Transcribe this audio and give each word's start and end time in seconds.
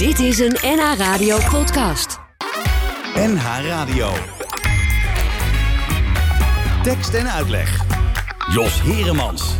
Dit 0.00 0.18
is 0.18 0.38
een 0.38 0.56
NH 0.62 0.94
Radio 0.96 1.38
podcast. 1.50 2.20
NH 3.14 3.66
Radio. 3.66 4.08
Tekst 6.82 7.14
en 7.14 7.30
uitleg. 7.30 7.84
Jos 8.52 8.82
Heremans. 8.82 9.54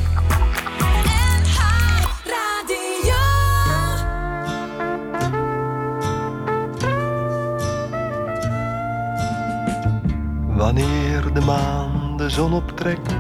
Wanneer 10.47 11.33
de 11.33 11.41
maan 11.41 12.17
de 12.17 12.31
zon 12.31 12.53
optrekt, 12.53 13.15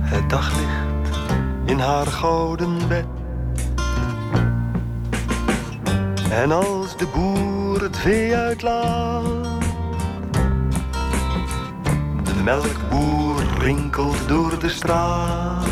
het 0.00 0.30
daglicht 0.30 1.16
in 1.64 1.78
haar 1.78 2.06
gouden 2.06 2.88
bed. 2.88 3.13
En 6.34 6.52
als 6.52 6.96
de 6.96 7.06
boer 7.06 7.82
het 7.82 7.96
vee 7.96 8.36
uitlaat, 8.36 9.24
de 12.22 12.34
melkboer 12.44 13.42
rinkelt 13.58 14.28
door 14.28 14.58
de 14.58 14.68
straat. 14.68 15.66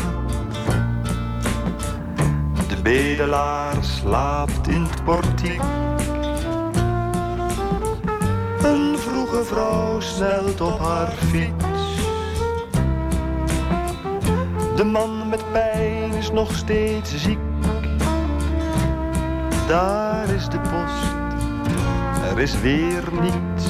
De 2.67 2.81
bedelaar 2.83 3.75
slaapt 3.79 4.67
in 4.67 4.81
het 4.83 5.03
portiek. 5.03 5.61
Een 8.63 8.97
vroege 8.97 9.43
vrouw 9.43 9.99
snelt 9.99 10.61
op 10.61 10.79
haar 10.79 11.11
fiets. 11.11 11.97
De 14.75 14.83
man 14.83 15.29
met 15.29 15.51
pijn 15.51 16.13
is 16.13 16.31
nog 16.31 16.55
steeds 16.55 17.15
ziek. 17.15 17.39
Daar 19.67 20.12
is 20.29 20.49
de 20.49 20.59
post, 20.59 21.13
er 22.31 22.39
is 22.39 22.59
weer 22.61 23.03
niets. 23.21 23.65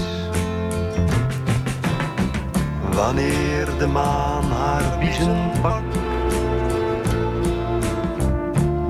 Wanneer 2.92 3.78
de 3.78 3.88
maan 3.88 4.44
haar 4.44 4.98
biezen 5.00 5.52
pakt. 5.62 5.94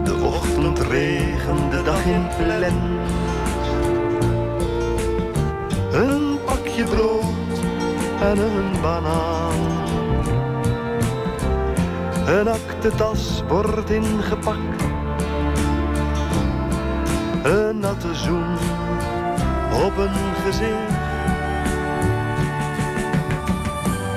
De 0.04 0.16
ochtendregen 0.24 1.70
de 1.70 1.82
dag 1.84 2.06
in 2.06 2.28
plen. 2.38 2.82
Een 5.92 6.38
pakje 6.46 6.84
brood 6.84 7.60
en 8.22 8.38
een 8.38 8.82
banaan. 8.82 9.60
Een 12.28 12.48
aktentas 12.48 13.44
wordt 13.48 13.90
ingepakt. 13.90 14.93
Een 17.44 17.80
natte 17.80 18.16
zoen 18.16 18.58
op 19.86 19.98
een 19.98 20.36
gezicht. 20.46 20.94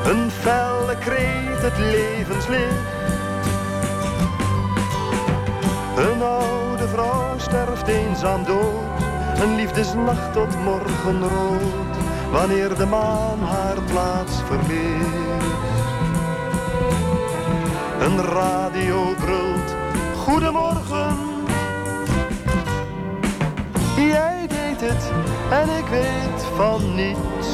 Een 0.05 0.31
felle 0.31 0.97
kreet 0.99 1.63
het 1.63 1.79
levenslicht. 1.79 2.87
Een 5.97 6.23
oude 6.23 6.89
vrouw 6.89 7.39
sterft 7.39 7.87
eenzaam 7.87 8.45
dood. 8.45 9.03
Een 9.43 9.55
liefdesnacht 9.55 10.33
tot 10.33 10.65
morgenrood. 10.65 11.97
Wanneer 12.31 12.75
de 12.77 12.87
maan 12.87 13.39
haar 13.41 13.83
plaats 13.91 14.43
verliest. 14.47 15.45
Een 18.01 18.23
radio 18.23 19.15
brult. 19.19 19.75
Goedemorgen. 20.17 21.26
Het 24.89 25.13
en 25.51 25.77
ik 25.77 25.87
weet 25.87 26.45
van 26.55 26.95
niets. 26.95 27.49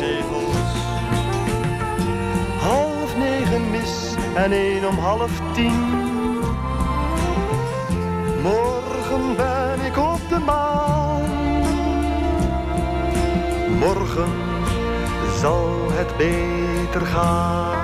Half 2.60 3.18
negen 3.18 3.70
mis 3.72 4.16
en 4.36 4.52
één 4.52 4.88
om 4.88 4.98
half 4.98 5.42
tien. 5.54 6.12
Morgen 8.42 9.36
ben 9.36 9.86
ik 9.86 9.98
op 9.98 10.30
de 10.30 10.40
maan. 10.40 11.22
Morgen 13.80 14.53
zal 15.44 15.92
het 15.92 16.18
beter 16.18 17.06
gaan. 17.06 17.84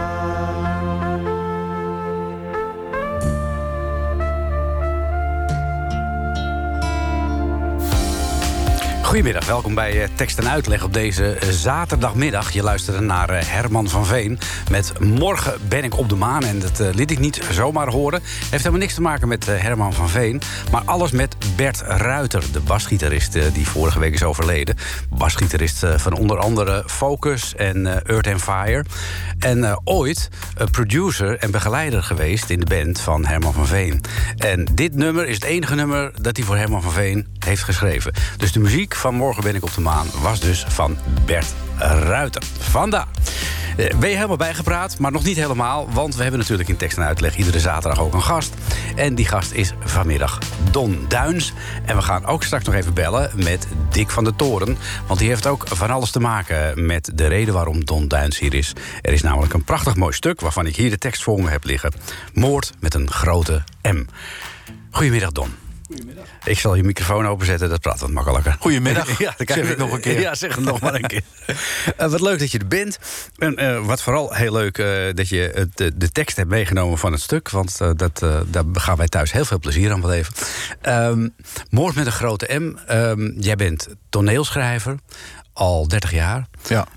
Goedemiddag, 9.10 9.46
welkom 9.46 9.74
bij 9.74 10.04
eh, 10.04 10.10
Tekst 10.16 10.40
en 10.40 10.50
Uitleg 10.50 10.84
op 10.84 10.94
deze 10.94 11.34
eh, 11.34 11.50
zaterdagmiddag. 11.50 12.52
Je 12.52 12.64
luisterde 12.64 13.00
naar 13.00 13.30
eh, 13.30 13.46
Herman 13.46 13.88
van 13.88 14.06
Veen 14.06 14.40
met 14.70 15.00
Morgen 15.00 15.54
ben 15.70 15.84
ik 15.84 15.98
op 15.98 16.10
de 16.10 16.16
maan. 16.16 16.44
En 16.44 16.60
dat 16.60 16.96
liet 16.96 17.12
ik 17.12 17.20
niet 17.20 17.42
zomaar 17.52 17.88
horen. 17.88 18.22
Heeft 18.24 18.52
helemaal 18.52 18.80
niks 18.80 18.94
te 18.94 19.02
maken 19.02 19.28
met 19.28 19.46
Herman 19.46 19.94
van 19.94 20.10
Veen. 20.10 20.42
Maar 20.72 20.82
alles 20.86 21.12
met 21.12 21.36
Bert 21.60 21.82
Ruiter, 21.82 22.44
de 22.52 22.60
basgitarist 22.60 23.36
uh, 23.36 23.44
die 23.54 23.68
vorige 23.68 24.00
week 24.00 24.14
is 24.14 24.24
overleden. 24.24 24.76
Basgitarist 25.10 25.86
van 25.96 26.14
onder 26.14 26.38
andere 26.38 26.84
Focus 26.86 27.56
en 27.56 28.06
Earth 28.06 28.28
and 28.28 28.42
Fire. 28.42 28.86
En 29.40 29.82
ooit 29.84 30.30
producer 30.72 31.38
en 31.38 31.52
begeleider 31.52 32.04
geweest 32.04 32.50
in 32.50 32.60
de 32.60 32.66
band 32.66 33.00
van 33.00 33.26
Herman 33.26 33.54
van 33.54 33.68
Veen. 33.68 34.02
En 34.38 34.68
dit 34.74 34.96
nummer 34.96 35.28
is 35.28 35.36
het 35.36 35.44
enige 35.44 35.76
nummer 35.76 36.12
dat 36.22 36.38
hij 36.38 36.46
voor 36.46 36.58
Herman 36.58 36.82
van 36.82 36.92
Veen 36.92 37.28
heeft 37.40 37.64
geschreven. 37.64 38.14
Dus 38.38 38.52
de 38.52 38.60
muziek 38.60 38.96
van 38.96 39.16
Morgen 39.16 39.44
ben 39.44 39.56
ik 39.56 39.64
op 39.64 39.74
de 39.74 39.82
maan 39.82 40.08
was 40.22 40.40
dus 40.40 40.66
van 40.68 40.98
Bert 41.26 41.54
Ruiter. 41.80 42.42
Vandaar. 42.60 43.08
Ben 43.76 44.10
je 44.10 44.16
helemaal 44.16 44.38
bijgepraat, 44.38 44.98
maar 44.98 45.12
nog 45.12 45.24
niet 45.24 45.36
helemaal. 45.36 45.90
Want 45.92 46.16
we 46.16 46.22
hebben 46.22 46.40
natuurlijk 46.40 46.70
in 46.70 46.78
tekst 46.78 46.98
en 46.98 47.04
uitleg 47.04 47.38
iedere 47.38 47.60
zaterdag 47.60 48.00
ook 48.00 48.14
een 48.14 48.22
gast. 48.22 48.54
En 48.96 49.16
die 49.16 49.26
gast 49.26 49.52
is 49.52 49.74
vanmiddag 49.84 50.40
Don 50.72 51.06
Duins. 51.08 51.54
En 51.86 51.96
we 51.96 52.02
gaan 52.02 52.26
ook 52.26 52.44
straks 52.44 52.66
nog 52.66 52.76
even 52.76 52.94
bellen 52.94 53.32
met 53.36 53.68
Dick 53.90 54.10
van 54.10 54.24
der 54.24 54.36
Toren. 54.36 54.78
Want 55.08 55.20
die 55.20 55.30
heeft 55.30 55.48
ook 55.48 55.68
van 55.68 55.90
alles 55.90 56.12
te 56.12 56.20
maken 56.20 56.86
met 56.86 57.12
de 57.14 57.28
reden 57.28 57.54
waarom 57.54 57.86
Don 57.86 58.08
Duins 58.08 58.40
hier 58.40 58.54
is. 58.54 58.74
Er 59.02 59.14
is 59.14 59.22
namelijk 59.22 59.54
een 59.54 59.64
prachtig 59.64 59.96
mooi 59.96 60.14
stuk 60.14 60.42
waarvan 60.42 60.66
ik 60.66 60.76
hier 60.76 60.90
de 60.90 60.98
tekst 60.98 61.24
voor 61.24 61.42
me 61.42 61.50
heb 61.50 61.64
liggen. 61.64 61.94
Moord 62.34 62.74
met 62.80 62.94
een 62.94 63.12
grote 63.12 63.64
M. 63.82 64.04
Goedemiddag, 64.92 65.32
Don. 65.32 65.69
Goedemiddag. 65.90 66.26
Ik 66.44 66.60
zal 66.60 66.76
je 66.76 66.84
microfoon 66.84 67.28
openzetten, 67.28 67.70
dat 67.70 67.82
praat 67.82 68.00
wat 68.00 68.10
makkelijker. 68.10 68.56
Goedemiddag. 68.60 69.18
Ja, 69.20 69.34
zeg 69.38 69.70
ik 69.70 69.78
nog 69.78 69.92
een 69.92 70.02
keer. 70.02 70.20
Ja, 70.20 70.36
zeg 70.36 70.56
het 70.56 70.64
nog 70.64 70.80
maar 70.80 70.94
een 70.94 71.08
keer. 71.08 71.22
Uh, 71.48 71.56
wat 72.12 72.22
leuk 72.22 72.40
dat 72.40 72.52
je 72.52 72.60
er 72.60 72.68
bent. 72.68 73.00
En 73.38 73.64
uh, 73.64 73.86
wat 73.86 74.02
vooral 74.02 74.34
heel 74.34 74.54
leuk 74.54 74.78
uh, 74.78 75.14
dat 75.14 75.30
je 75.30 75.68
de, 75.76 75.98
de, 75.98 76.12
tekst 76.12 76.38
hebt 76.38 76.50
meegenomen 76.50 76.98
van 76.98 77.12
het 77.12 77.22
stuk. 77.22 77.50
Want 77.50 77.78
dat, 77.78 78.20
daar 78.48 78.64
gaan 78.74 78.98
wij 78.98 79.08
thuis 79.08 79.32
heel 79.32 79.46
veel 79.46 79.60
plezier 79.60 79.92
aan 79.92 80.02
beleven. 80.02 80.34
Um, 80.82 81.34
Moord 81.70 81.96
met 81.96 82.06
een 82.06 82.12
grote 82.12 82.60
M. 82.60 82.78
Um, 82.92 83.36
jij 83.40 83.56
bent 83.56 83.88
toneelschrijver. 84.10 84.98
Al 85.54 85.88
30 85.88 86.12
jaar. 86.12 86.48
Ja. 86.68 86.88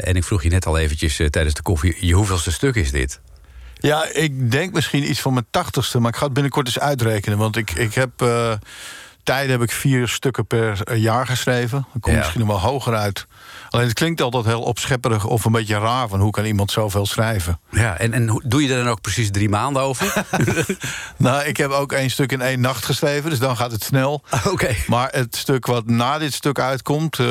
en 0.00 0.14
ik 0.14 0.24
vroeg 0.24 0.42
je 0.42 0.48
net 0.48 0.66
al 0.66 0.78
eventjes 0.78 1.16
tijdens 1.30 1.54
de 1.54 1.62
koffie... 1.62 1.96
je 2.06 2.14
hoeveelste 2.14 2.52
stuk 2.52 2.74
is 2.74 2.90
dit? 2.90 3.20
Ja, 3.78 4.04
ik 4.12 4.50
denk 4.50 4.72
misschien 4.72 5.10
iets 5.10 5.20
van 5.20 5.32
mijn 5.32 5.46
tachtigste, 5.50 6.00
maar 6.00 6.10
ik 6.10 6.16
ga 6.16 6.24
het 6.24 6.32
binnenkort 6.32 6.66
eens 6.66 6.78
uitrekenen. 6.78 7.38
Want 7.38 7.56
ik, 7.56 7.70
ik 7.70 7.94
heb. 7.94 8.22
Uh, 8.22 8.52
tijden 9.26 9.50
heb 9.50 9.62
ik 9.62 9.70
vier 9.70 10.08
stukken 10.08 10.46
per 10.46 10.96
jaar 10.96 11.26
geschreven. 11.26 11.86
Dan 11.92 12.00
kom 12.00 12.12
ja. 12.12 12.18
misschien 12.18 12.40
nog 12.40 12.48
wel 12.48 12.70
hoger 12.70 12.94
uit. 12.94 13.26
Alleen 13.70 13.86
het 13.86 13.94
klinkt 13.94 14.20
altijd 14.20 14.44
heel 14.44 14.62
opschepperig 14.62 15.24
of 15.24 15.44
een 15.44 15.52
beetje 15.52 15.78
raar... 15.78 16.08
van 16.08 16.20
hoe 16.20 16.30
kan 16.30 16.44
iemand 16.44 16.70
zoveel 16.70 17.06
schrijven. 17.06 17.60
Ja, 17.70 17.98
en, 17.98 18.12
en 18.12 18.42
doe 18.44 18.62
je 18.62 18.68
er 18.68 18.76
dan 18.76 18.88
ook 18.88 19.00
precies 19.00 19.30
drie 19.30 19.48
maanden 19.48 19.82
over? 19.82 20.24
nou, 21.16 21.44
ik 21.44 21.56
heb 21.56 21.70
ook 21.70 21.92
één 21.92 22.10
stuk 22.10 22.32
in 22.32 22.40
één 22.40 22.60
nacht 22.60 22.84
geschreven, 22.84 23.30
dus 23.30 23.38
dan 23.38 23.56
gaat 23.56 23.72
het 23.72 23.82
snel. 23.82 24.12
Oké. 24.32 24.48
Okay. 24.48 24.76
Maar 24.86 25.08
het 25.12 25.36
stuk 25.36 25.66
wat 25.66 25.86
na 25.86 26.18
dit 26.18 26.32
stuk 26.32 26.58
uitkomt... 26.58 27.18
Uh, 27.18 27.26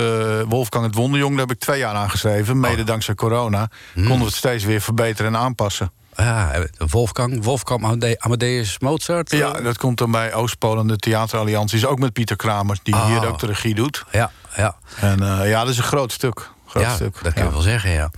Wolfgang 0.47 0.85
het 0.85 0.95
Wonderjong, 0.95 1.31
daar 1.31 1.47
heb 1.47 1.55
ik 1.55 1.61
twee 1.61 1.79
jaar 1.79 1.95
aan 1.95 2.09
geschreven. 2.09 2.59
Mede 2.59 2.81
oh. 2.81 2.87
dankzij 2.87 3.15
corona 3.15 3.69
hmm. 3.93 4.03
konden 4.03 4.19
we 4.19 4.25
het 4.25 4.35
steeds 4.35 4.63
weer 4.63 4.81
verbeteren 4.81 5.33
en 5.33 5.39
aanpassen. 5.39 5.91
Ja, 6.15 6.51
Wolfgang, 6.77 7.43
Wolfgang 7.43 8.15
Amadeus 8.17 8.79
Mozart. 8.79 9.31
Ja, 9.31 9.51
dat 9.51 9.77
komt 9.77 9.97
dan 9.97 10.11
bij 10.11 10.33
Oostpolen, 10.33 10.87
de 10.87 10.97
theaterallianties. 10.97 11.85
Ook 11.85 11.99
met 11.99 12.13
Pieter 12.13 12.35
Kramer, 12.35 12.77
die 12.83 12.93
oh. 12.93 13.05
hier 13.05 13.27
ook 13.27 13.39
de 13.39 13.45
regie 13.45 13.75
doet. 13.75 14.03
Ja, 14.11 14.31
ja. 14.55 14.75
En 14.99 15.21
uh, 15.21 15.49
ja, 15.49 15.61
dat 15.61 15.69
is 15.69 15.77
een 15.77 15.83
groot 15.83 16.11
stuk. 16.11 16.49
Groot 16.65 16.83
ja, 16.83 16.93
stuk. 16.93 17.23
dat 17.23 17.33
kan 17.33 17.43
je 17.43 17.51
wel 17.51 17.61
zeggen, 17.61 17.91
ja. 17.91 18.11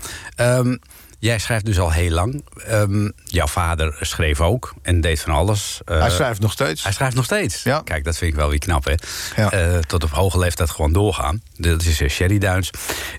Um, 0.58 0.80
jij 1.27 1.39
schrijft 1.39 1.65
dus 1.65 1.79
al 1.79 1.91
heel 1.91 2.09
lang. 2.09 2.45
Ehm, 2.65 3.09
jouw 3.24 3.47
vader 3.47 3.97
schreef 4.00 4.41
ook 4.41 4.74
en 4.81 5.01
deed 5.01 5.21
van 5.21 5.33
alles. 5.33 5.81
Uh, 5.85 6.00
hij 6.00 6.09
schrijft 6.09 6.39
nog 6.39 6.51
steeds. 6.51 6.83
Hij 6.83 6.91
schrijft 6.91 7.15
nog 7.15 7.25
steeds. 7.25 7.63
Ja. 7.63 7.81
Kijk, 7.83 8.03
dat 8.03 8.18
vind 8.18 8.31
ik 8.31 8.38
wel 8.38 8.50
weer 8.50 8.59
knap, 8.59 8.85
hè? 8.85 8.94
Ja. 9.35 9.74
Uh, 9.74 9.77
tot 9.77 10.03
op 10.03 10.09
hoge 10.09 10.39
leeftijd 10.39 10.69
gewoon 10.69 10.94
doorgaan. 10.94 11.41
Dat 11.56 11.83
is 11.83 12.01
uh, 12.01 12.09
Sherry 12.09 12.38
Duins. 12.38 12.69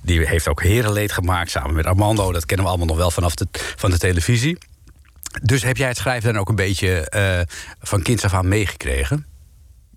Die 0.02 0.26
heeft 0.26 0.48
ook 0.48 0.62
Herenleed 0.62 1.12
gemaakt 1.12 1.50
samen 1.50 1.74
met 1.74 1.86
Armando. 1.86 2.32
Dat 2.32 2.46
kennen 2.46 2.66
we 2.66 2.70
allemaal 2.70 2.88
nog 2.88 2.96
wel 2.96 3.10
vanaf 3.10 3.34
de, 3.34 3.46
van 3.76 3.90
de 3.90 3.98
televisie. 3.98 4.58
Dus 5.42 5.62
heb 5.62 5.76
jij 5.76 5.88
het 5.88 5.96
schrijven 5.96 6.32
dan 6.32 6.40
ook 6.40 6.48
een 6.48 6.54
beetje 6.54 7.08
van 7.80 8.02
kinds 8.02 8.24
af 8.24 8.34
aan 8.34 8.48
meegekregen? 8.48 9.26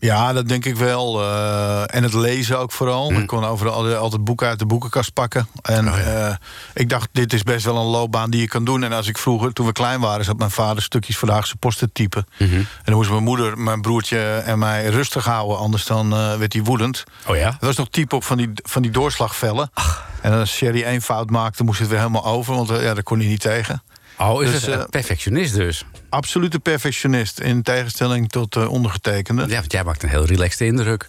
Ja, 0.02 0.34
dat 0.34 0.48
denk 0.48 0.66
ik 0.66 0.76
wel. 0.76 1.22
Uh, 1.22 1.96
en 1.96 2.04
het 2.04 2.14
lezen 2.14 2.60
ook 2.60 2.72
vooral. 2.72 3.10
Mm. 3.10 3.18
Ik 3.18 3.28
kon 3.28 3.46
overal 3.46 3.96
altijd 3.96 4.24
boeken 4.24 4.48
uit 4.48 4.60
de 4.60 4.66
boekenkast 4.66 5.14
pakken. 5.14 5.48
En 5.62 5.88
oh, 5.88 5.98
ja. 5.98 6.30
uh, 6.30 6.36
ik 6.74 6.90
dacht, 6.90 7.10
dit 7.12 7.34
is 7.34 7.44
best 7.44 7.66
wel 7.66 7.78
een 7.78 7.86
loopbaan 7.86 8.30
die 8.30 8.42
je 8.42 8.48
kan 8.48 8.64
doen. 8.64 8.84
En 8.84 8.94
als 8.94 9.08
ik 9.08 9.18
vroeger, 9.18 9.54
toen 9.54 9.66
we 9.66 9.72
klein 9.72 10.00
waren, 10.00 10.26
zat 10.26 10.38
mijn 10.38 10.52
vader 10.52 10.84
stukjes 10.84 11.18
voor 11.18 11.28
de 11.28 11.34
Haagse 11.34 11.56
Post 11.56 11.78
te 11.78 11.92
typen. 11.92 12.26
Mm 12.38 12.50
-hmm. 12.50 12.58
En 12.58 12.68
dan 12.84 12.96
moest 12.96 13.10
mijn 13.10 13.24
moeder, 13.24 13.58
mijn 13.58 13.82
broertje 13.82 14.20
en 14.46 14.60
mij 14.60 14.86
rustig 14.86 15.26
houden. 15.26 15.58
Anders 15.58 15.86
dan 15.86 16.14
uh, 16.14 16.38
werd 16.38 16.54
hij 16.54 16.64
woedend. 16.64 17.04
Oh 17.28 17.36
ja? 17.36 17.50
Dat 17.50 17.60
was 17.60 17.76
nog 17.76 17.90
type 17.90 18.16
op 18.16 18.24
van 18.24 18.38
die, 18.38 18.52
van 18.54 18.82
die 18.82 18.92
doorslagvellen. 18.92 19.70
Ach. 19.74 20.10
En 20.22 20.34
als 20.34 20.52
Sherry 20.52 20.84
één 20.84 21.02
fout 21.02 21.30
maakte, 21.30 21.64
moest 21.64 21.80
het 21.80 21.90
weer 21.90 21.98
helemaal 21.98 22.26
over. 22.26 22.56
Want 22.56 22.70
ja, 22.70 22.94
daar 22.94 23.04
kon 23.04 23.20
hij 23.20 23.28
niet 23.28 23.42
tegen. 23.42 23.84
Oh, 24.22 24.44
is 24.44 24.52
dus, 24.52 24.66
het 24.66 24.80
een 24.80 24.90
perfectionist 24.90 25.56
dus? 25.56 25.86
Absolute 26.10 26.60
perfectionist, 26.60 27.40
in 27.40 27.62
tegenstelling 27.62 28.30
tot 28.30 28.56
uh, 28.56 28.72
ondergetekende. 28.72 29.46
Ja, 29.48 29.60
want 29.60 29.72
jij 29.72 29.84
maakt 29.84 30.04
een 30.04 30.10
heel 30.10 30.26
relaxte 30.26 30.66
indruk. 30.66 31.08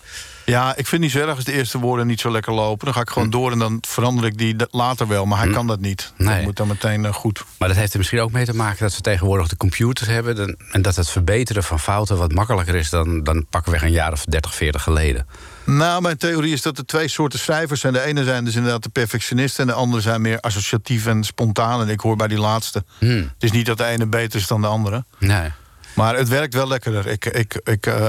Ja, 0.52 0.68
ik 0.68 0.74
vind 0.74 0.90
het 0.90 1.00
niet 1.00 1.10
zo 1.10 1.18
erg 1.18 1.36
als 1.36 1.44
de 1.44 1.52
eerste 1.52 1.78
woorden 1.78 2.06
niet 2.06 2.20
zo 2.20 2.30
lekker 2.30 2.52
lopen. 2.52 2.84
Dan 2.84 2.94
ga 2.94 3.00
ik 3.00 3.10
gewoon 3.10 3.28
hm. 3.28 3.34
door 3.34 3.52
en 3.52 3.58
dan 3.58 3.78
verander 3.88 4.24
ik 4.24 4.38
die 4.38 4.56
later 4.70 5.08
wel. 5.08 5.26
Maar 5.26 5.38
hij 5.38 5.46
hm. 5.46 5.52
kan 5.52 5.66
dat 5.66 5.80
niet. 5.80 6.12
Nee. 6.16 6.34
Dat 6.36 6.44
moet 6.44 6.56
dan 6.56 6.66
meteen 6.66 7.04
uh, 7.04 7.12
goed. 7.12 7.44
Maar 7.58 7.68
dat 7.68 7.76
heeft 7.76 7.92
er 7.92 7.98
misschien 7.98 8.20
ook 8.20 8.32
mee 8.32 8.44
te 8.44 8.54
maken 8.54 8.78
dat 8.78 8.96
we 8.96 9.00
tegenwoordig 9.00 9.48
de 9.48 9.56
computers 9.56 10.08
hebben... 10.08 10.56
en 10.70 10.82
dat 10.82 10.96
het 10.96 11.10
verbeteren 11.10 11.62
van 11.62 11.80
fouten 11.80 12.16
wat 12.16 12.32
makkelijker 12.32 12.74
is... 12.74 12.90
dan, 12.90 13.22
dan 13.22 13.46
pakken 13.50 13.72
we 13.72 13.82
een 13.82 13.92
jaar 13.92 14.12
of 14.12 14.24
30, 14.24 14.54
40 14.54 14.82
geleden. 14.82 15.26
Nou, 15.64 16.02
mijn 16.02 16.16
theorie 16.16 16.52
is 16.52 16.62
dat 16.62 16.78
er 16.78 16.86
twee 16.86 17.08
soorten 17.08 17.38
schrijvers 17.38 17.80
zijn. 17.80 17.92
De 17.92 18.02
ene 18.02 18.24
zijn 18.24 18.44
dus 18.44 18.54
inderdaad 18.54 18.82
de 18.82 18.88
perfectionisten... 18.88 19.62
en 19.62 19.66
de 19.66 19.80
andere 19.80 20.02
zijn 20.02 20.20
meer 20.20 20.40
associatief 20.40 21.06
en 21.06 21.24
spontaan. 21.24 21.80
En 21.80 21.88
ik 21.88 22.00
hoor 22.00 22.16
bij 22.16 22.28
die 22.28 22.38
laatste. 22.38 22.84
Hmm. 22.98 23.16
Het 23.16 23.42
is 23.42 23.52
niet 23.52 23.66
dat 23.66 23.78
de 23.78 23.84
ene 23.84 24.06
beter 24.06 24.40
is 24.40 24.46
dan 24.46 24.60
de 24.60 24.66
andere. 24.66 25.04
Nee. 25.18 25.50
Maar 25.94 26.16
het 26.16 26.28
werkt 26.28 26.54
wel 26.54 26.68
lekkerder. 26.68 27.06
Ik, 27.06 27.24
ik, 27.24 27.60
ik, 27.64 27.86
uh, 27.86 28.08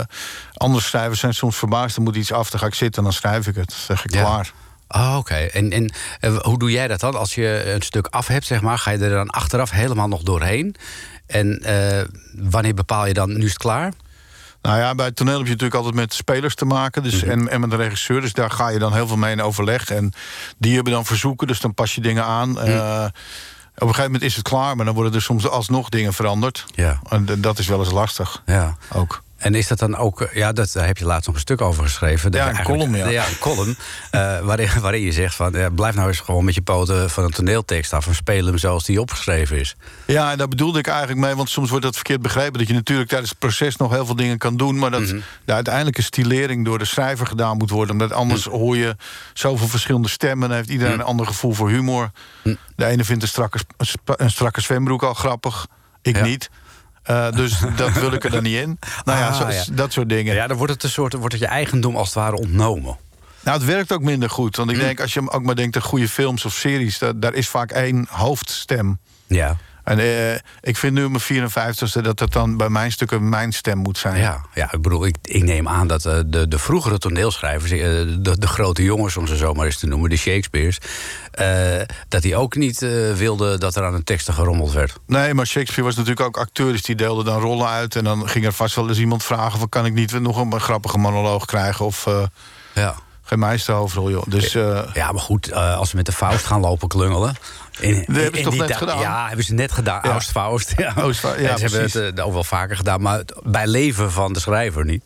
andere 0.53 0.83
schrijvers 0.83 1.19
zijn 1.19 1.33
soms 1.33 1.57
verbaasd. 1.57 1.95
Dan 1.95 2.03
moet 2.03 2.15
iets 2.15 2.31
af, 2.31 2.49
dan 2.49 2.59
ga 2.59 2.65
ik 2.65 2.73
zitten 2.73 2.97
en 2.97 3.03
dan 3.03 3.13
schrijf 3.13 3.47
ik 3.47 3.55
het. 3.55 3.69
Dan 3.69 3.77
zeg 3.77 4.05
ik 4.05 4.13
ja. 4.13 4.21
klaar. 4.21 4.51
Oh, 4.87 5.15
Oké, 5.17 5.35
en, 5.35 5.71
en 5.71 5.93
uh, 6.21 6.37
hoe 6.37 6.59
doe 6.59 6.71
jij 6.71 6.87
dat 6.87 6.99
dan? 6.99 7.15
Als 7.15 7.35
je 7.35 7.73
een 7.73 7.81
stuk 7.81 8.07
af 8.07 8.27
hebt, 8.27 8.45
zeg 8.45 8.61
maar, 8.61 8.77
ga 8.77 8.91
je 8.91 8.97
er 8.97 9.09
dan 9.09 9.29
achteraf 9.29 9.71
helemaal 9.71 10.07
nog 10.07 10.21
doorheen? 10.21 10.75
En 11.25 11.63
uh, 11.65 12.01
wanneer 12.49 12.73
bepaal 12.73 13.05
je 13.05 13.13
dan, 13.13 13.37
nu 13.37 13.43
is 13.43 13.49
het 13.49 13.57
klaar? 13.57 13.93
Nou 14.61 14.77
ja, 14.77 14.95
bij 14.95 15.05
het 15.05 15.15
toneel 15.15 15.37
heb 15.37 15.43
je 15.43 15.51
natuurlijk 15.51 15.77
altijd 15.77 15.95
met 15.95 16.13
spelers 16.13 16.55
te 16.55 16.65
maken. 16.65 17.03
Dus, 17.03 17.13
mm 17.13 17.29
-hmm. 17.29 17.29
en, 17.29 17.49
en 17.49 17.59
met 17.59 17.69
de 17.69 17.75
regisseur. 17.75 18.21
Dus 18.21 18.33
daar 18.33 18.51
ga 18.51 18.69
je 18.69 18.79
dan 18.79 18.93
heel 18.93 19.07
veel 19.07 19.17
mee 19.17 19.31
in 19.31 19.41
overleg. 19.41 19.89
En 19.89 20.13
die 20.57 20.75
hebben 20.75 20.93
dan 20.93 21.05
verzoeken, 21.05 21.47
dus 21.47 21.59
dan 21.59 21.73
pas 21.73 21.95
je 21.95 22.01
dingen 22.01 22.25
aan. 22.25 22.49
Mm. 22.49 23.11
Op 23.75 23.81
een 23.81 23.87
gegeven 23.87 24.11
moment 24.11 24.23
is 24.23 24.35
het 24.35 24.47
klaar, 24.47 24.75
maar 24.75 24.85
dan 24.85 24.93
worden 24.93 25.13
er 25.13 25.21
soms 25.21 25.47
alsnog 25.47 25.89
dingen 25.89 26.13
veranderd. 26.13 26.65
Ja. 26.75 26.99
En 27.09 27.41
dat 27.41 27.59
is 27.59 27.67
wel 27.67 27.79
eens 27.79 27.91
lastig. 27.91 28.41
Ja. 28.45 28.77
Ook. 28.93 29.23
En 29.43 29.55
is 29.55 29.67
dat 29.67 29.79
dan 29.79 29.95
ook, 29.95 30.29
ja, 30.33 30.51
dat, 30.51 30.71
daar 30.71 30.85
heb 30.85 30.97
je 30.97 31.05
laatst 31.05 31.25
nog 31.25 31.35
een 31.35 31.41
stuk 31.41 31.61
over 31.61 31.83
geschreven. 31.83 32.31
Ja, 32.31 32.49
een 32.49 32.63
column, 32.63 32.95
ja. 32.95 33.07
Ja, 33.07 33.27
een 33.27 33.37
column. 33.39 33.77
uh, 34.11 34.39
waarin, 34.47 34.69
waarin 34.81 35.01
je 35.01 35.11
zegt 35.11 35.35
van, 35.35 35.51
ja, 35.51 35.69
blijf 35.69 35.95
nou 35.95 36.07
eens 36.07 36.19
gewoon 36.19 36.45
met 36.45 36.55
je 36.55 36.61
poten 36.61 37.09
van 37.09 37.23
een 37.23 37.31
toneeltekst 37.31 37.93
af... 37.93 38.07
en 38.07 38.15
speel 38.15 38.45
hem 38.45 38.57
zoals 38.57 38.85
die 38.85 39.01
opgeschreven 39.01 39.59
is. 39.59 39.75
Ja, 40.05 40.31
en 40.31 40.37
daar 40.37 40.47
bedoelde 40.47 40.79
ik 40.79 40.87
eigenlijk 40.87 41.19
mee, 41.19 41.35
want 41.35 41.49
soms 41.49 41.69
wordt 41.69 41.85
dat 41.85 41.95
verkeerd 41.95 42.21
begrepen... 42.21 42.59
dat 42.59 42.67
je 42.67 42.73
natuurlijk 42.73 43.09
tijdens 43.09 43.29
het 43.29 43.39
proces 43.39 43.75
nog 43.75 43.91
heel 43.91 44.05
veel 44.05 44.15
dingen 44.15 44.37
kan 44.37 44.57
doen... 44.57 44.79
maar 44.79 44.91
dat 44.91 45.01
mm 45.01 45.07
-hmm. 45.07 45.21
de 45.45 45.53
uiteindelijke 45.53 46.01
stilering 46.01 46.65
door 46.65 46.79
de 46.79 46.85
schrijver 46.85 47.27
gedaan 47.27 47.57
moet 47.57 47.69
worden. 47.69 47.91
Omdat 47.91 48.11
anders 48.11 48.47
mm. 48.47 48.53
hoor 48.53 48.77
je 48.77 48.95
zoveel 49.33 49.67
verschillende 49.67 50.09
stemmen... 50.09 50.49
en 50.49 50.55
heeft 50.55 50.69
iedereen 50.69 50.93
mm. 50.93 50.99
een 50.99 51.05
ander 51.05 51.25
gevoel 51.25 51.53
voor 51.53 51.69
humor. 51.69 52.11
De 52.75 52.85
ene 52.85 53.03
vindt 53.03 53.21
een 53.21 53.29
strakke, 53.29 53.59
een 54.05 54.31
strakke 54.31 54.61
zwembroek 54.61 55.03
al 55.03 55.13
grappig, 55.13 55.67
ik 56.01 56.15
ja. 56.15 56.23
niet... 56.23 56.49
Uh, 57.09 57.31
dus 57.31 57.59
dat 57.75 57.91
wil 57.91 58.11
ik 58.11 58.23
er 58.23 58.31
dan 58.31 58.43
niet 58.43 58.55
in. 58.55 58.79
Nou 59.03 59.19
ja, 59.19 59.27
ah, 59.27 59.35
zo, 59.35 59.49
ja, 59.49 59.63
dat 59.71 59.93
soort 59.93 60.09
dingen. 60.09 60.35
Ja, 60.35 60.47
dan 60.47 60.57
wordt 60.57 60.73
het 60.73 60.83
een 60.83 60.89
soort 60.89 61.13
wordt 61.13 61.33
het 61.33 61.41
je 61.41 61.47
eigendom 61.47 61.95
als 61.95 62.07
het 62.07 62.15
ware 62.15 62.35
ontnomen. 62.35 62.97
Nou, 63.43 63.57
het 63.57 63.67
werkt 63.67 63.91
ook 63.91 64.01
minder 64.01 64.29
goed. 64.29 64.55
Want 64.55 64.71
ik 64.71 64.79
denk, 64.79 64.99
als 65.01 65.13
je 65.13 65.31
ook 65.31 65.43
maar 65.43 65.55
denkt 65.55 65.75
aan 65.75 65.81
goede 65.81 66.09
films 66.09 66.45
of 66.45 66.53
series, 66.53 66.99
daar, 66.99 67.19
daar 67.19 67.33
is 67.33 67.49
vaak 67.49 67.71
één 67.71 68.07
hoofdstem. 68.09 68.99
Ja. 69.27 69.57
En 69.83 69.99
uh, 69.99 70.33
ik 70.61 70.77
vind 70.77 70.93
nu 70.93 71.03
op 71.03 71.11
mijn 71.11 71.49
54ste 71.49 72.01
dat 72.01 72.19
het 72.19 72.31
dan 72.31 72.57
bij 72.57 72.69
mijn 72.69 72.91
stukken 72.91 73.29
mijn 73.29 73.51
stem 73.51 73.77
moet 73.77 73.97
zijn. 73.97 74.19
Ja, 74.19 74.45
ja 74.53 74.73
ik 74.73 74.81
bedoel, 74.81 75.05
ik, 75.05 75.15
ik 75.21 75.43
neem 75.43 75.67
aan 75.67 75.87
dat 75.87 76.05
uh, 76.05 76.19
de, 76.25 76.47
de 76.47 76.59
vroegere 76.59 76.97
toneelschrijvers, 76.97 77.71
uh, 77.71 77.79
de, 77.79 78.37
de 78.37 78.47
grote 78.47 78.83
jongens 78.83 79.17
om 79.17 79.27
ze 79.27 79.37
zo 79.37 79.53
maar 79.53 79.65
eens 79.65 79.79
te 79.79 79.87
noemen, 79.87 80.09
de 80.09 80.17
Shakespeare's, 80.17 80.77
dat 82.07 82.21
die 82.21 82.35
ook 82.35 82.55
niet 82.55 82.79
wilden 83.15 83.59
dat 83.59 83.75
er 83.75 83.85
aan 83.85 83.95
de 83.95 84.03
teksten 84.03 84.33
gerommeld 84.33 84.71
werd. 84.71 84.99
Nee, 85.05 85.33
maar 85.33 85.47
Shakespeare 85.47 85.83
was 85.83 85.95
natuurlijk 85.95 86.25
ook 86.27 86.37
acteur, 86.37 86.71
dus 86.71 86.81
die 86.81 86.95
deelde 86.95 87.23
dan 87.23 87.39
rollen 87.39 87.67
uit. 87.67 87.95
En 87.95 88.03
dan 88.03 88.29
ging 88.29 88.45
er 88.45 88.53
vast 88.53 88.75
wel 88.75 88.89
eens 88.89 88.99
iemand 88.99 89.23
vragen: 89.23 89.59
van, 89.59 89.69
kan 89.69 89.85
ik 89.85 89.93
niet 89.93 90.19
nog 90.19 90.37
een, 90.37 90.59
grappige 90.59 90.97
monoloog 90.97 91.45
krijgen? 91.45 91.85
Of, 91.85 92.07
ja. 92.73 92.95
Geen 93.25 93.39
meesterhoofdrol, 93.39 94.09
joh. 94.09 94.23
Dus, 94.27 94.51
ja, 94.93 95.11
maar 95.11 95.21
goed, 95.21 95.53
als 95.53 95.91
we 95.91 95.97
met 95.97 96.05
de 96.05 96.11
Faust 96.11 96.45
gaan 96.45 96.59
lopen 96.59 96.87
klungelen. 96.87 97.35
In, 97.79 98.05
hebben 98.11 98.37
ze 98.37 98.43
toch 98.43 98.55
net 98.55 98.75
gedaan? 98.75 98.99
Ja, 98.99 99.27
hebben 99.27 99.45
ze 99.45 99.53
net 99.53 99.71
gedaan. 99.71 99.99
Ja. 100.03 100.15
Oostfaust. 100.15 100.73
Ja. 100.77 100.93
Oostfaust, 100.97 101.39
ja, 101.39 101.57
ze 101.57 101.63
hebben 101.65 102.03
het 102.03 102.17
uh, 102.19 102.25
ook 102.25 102.33
wel 102.33 102.43
vaker 102.43 102.75
gedaan, 102.75 103.01
maar 103.01 103.23
bij 103.43 103.67
leven 103.67 104.11
van 104.11 104.33
de 104.33 104.39
schrijver 104.39 104.85
niet, 104.85 105.03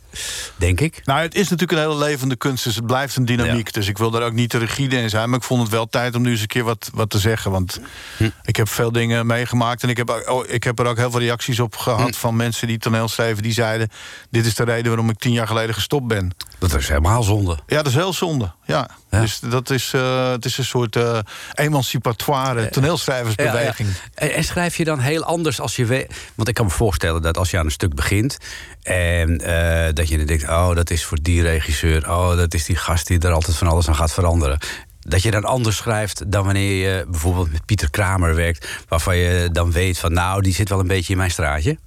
denk 0.55 0.79
ik. 0.79 1.01
Nou, 1.03 1.21
het 1.21 1.35
is 1.35 1.49
natuurlijk 1.49 1.79
een 1.79 1.89
hele 1.89 2.03
levende 2.03 2.35
kunst, 2.35 2.63
dus 2.63 2.75
het 2.75 2.85
blijft 2.85 3.15
een 3.15 3.25
dynamiek. 3.25 3.65
Ja. 3.67 3.71
Dus 3.71 3.87
ik 3.87 3.97
wil 3.97 4.11
daar 4.11 4.21
ook 4.21 4.33
niet 4.33 4.49
te 4.49 4.57
rigide 4.57 4.97
in 4.97 5.09
zijn, 5.09 5.29
maar 5.29 5.39
ik 5.39 5.45
vond 5.45 5.61
het 5.61 5.71
wel 5.71 5.85
tijd 5.85 6.15
om 6.15 6.21
nu 6.21 6.31
eens 6.31 6.41
een 6.41 6.47
keer 6.47 6.63
wat, 6.63 6.89
wat 6.93 7.09
te 7.09 7.19
zeggen. 7.19 7.51
Want 7.51 7.79
hm. 8.17 8.29
ik 8.43 8.55
heb 8.55 8.69
veel 8.69 8.91
dingen 8.91 9.25
meegemaakt 9.25 9.83
en 9.83 9.89
ik 9.89 9.97
heb, 9.97 10.23
oh, 10.27 10.43
ik 10.47 10.63
heb 10.63 10.79
er 10.79 10.85
ook 10.85 10.97
heel 10.97 11.11
veel 11.11 11.19
reacties 11.19 11.59
op 11.59 11.75
gehad 11.75 12.15
hm. 12.15 12.19
van 12.19 12.35
mensen 12.35 12.67
die 12.67 12.77
toneel 12.77 13.07
schrijven. 13.07 13.43
Die 13.43 13.53
zeiden: 13.53 13.89
Dit 14.29 14.45
is 14.45 14.55
de 14.55 14.63
reden 14.63 14.87
waarom 14.87 15.09
ik 15.09 15.19
tien 15.19 15.33
jaar 15.33 15.47
geleden 15.47 15.75
gestopt 15.75 16.07
ben. 16.07 16.35
Dat 16.59 16.75
is 16.75 16.87
helemaal 16.87 17.23
zonde. 17.23 17.57
Ja, 17.67 17.77
dat 17.77 17.87
is 17.87 17.93
heel 17.93 18.13
zonde. 18.13 18.51
Ja. 18.65 18.89
ja. 19.09 19.21
Dus 19.21 19.39
dat 19.39 19.69
is, 19.69 19.93
uh, 19.95 20.29
het 20.29 20.45
is 20.45 20.57
een 20.57 20.65
soort 20.65 20.95
uh, 20.95 21.19
emancipatoire 21.53 22.56
toneelschrijversbeweging. 22.65 23.89
Ja, 24.15 24.25
ja. 24.25 24.33
En 24.33 24.43
schrijf 24.43 24.77
je 24.77 24.83
dan 24.83 24.99
heel 24.99 25.23
anders 25.23 25.59
als 25.59 25.75
je 25.75 25.85
weet. 25.85 26.13
Want 26.35 26.47
ik 26.49 26.53
kan 26.53 26.65
me 26.65 26.71
voorstellen 26.71 27.21
dat 27.21 27.37
als 27.37 27.51
je 27.51 27.57
aan 27.57 27.65
een 27.65 27.71
stuk 27.71 27.95
begint. 27.95 28.37
en 28.83 29.41
uh, 29.41 29.85
dat 29.93 30.07
je 30.07 30.17
dan 30.17 30.25
denkt: 30.25 30.43
oh, 30.43 30.75
dat 30.75 30.89
is 30.89 31.05
voor 31.05 31.17
die 31.21 31.41
regisseur. 31.41 32.09
Oh, 32.09 32.35
dat 32.35 32.53
is 32.53 32.65
die 32.65 32.75
gast 32.75 33.07
die 33.07 33.19
er 33.19 33.31
altijd 33.31 33.57
van 33.57 33.67
alles 33.67 33.87
aan 33.87 33.95
gaat 33.95 34.13
veranderen. 34.13 34.59
Dat 34.99 35.21
je 35.21 35.31
dan 35.31 35.43
anders 35.43 35.77
schrijft 35.77 36.31
dan 36.31 36.45
wanneer 36.45 36.87
je 36.87 37.05
bijvoorbeeld 37.07 37.51
met 37.51 37.65
Pieter 37.65 37.89
Kramer 37.89 38.35
werkt. 38.35 38.67
waarvan 38.87 39.17
je 39.17 39.49
dan 39.51 39.71
weet 39.71 39.97
van, 39.97 40.13
nou, 40.13 40.41
die 40.41 40.53
zit 40.53 40.69
wel 40.69 40.79
een 40.79 40.87
beetje 40.87 41.11
in 41.11 41.17
mijn 41.17 41.31
straatje. 41.31 41.77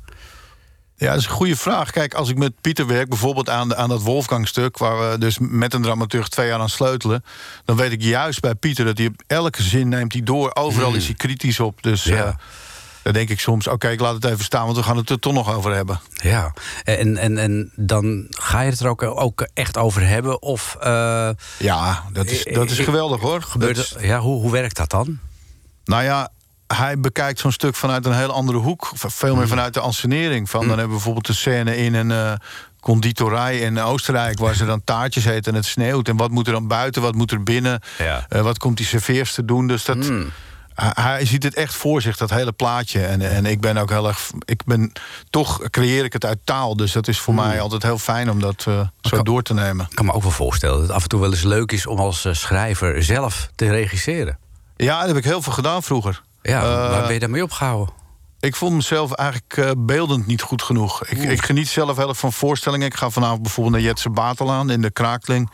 Ja, 1.01 1.11
dat 1.11 1.19
is 1.19 1.25
een 1.25 1.31
goede 1.31 1.57
vraag. 1.57 1.91
Kijk, 1.91 2.15
als 2.15 2.29
ik 2.29 2.39
met 2.39 2.61
Pieter 2.61 2.87
werk, 2.87 3.09
bijvoorbeeld 3.09 3.49
aan, 3.49 3.77
aan 3.77 3.89
dat 3.89 4.03
Wolfgang-stuk... 4.03 4.79
waar 4.79 5.11
we 5.11 5.19
dus 5.19 5.39
met 5.39 5.75
een 5.75 5.83
dramaturg 5.83 6.29
twee 6.29 6.49
jaar 6.49 6.61
aan 6.61 6.69
sleutelen... 6.69 7.25
dan 7.65 7.77
weet 7.77 7.93
ik 7.93 8.03
juist 8.03 8.41
bij 8.41 8.55
Pieter 8.55 8.85
dat 8.85 8.99
hij 8.99 9.07
op 9.07 9.23
elke 9.27 9.63
zin 9.63 9.89
neemt 9.89 10.13
hij 10.13 10.23
door. 10.23 10.51
Overal 10.55 10.95
is 10.95 11.07
hij 11.07 11.15
kritisch 11.15 11.61
op. 11.61 11.83
Dus 11.83 12.05
ja. 12.05 12.27
uh, 12.27 12.33
dan 13.03 13.13
denk 13.13 13.29
ik 13.29 13.41
soms, 13.41 13.67
oké, 13.67 13.75
okay, 13.75 13.93
ik 13.93 14.01
laat 14.01 14.15
het 14.15 14.25
even 14.25 14.45
staan... 14.45 14.65
want 14.65 14.77
we 14.77 14.83
gaan 14.83 14.97
het 14.97 15.11
er 15.11 15.19
toch 15.19 15.33
nog 15.33 15.55
over 15.55 15.75
hebben. 15.75 16.01
Ja, 16.13 16.55
en, 16.85 17.17
en, 17.17 17.39
en 17.39 17.73
dan 17.77 18.27
ga 18.29 18.61
je 18.61 18.71
het 18.71 18.81
er 18.81 18.89
ook, 18.89 19.03
ook 19.03 19.49
echt 19.55 19.77
over 19.77 20.07
hebben? 20.07 20.43
Of, 20.43 20.77
uh, 20.83 21.31
ja, 21.59 22.05
dat 22.13 22.27
is, 22.27 22.45
dat 22.53 22.71
is 22.71 22.79
geweldig, 22.79 23.21
hoor. 23.21 23.43
Gebeurt, 23.43 23.77
is, 23.77 23.95
ja, 24.01 24.19
hoe, 24.19 24.41
hoe 24.41 24.53
werkt 24.53 24.77
dat 24.77 24.91
dan? 24.91 25.19
Nou 25.85 26.03
ja, 26.03 26.31
hij 26.75 26.99
bekijkt 26.99 27.39
zo'n 27.39 27.53
stuk 27.53 27.75
vanuit 27.75 28.07
een 28.07 28.17
heel 28.17 28.33
andere 28.33 28.59
hoek. 28.59 28.93
Veel 28.95 29.37
meer 29.37 29.49
vanuit 29.49 29.75
de 29.75 29.81
ansenering. 29.81 30.51
Van, 30.51 30.61
Dan 30.61 30.69
hebben 30.69 30.87
we 30.87 30.93
bijvoorbeeld 30.93 31.27
de 31.27 31.33
scène 31.33 31.77
in 31.77 31.95
een 31.95 32.11
uh, 32.11 32.33
conditorij 32.81 33.59
in 33.59 33.79
Oostenrijk... 33.79 34.39
waar 34.39 34.55
ze 34.55 34.65
dan 34.65 34.85
taartjes 34.85 35.25
eten 35.25 35.53
en 35.53 35.59
het 35.59 35.67
sneeuwt. 35.67 36.09
En 36.09 36.17
wat 36.17 36.31
moet 36.31 36.47
er 36.47 36.53
dan 36.53 36.69
buiten, 36.69 37.03
wat 37.03 37.15
moet 37.15 37.31
er 37.31 37.43
binnen? 37.43 37.81
Ja. 37.99 38.27
Uh, 38.29 38.41
wat 38.41 38.59
komt 38.59 38.77
die 38.77 38.87
serveerster 38.87 39.47
doen? 39.47 39.67
Dus 39.67 39.85
dat... 39.85 39.97
Mm. 39.97 40.31
Hij 40.81 41.25
ziet 41.27 41.43
het 41.43 41.55
echt 41.55 41.75
voor 41.75 42.03
zich, 42.03 42.17
dat 42.17 42.31
hele 42.31 42.53
plaatje. 42.53 43.05
En, 43.05 43.21
en 43.21 43.47
ik 43.47 43.61
ben 43.61 43.77
ook 43.77 43.91
heel 43.91 44.09
erg. 44.09 44.31
Ik 44.45 44.65
ben, 44.65 44.93
toch 45.31 45.71
creëer 45.71 46.05
ik 46.05 46.13
het 46.13 46.25
uit 46.25 46.39
taal. 46.45 46.77
Dus 46.77 46.93
dat 46.93 47.09
is 47.09 47.19
voor 47.19 47.35
mm. 47.35 47.41
mij 47.41 47.61
altijd 47.61 47.83
heel 47.83 47.99
fijn 47.99 48.31
om 48.31 48.41
dat 48.41 48.65
uh, 48.69 48.81
zo 49.01 49.17
kan, 49.17 49.25
door 49.25 49.43
te 49.43 49.55
nemen. 49.55 49.87
Ik 49.91 49.97
kan 49.97 50.05
me 50.05 50.13
ook 50.13 50.23
wel 50.23 50.31
voorstellen 50.31 50.75
dat 50.75 50.87
het 50.87 50.97
af 50.97 51.03
en 51.03 51.09
toe 51.09 51.21
wel 51.21 51.31
eens 51.31 51.43
leuk 51.43 51.73
is 51.73 51.87
om 51.87 51.99
als 51.99 52.27
schrijver 52.31 53.03
zelf 53.03 53.51
te 53.55 53.71
regisseren. 53.71 54.39
Ja, 54.77 54.99
dat 54.99 55.09
heb 55.09 55.17
ik 55.17 55.25
heel 55.25 55.43
veel 55.43 55.53
gedaan 55.53 55.83
vroeger. 55.83 56.23
Ja, 56.43 56.63
uh, 56.63 56.91
waar 56.91 57.03
ben 57.03 57.13
je 57.13 57.19
daarmee 57.19 57.43
opgehouden? 57.43 57.99
Ik 58.41 58.57
vond 58.57 58.75
mezelf 58.75 59.13
eigenlijk 59.13 59.57
uh, 59.57 59.71
beeldend 59.79 60.27
niet 60.27 60.43
goed 60.43 60.63
genoeg. 60.63 61.07
Ik, 61.07 61.19
ik, 61.19 61.45
geniet 61.45 61.69
zelf 61.69 61.97
heel 61.97 62.09
erg 62.09 62.19
van 62.19 62.33
voorstellingen. 62.33 62.87
Ik 62.87 62.95
ga 62.95 63.11
vanavond 63.11 63.43
bijvoorbeeld 63.43 63.77
naar 63.77 63.85
Jetse 63.85 64.11
Batelaan 64.11 64.71
in 64.71 64.83
de 64.83 64.91
Kraakling. 64.91 65.51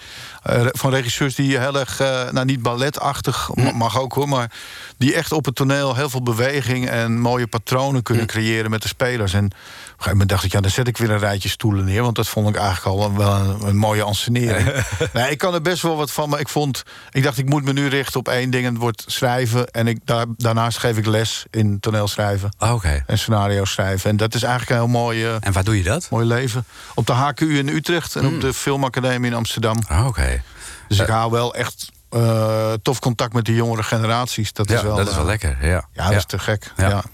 Uh, 0.51 0.67
van 0.71 0.91
regisseurs 0.91 1.35
die 1.35 1.59
heel 1.59 1.79
erg, 1.79 2.01
uh, 2.01 2.31
nou 2.31 2.47
niet 2.47 2.63
balletachtig, 2.63 3.51
mag 3.75 3.99
ook 3.99 4.13
hoor... 4.13 4.29
maar 4.29 4.53
die 4.99 5.15
echt 5.15 5.33
op 5.33 5.45
het 5.45 5.55
toneel 5.55 5.95
heel 5.95 6.11
veel 6.11 6.23
beweging 6.23 6.89
en 6.89 7.21
mooie 7.21 7.47
patronen 7.47 8.03
kunnen 8.03 8.27
creëren 8.27 8.71
met 8.71 8.83
de 8.83 8.89
spelers. 8.89 9.33
En 9.33 9.51
een 9.97 10.03
gegeven 10.03 10.11
moment 10.11 10.29
dacht 10.29 10.45
ik, 10.45 10.53
ja, 10.53 10.61
dan 10.61 10.71
zet 10.71 10.89
ik 10.89 10.97
weer 10.97 11.11
een 11.11 11.19
rijtje 11.19 11.49
stoelen 11.49 11.85
neer. 11.85 12.03
Want 12.03 12.17
dat 12.17 12.29
vond 12.29 12.49
ik 12.49 12.57
eigenlijk 12.57 12.87
al 12.87 13.17
wel 13.17 13.35
een, 13.35 13.67
een 13.67 13.77
mooie 13.77 14.03
ansenering. 14.03 14.85
nee, 15.13 15.31
ik 15.31 15.39
kan 15.39 15.55
er 15.55 15.63
best 15.63 15.83
wel 15.83 15.97
wat 15.97 16.13
van, 16.13 16.29
maar 16.29 16.41
ik 16.41 16.49
vond... 16.49 16.83
Ik 17.11 17.23
dacht, 17.23 17.39
ik 17.39 17.49
moet 17.49 17.65
me 17.65 17.73
nu 17.73 17.87
richten 17.89 18.21
op 18.21 18.29
één 18.29 18.51
ding 18.51 18.65
en 18.65 18.73
het 18.73 18.81
wordt 18.81 19.05
schrijven. 19.07 19.71
En 19.71 19.87
ik, 19.87 19.99
daar, 20.05 20.27
daarnaast 20.37 20.79
geef 20.79 20.97
ik 20.97 21.07
les 21.07 21.45
in 21.51 21.81
toneelschrijven. 21.81 22.51
Oh, 22.59 22.85
En 23.07 23.19
scenario 23.19 23.65
schrijven. 23.65 24.11
En 24.11 24.17
dat 24.17 24.35
is 24.35 24.43
eigenlijk 24.43 24.71
een 24.71 24.87
heel 24.87 25.01
mooi... 25.01 25.25
en 25.41 25.53
waar 25.53 25.65
doe 25.65 25.77
je 25.77 25.83
dat? 25.83 26.07
Mooi 26.11 26.27
leven. 26.27 26.65
Op 26.95 27.07
de 27.07 27.13
HKU 27.13 27.59
in 27.59 27.69
Utrecht 27.69 28.17
en 28.17 28.25
op 28.25 28.31
hmm. 28.31 28.41
de 28.41 28.53
Filmacademie 28.53 29.31
in 29.31 29.37
Amsterdam. 29.37 29.79
Oh, 29.91 30.07
oké. 30.07 30.43
Dus 30.89 30.99
ik 30.99 31.07
hou 31.07 31.31
wel 31.31 31.55
echt 31.55 31.95
uh, 32.11 32.73
tof 32.83 32.99
contact 32.99 33.33
met 33.33 33.45
de 33.45 33.55
jongere 33.55 33.83
generaties. 33.83 34.53
Dat 34.53 34.69
ja, 34.69 34.77
is 34.77 34.83
wel, 34.83 34.97
dat 34.97 35.09
is 35.09 35.15
wel 35.15 35.23
uh, 35.23 35.29
lekker. 35.29 35.57
Ja, 35.61 35.89
ja, 35.93 36.09
dat 36.09 36.17
is 36.17 36.25
te 36.25 36.39
gek. 36.39 36.73
Ja. 36.77 37.05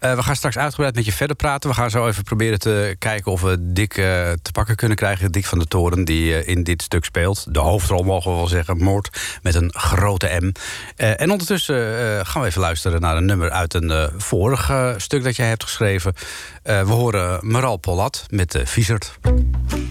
Uh, 0.00 0.14
we 0.14 0.22
gaan 0.22 0.36
straks 0.36 0.58
uitgebreid 0.58 0.94
met 0.94 1.04
je 1.04 1.12
verder 1.12 1.36
praten. 1.36 1.70
We 1.70 1.76
gaan 1.76 1.90
zo 1.90 2.06
even 2.06 2.22
proberen 2.22 2.58
te 2.58 2.96
kijken 2.98 3.32
of 3.32 3.40
we 3.40 3.56
Dick 3.60 3.92
te 3.92 4.52
pakken 4.52 4.76
kunnen 4.76 4.96
krijgen. 4.96 5.32
Dick 5.32 5.46
van 5.46 5.58
de 5.58 5.66
Toren, 5.66 6.04
die 6.04 6.44
in 6.44 6.62
dit 6.62 6.82
stuk 6.82 7.04
speelt. 7.04 7.46
De 7.48 7.58
hoofdrol 7.58 8.02
mogen 8.02 8.30
we 8.30 8.36
wel 8.36 8.46
zeggen, 8.46 8.82
moord 8.82 9.38
met 9.42 9.54
een 9.54 9.72
grote 9.76 10.36
M. 10.40 10.52
en 10.96 11.30
ondertussen 11.30 11.76
gaan 12.26 12.42
we 12.42 12.48
even 12.48 12.60
luisteren 12.60 13.00
naar 13.00 13.16
een 13.16 13.24
nummer 13.24 13.50
uit 13.50 13.74
een 13.74 14.10
vorig 14.16 14.72
stuk 14.96 15.24
dat 15.24 15.36
jij 15.36 15.48
hebt 15.48 15.62
geschreven. 15.62 16.14
we 16.62 16.84
horen 16.84 17.38
Meral 17.42 17.76
Polat 17.76 18.26
met 18.28 18.60
Viezert. 18.64 19.18
S'avonds 19.22 19.89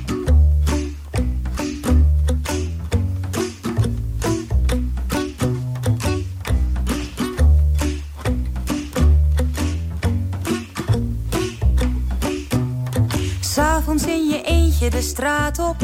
de 14.90 15.02
straat 15.02 15.60
op 15.60 15.76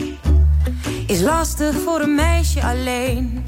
is 1.08 1.22
lastig 1.22 1.76
voor 1.84 2.00
een 2.00 2.16
meisje 2.16 2.64
alleen. 2.64 3.46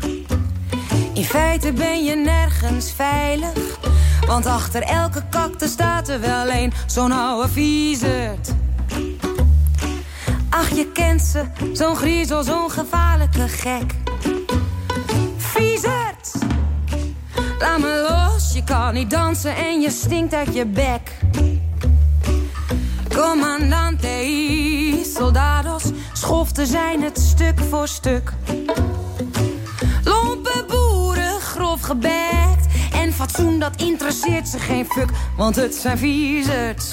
In 1.14 1.24
feite 1.24 1.74
ben 1.74 2.04
je 2.04 2.16
nergens 2.16 2.92
veilig, 2.92 3.80
want 4.28 4.46
achter 4.46 4.82
elke 4.82 5.24
kakte 5.30 5.68
staat 5.68 6.10
er 6.10 6.20
wel 6.20 6.50
een, 6.50 6.74
zo'n 6.88 7.12
oude 7.12 7.50
viezerd. 7.50 8.54
Ach, 10.50 10.70
je 10.70 10.92
kent 10.92 11.22
ze, 11.22 11.44
zo'n 11.74 11.96
griezel, 11.96 12.44
zo'n 12.44 12.72
gevaarlijke 12.72 13.48
gek. 13.48 13.94
Viezerd! 15.38 16.32
Laat 17.60 17.80
me 17.80 18.08
los, 18.10 18.54
je 18.54 18.64
kan 18.64 18.94
niet 18.94 19.10
dansen 19.10 19.56
en 19.56 19.82
je 19.82 19.90
stinkt 19.90 20.34
uit 20.34 20.54
je 20.54 20.66
bek. 20.66 21.12
Commandante 23.18 24.26
y 24.26 25.04
soldados 25.04 25.84
schoften 26.14 26.68
zijn 26.68 27.02
het 27.02 27.20
stuk 27.20 27.60
voor 27.70 27.88
stuk. 27.88 28.34
Lompe 30.04 30.66
boeren, 30.68 31.40
grof 31.40 31.82
gebekt. 31.82 32.66
En 32.94 33.14
fatsoen, 33.14 33.60
dat 33.60 33.82
interesseert 33.82 34.48
ze 34.48 34.60
geen 34.60 34.86
fuck, 34.86 35.10
want 35.38 35.56
het 35.56 35.76
zijn 35.76 35.98
viezers. 35.98 36.92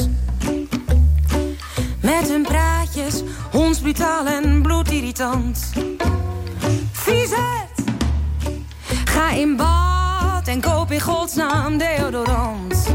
Met 2.00 2.28
hun 2.28 2.42
praatjes, 2.42 3.22
hondsbrutaal 3.50 4.26
en 4.26 4.62
bloedirritant. 4.62 5.72
Viezerd! 6.92 7.80
Ga 9.04 9.30
in 9.30 9.56
bad 9.56 10.48
en 10.48 10.60
koop 10.60 10.90
in 10.90 11.00
godsnaam 11.00 11.78
deodorant. 11.78 12.86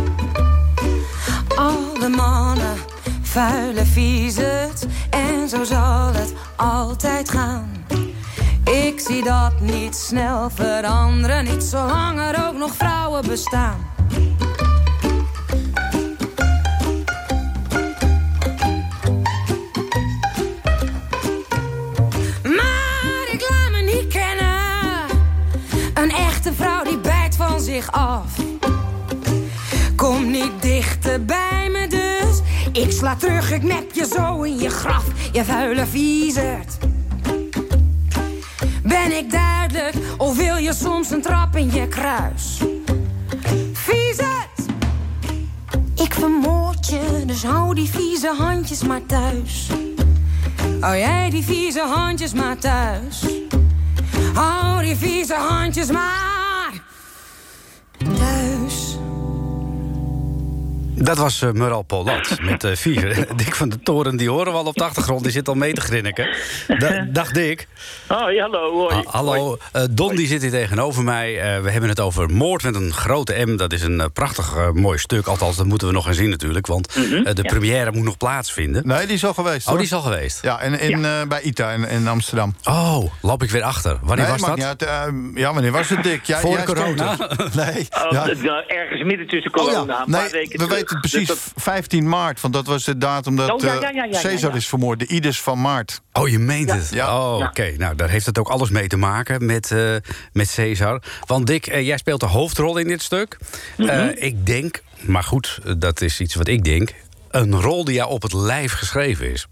Alle 1.55 2.09
mannen 2.09 2.88
vuile 3.29 3.85
viezet. 3.85 4.87
En 5.09 5.49
zo 5.49 5.63
zal 5.63 6.13
het 6.13 6.33
altijd 6.55 7.29
gaan. 7.29 7.85
Ik 8.63 8.99
zie 8.99 9.23
dat 9.23 9.59
niet 9.59 9.95
snel 9.95 10.49
veranderen, 10.49 11.43
niet 11.43 11.63
zolang 11.63 12.19
er 12.19 12.47
ook 12.47 12.57
nog 12.57 12.75
vrouwen 12.75 13.27
bestaan. 13.27 13.77
Maar 22.43 23.27
ik 23.31 23.49
laat 23.49 23.71
me 23.71 23.81
niet 23.93 24.07
kennen. 24.07 25.05
Een 25.93 26.11
echte 26.11 26.53
vrouw 26.53 26.83
die 26.83 26.99
bijt 26.99 27.35
van 27.35 27.61
zich 27.61 27.91
af. 27.91 28.33
Kom 29.95 30.31
niet 30.31 30.61
dichterbij. 30.61 31.58
Ik 32.79 32.91
sla 32.91 33.15
terug, 33.15 33.51
ik 33.51 33.63
nep 33.63 33.91
je 33.93 34.07
zo 34.15 34.41
in 34.41 34.59
je 34.59 34.69
graf, 34.69 35.05
je 35.31 35.45
vuile 35.45 35.85
viezerd. 35.85 36.77
Ben 38.83 39.17
ik 39.17 39.31
duidelijk, 39.31 39.95
of 40.17 40.37
wil 40.37 40.57
je 40.57 40.73
soms 40.73 41.09
een 41.11 41.21
trap 41.21 41.55
in 41.55 41.71
je 41.71 41.87
kruis? 41.87 42.61
Viezerd! 43.73 44.69
Ik 45.95 46.13
vermoord 46.13 46.87
je, 46.87 47.23
dus 47.25 47.43
hou 47.43 47.75
die 47.75 47.89
vieze 47.89 48.33
handjes 48.37 48.83
maar 48.83 49.05
thuis. 49.05 49.69
Hou 50.79 50.97
jij 50.97 51.29
die 51.29 51.43
vieze 51.43 51.81
handjes 51.81 52.33
maar 52.33 52.57
thuis. 52.57 53.25
Hou 54.33 54.83
die 54.83 54.95
vieze 54.95 55.35
handjes 55.35 55.91
maar 55.91 56.38
Dat 61.01 61.17
was 61.17 61.41
uh, 61.41 61.51
Mural 61.51 61.81
Polat 61.81 62.37
met 62.41 62.63
uh, 62.63 62.75
vier. 62.75 63.25
Dick 63.35 63.55
van 63.55 63.69
de 63.69 63.79
Toren, 63.79 64.17
die 64.17 64.29
horen 64.29 64.51
we 64.51 64.57
al 64.57 64.65
op 64.65 64.75
de 64.75 64.83
achtergrond. 64.83 65.23
Die 65.23 65.31
zit 65.31 65.47
al 65.47 65.55
mee 65.55 65.73
te 65.73 65.81
grinniken. 65.81 66.29
Da 66.77 67.05
dag 67.11 67.31
Dick. 67.31 67.67
Hoi, 68.07 68.39
hallo. 68.39 68.87
Hoi. 68.87 68.93
Ah, 68.93 69.13
hallo. 69.13 69.57
Uh, 69.75 69.83
Don 69.91 70.15
die 70.15 70.27
zit 70.27 70.41
hier 70.41 70.51
tegenover 70.51 71.03
mij. 71.03 71.61
we 71.61 71.71
hebben 71.71 71.89
het 71.89 71.99
over 71.99 72.29
Moord 72.29 72.63
met 72.63 72.75
een 72.75 72.93
grote 72.93 73.45
M. 73.45 73.57
Dat 73.57 73.73
is 73.73 73.81
een 73.81 74.09
prachtig 74.13 74.73
mooi 74.73 74.97
stuk. 74.97 75.27
Althans, 75.27 75.57
dat 75.57 75.65
moeten 75.65 75.87
we 75.87 75.93
nog 75.93 76.05
gaan 76.05 76.13
zien 76.13 76.29
natuurlijk. 76.29 76.67
Want 76.67 76.95
mm 76.95 77.03
-hmm. 77.03 77.23
de 77.23 77.41
première 77.41 77.91
moet 77.91 78.03
nog 78.03 78.17
plaatsvinden. 78.17 78.87
Nee, 78.87 79.05
die 79.05 79.15
is 79.15 79.25
al 79.25 79.33
geweest. 79.33 79.67
Oh, 79.67 79.73
die 79.73 79.83
is 79.83 79.93
al 79.93 80.01
geweest? 80.01 80.41
Ja, 80.41 80.61
in, 80.61 80.79
in, 80.79 80.99
ja. 80.99 81.25
bij 81.25 81.41
ITA 81.41 81.71
in, 81.71 81.87
in, 81.87 82.07
Amsterdam. 82.07 82.55
Oh, 82.63 83.03
loop 83.21 83.43
ik 83.43 83.49
weer 83.49 83.63
achter. 83.63 83.99
Wanneer 84.01 84.25
nee, 84.25 84.37
was 84.37 84.49
dat? 84.49 84.63
Uit, 84.63 84.85
ja, 85.35 85.53
wanneer 85.53 85.71
was 85.71 85.89
het, 85.89 86.03
Dick? 86.03 86.25
Jij, 86.25 86.39
Voor 86.39 86.51
jij 86.51 86.63
corona? 86.63 87.17
nee. 87.55 87.87
Oh, 88.05 88.11
ja. 88.11 88.63
Ergens 88.67 89.03
midden 89.03 89.27
tussen 89.27 89.51
corona. 89.51 90.01
Oh, 90.01 90.07
ja. 90.07 90.27
nee, 90.31 90.61
een 90.61 90.67
weken 90.67 90.88
we 90.88 90.88
precies 90.99 91.27
dus 91.27 91.51
15 91.55 92.09
maart, 92.09 92.41
want 92.41 92.53
dat 92.53 92.65
was 92.65 92.83
de 92.83 92.97
datum 92.97 93.35
dat 93.35 93.51
oh, 93.51 93.59
ja, 93.59 93.73
ja, 93.73 93.89
ja, 93.89 94.03
ja, 94.03 94.21
Caesar 94.21 94.55
is 94.55 94.67
vermoord. 94.67 94.99
De 94.99 95.07
Ides 95.07 95.41
van 95.41 95.61
maart. 95.61 96.01
Oh, 96.13 96.27
je 96.27 96.39
meent 96.39 96.71
het? 96.71 96.89
Ja. 96.93 97.17
Oh, 97.19 97.45
oké. 97.45 97.73
Nou, 97.77 97.95
daar 97.95 98.09
heeft 98.09 98.25
het 98.25 98.37
ook 98.37 98.47
alles 98.47 98.69
mee 98.69 98.87
te 98.87 98.97
maken 98.97 99.45
met, 99.45 99.71
uh, 99.71 99.95
met 100.33 100.53
Caesar. 100.55 101.01
Want 101.25 101.47
Dick, 101.47 101.67
uh, 101.67 101.87
jij 101.87 101.97
speelt 101.97 102.19
de 102.19 102.25
hoofdrol 102.25 102.77
in 102.77 102.87
dit 102.87 103.01
stuk. 103.01 103.37
Mm 103.77 103.87
-hmm. 103.87 104.07
uh, 104.07 104.23
ik 104.23 104.45
denk, 104.45 104.81
maar 105.01 105.23
goed, 105.23 105.59
dat 105.77 106.01
is 106.01 106.19
iets 106.19 106.35
wat 106.35 106.47
ik 106.47 106.63
denk... 106.63 106.93
een 107.29 107.61
rol 107.61 107.85
die 107.85 107.95
jou 107.95 108.09
op 108.09 108.21
het 108.21 108.33
lijf 108.33 108.73
geschreven 108.73 109.31
is. 109.31 109.47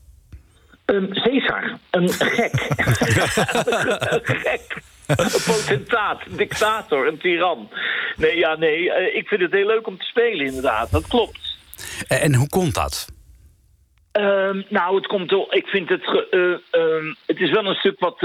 Um, 0.86 1.13
Caesar, 1.13 1.77
een 1.91 2.10
gek. 2.10 2.53
een 4.10 4.22
gek. 4.24 4.82
Een 5.07 5.43
potentaat, 5.45 6.21
een 6.25 6.37
dictator, 6.37 7.07
een 7.07 7.17
tiran. 7.17 7.69
Nee, 8.15 8.37
ja, 8.37 8.55
nee, 8.55 9.13
ik 9.13 9.27
vind 9.27 9.41
het 9.41 9.51
heel 9.51 9.67
leuk 9.67 9.87
om 9.87 9.97
te 9.97 10.05
spelen, 10.05 10.45
inderdaad. 10.45 10.91
Dat 10.91 11.07
klopt. 11.07 11.57
En 12.07 12.35
hoe 12.35 12.49
komt 12.49 12.73
dat? 12.73 13.07
Um, 14.11 14.65
nou, 14.69 14.95
het 14.95 15.07
komt 15.07 15.29
door. 15.29 15.47
Ik 15.49 15.67
vind 15.67 15.89
het. 15.89 16.25
Uh, 16.31 16.41
uh, 16.41 17.13
het 17.25 17.39
is 17.39 17.51
wel 17.51 17.65
een 17.65 17.75
stuk 17.75 17.99
wat, 17.99 18.19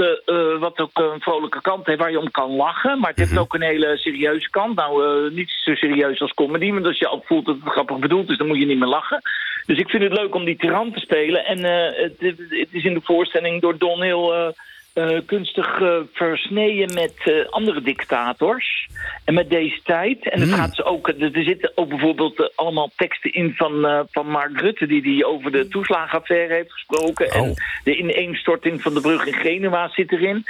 wat 0.59 0.79
ook 0.79 0.99
een 0.99 1.21
vrolijke 1.21 1.61
kant 1.61 1.85
heeft, 1.85 1.99
waar 1.99 2.11
je 2.11 2.19
om 2.19 2.31
kan 2.31 2.51
lachen. 2.51 2.99
Maar 2.99 3.09
het 3.09 3.19
heeft 3.19 3.31
-hmm. 3.31 3.39
ook 3.39 3.53
een 3.53 3.61
hele 3.61 3.97
serieuze 3.97 4.49
kant. 4.49 4.75
Nou, 4.75 5.31
niet 5.33 5.49
zo 5.49 5.75
serieus 5.75 6.21
als 6.21 6.33
comedy, 6.33 6.71
maar 6.71 6.85
als 6.85 6.99
je 6.99 7.07
al 7.07 7.23
voelt 7.25 7.45
dat 7.45 7.55
het 7.63 7.71
grappig 7.71 7.99
bedoeld 7.99 8.29
is, 8.29 8.37
dan 8.37 8.47
moet 8.47 8.59
je 8.59 8.65
niet 8.65 8.79
meer 8.79 8.87
lachen. 8.87 9.21
Dus 9.65 9.77
ik 9.77 9.89
vind 9.89 10.03
het 10.03 10.13
leuk 10.13 10.35
om 10.35 10.45
die 10.45 10.57
tiran 10.57 10.91
te 10.91 10.99
spelen. 10.99 11.45
En 11.45 11.63
het, 12.03 12.15
het, 12.49 12.67
is 12.71 12.83
in 12.83 12.93
de 12.93 13.01
voorstelling 13.03 13.61
door 13.61 13.77
Don 13.77 14.01
heel. 14.01 14.53
Uh, 14.93 15.19
kunstig 15.25 15.79
uh, 15.79 15.95
versneden 16.13 16.93
met 16.93 17.13
uh, 17.25 17.45
andere 17.49 17.81
dictators. 17.81 18.87
En 19.25 19.33
met 19.33 19.49
deze 19.49 19.79
tijd. 19.83 20.29
En 20.29 20.39
het 20.39 20.49
mm. 20.49 20.55
gaat 20.55 20.75
ze 20.75 20.83
ook, 20.83 21.07
er 21.07 21.43
zitten 21.43 21.71
ook 21.75 21.89
bijvoorbeeld 21.89 22.51
allemaal 22.55 22.91
teksten 22.95 23.33
in 23.33 23.53
van, 23.55 24.05
van 24.11 24.27
Mark 24.27 24.59
Rutte... 24.59 24.87
die 24.87 25.01
die 25.01 25.25
over 25.25 25.51
de 25.51 25.67
toeslagenaffaire 25.67 26.53
heeft 26.53 26.71
gesproken. 26.71 27.25
Oh. 27.25 27.35
En 27.35 27.53
de 27.83 27.97
ineenstorting 27.97 28.81
van 28.81 28.93
de 28.93 29.01
brug 29.01 29.25
in 29.25 29.33
Genua 29.33 29.89
zit 29.89 30.11
erin. 30.11 30.45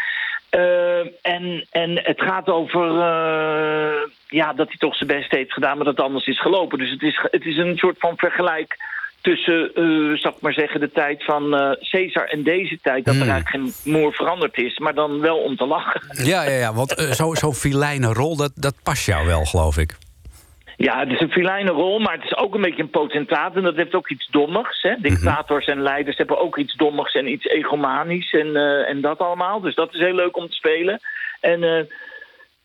en, 1.21 1.65
en 1.71 2.00
het 2.03 2.21
gaat 2.21 2.50
over 2.50 2.88
ja, 4.27 4.53
dat 4.53 4.67
hij 4.67 4.77
toch 4.77 4.95
zijn 4.95 5.09
best 5.09 5.31
heeft 5.31 5.53
gedaan, 5.53 5.75
maar 5.75 5.85
dat 5.85 5.97
het 5.97 6.05
anders 6.05 6.27
is 6.27 6.41
gelopen. 6.41 6.77
Dus 6.77 6.91
het 6.91 7.01
is, 7.01 7.19
het 7.21 7.45
is 7.45 7.57
een 7.57 7.77
soort 7.77 8.00
van 8.00 8.17
vergelijk 8.17 8.77
tussen, 9.24 9.72
uh, 9.75 10.18
zal 10.18 10.32
ik 10.32 10.42
maar 10.42 10.53
zeggen, 10.53 10.80
de 10.80 10.92
tijd 10.92 11.24
van 11.24 11.53
uh, 11.53 11.72
Caesar 11.92 12.25
en 12.25 12.44
deze 12.44 12.80
tijd... 12.82 13.06
dat 13.06 13.15
er 13.15 13.22
Hmm. 13.22 13.32
eigenlijk 13.32 13.74
geen 13.84 13.94
moer 13.94 14.13
veranderd 14.13 14.58
is, 14.58 14.77
maar 14.77 14.94
dan 14.94 15.20
wel 15.20 15.38
om 15.38 15.56
te 15.56 15.65
lachen. 15.65 16.01
Ja, 16.24 16.44
ja, 16.44 16.58
ja 16.58 16.74
want 16.74 17.00
uh, 17.00 17.12
zo'n 17.12 17.36
zo 17.36 17.51
filijne 17.51 18.13
rol, 18.13 18.38
dat, 18.38 18.51
dat 18.56 18.75
past 18.84 19.06
jou 19.06 19.25
wel, 19.25 19.46
geloof 19.46 19.77
ik. 19.77 19.96
Ja, 20.77 21.00
het 21.00 21.12
is 21.12 21.20
een 21.20 21.32
filijne 21.32 21.72
rol, 21.72 22.00
maar 22.00 22.13
het 22.13 22.24
is 22.24 22.38
ook 22.38 22.56
een 22.56 22.62
beetje 22.62 22.82
een 22.82 22.89
potentaat. 22.89 23.56
En 23.56 23.63
dat 23.63 23.75
heeft 23.75 23.94
ook 23.96 24.10
iets 24.10 24.27
dommigs. 24.32 24.82
Hè? 24.82 24.96
Dictators 25.00 25.65
en 25.65 25.82
leiders 25.82 26.18
hebben 26.18 26.39
ook 26.39 26.58
iets 26.58 26.75
dommigs 26.75 27.13
en 27.13 27.32
iets 27.32 27.46
egomanisch 27.46 28.32
en, 28.34 28.56
en 28.88 29.01
dat 29.01 29.18
allemaal. 29.20 29.62
Dus 29.62 29.75
dat 29.75 29.94
is 29.94 30.00
heel 30.00 30.15
leuk 30.15 30.38
om 30.38 30.48
te 30.48 30.56
spelen. 30.56 31.00
En 31.39 31.88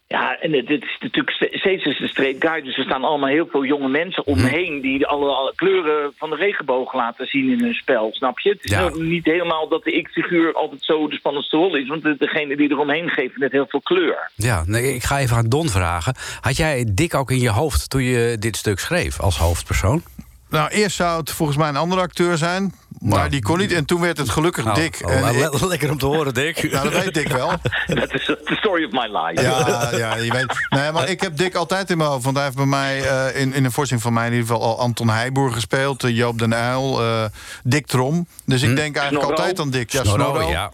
ja, 0.09 0.39
en 0.41 0.51
dit 0.51 0.83
is 0.83 0.99
natuurlijk 1.01 1.51
steeds 1.53 1.85
is 1.85 1.99
de 1.99 2.09
straight 2.09 2.49
guy. 2.49 2.63
Dus 2.63 2.77
er 2.77 2.85
staan 2.85 3.05
allemaal 3.05 3.29
heel 3.29 3.47
veel 3.51 3.65
jonge 3.65 3.89
mensen 3.89 4.27
omheen... 4.27 4.81
die 4.81 5.07
alle, 5.07 5.31
alle 5.31 5.53
kleuren 5.55 6.13
van 6.17 6.31
de 6.31 6.37
regenboog 6.37 6.95
laten 6.95 7.27
zien 7.27 7.51
in 7.51 7.61
hun 7.61 7.75
spel, 7.75 8.09
snap 8.13 8.39
je? 8.39 8.49
Het 8.49 8.65
is 8.65 8.71
ja. 8.71 8.91
niet 8.95 9.25
helemaal 9.25 9.69
dat 9.69 9.85
de 9.85 9.93
ik-figuur 9.93 10.53
altijd 10.53 10.85
zo 10.85 11.09
de 11.09 11.17
spannendste 11.17 11.57
rol 11.57 11.77
is... 11.77 11.89
want 11.89 12.19
degene 12.19 12.57
die 12.57 12.71
eromheen 12.71 13.09
geven 13.09 13.41
net 13.41 13.53
heel 13.53 13.67
veel 13.69 13.81
kleur. 13.81 14.31
Ja, 14.35 14.63
nee, 14.67 14.95
ik 14.95 15.03
ga 15.03 15.19
even 15.19 15.37
aan 15.37 15.49
Don 15.49 15.69
vragen. 15.69 16.15
Had 16.41 16.57
jij 16.57 16.87
Dick 16.93 17.15
ook 17.15 17.31
in 17.31 17.41
je 17.41 17.51
hoofd 17.51 17.91
toen 17.91 18.03
je 18.03 18.37
dit 18.39 18.57
stuk 18.57 18.79
schreef 18.79 19.21
als 19.21 19.39
hoofdpersoon? 19.39 20.03
Nou, 20.51 20.71
eerst 20.71 20.97
zou 20.97 21.21
het 21.21 21.31
volgens 21.31 21.59
mij 21.59 21.69
een 21.69 21.77
andere 21.77 22.01
acteur 22.01 22.37
zijn. 22.37 22.73
Maar 23.01 23.19
nou, 23.19 23.31
die 23.31 23.43
kon 23.43 23.59
niet. 23.59 23.73
En 23.73 23.85
toen 23.85 24.01
werd 24.01 24.19
het 24.19 24.31
gelukkig 24.31 24.65
nou, 24.65 24.81
Dick. 24.81 25.01
Oh, 25.05 25.13
en 25.13 25.35
ik... 25.35 25.61
Lekker 25.61 25.91
om 25.91 25.99
te 25.99 26.07
horen, 26.07 26.35
Dick. 26.35 26.63
nou, 26.73 26.91
dat 26.91 27.05
weet 27.05 27.15
Dick 27.15 27.29
wel. 27.29 27.51
Dat 27.87 28.15
is 28.15 28.25
the 28.25 28.55
story 28.55 28.85
of 28.85 28.91
my 28.91 29.19
life. 29.19 29.43
Ja, 29.43 29.91
ja, 29.97 30.17
je 30.17 30.33
weet. 30.33 30.67
Nee, 30.69 30.93
maar 30.93 31.09
ik 31.09 31.21
heb 31.21 31.37
Dick 31.37 31.55
altijd 31.55 31.91
in 31.91 31.99
mijn 31.99 32.11
hoofd. 32.11 32.25
Want 32.25 32.37
hij 32.37 32.45
heeft 32.45 32.57
bij 32.57 32.67
mij, 32.67 33.01
uh, 33.03 33.41
in, 33.41 33.55
in 33.55 33.65
een 33.65 33.73
voorziening 33.73 34.03
van 34.03 34.13
mij... 34.13 34.27
in 34.27 34.33
ieder 34.33 34.47
geval 34.47 34.63
al 34.63 34.79
Anton 34.79 35.09
Heijboer 35.09 35.53
gespeeld. 35.53 36.05
Uh, 36.05 36.17
Joop 36.17 36.39
den 36.39 36.53
Uyl, 36.53 37.03
uh, 37.03 37.25
Dick 37.65 37.87
Trom. 37.87 38.27
Dus 38.45 38.63
ik 38.63 38.69
hm? 38.69 38.75
denk 38.75 38.97
eigenlijk 38.97 39.27
Snorro. 39.27 39.43
altijd 39.43 39.61
aan 39.61 39.71
Dick. 39.71 39.91
Ja, 39.91 40.03
Snorro, 40.03 40.25
Snorro. 40.25 40.51
ja. 40.51 40.73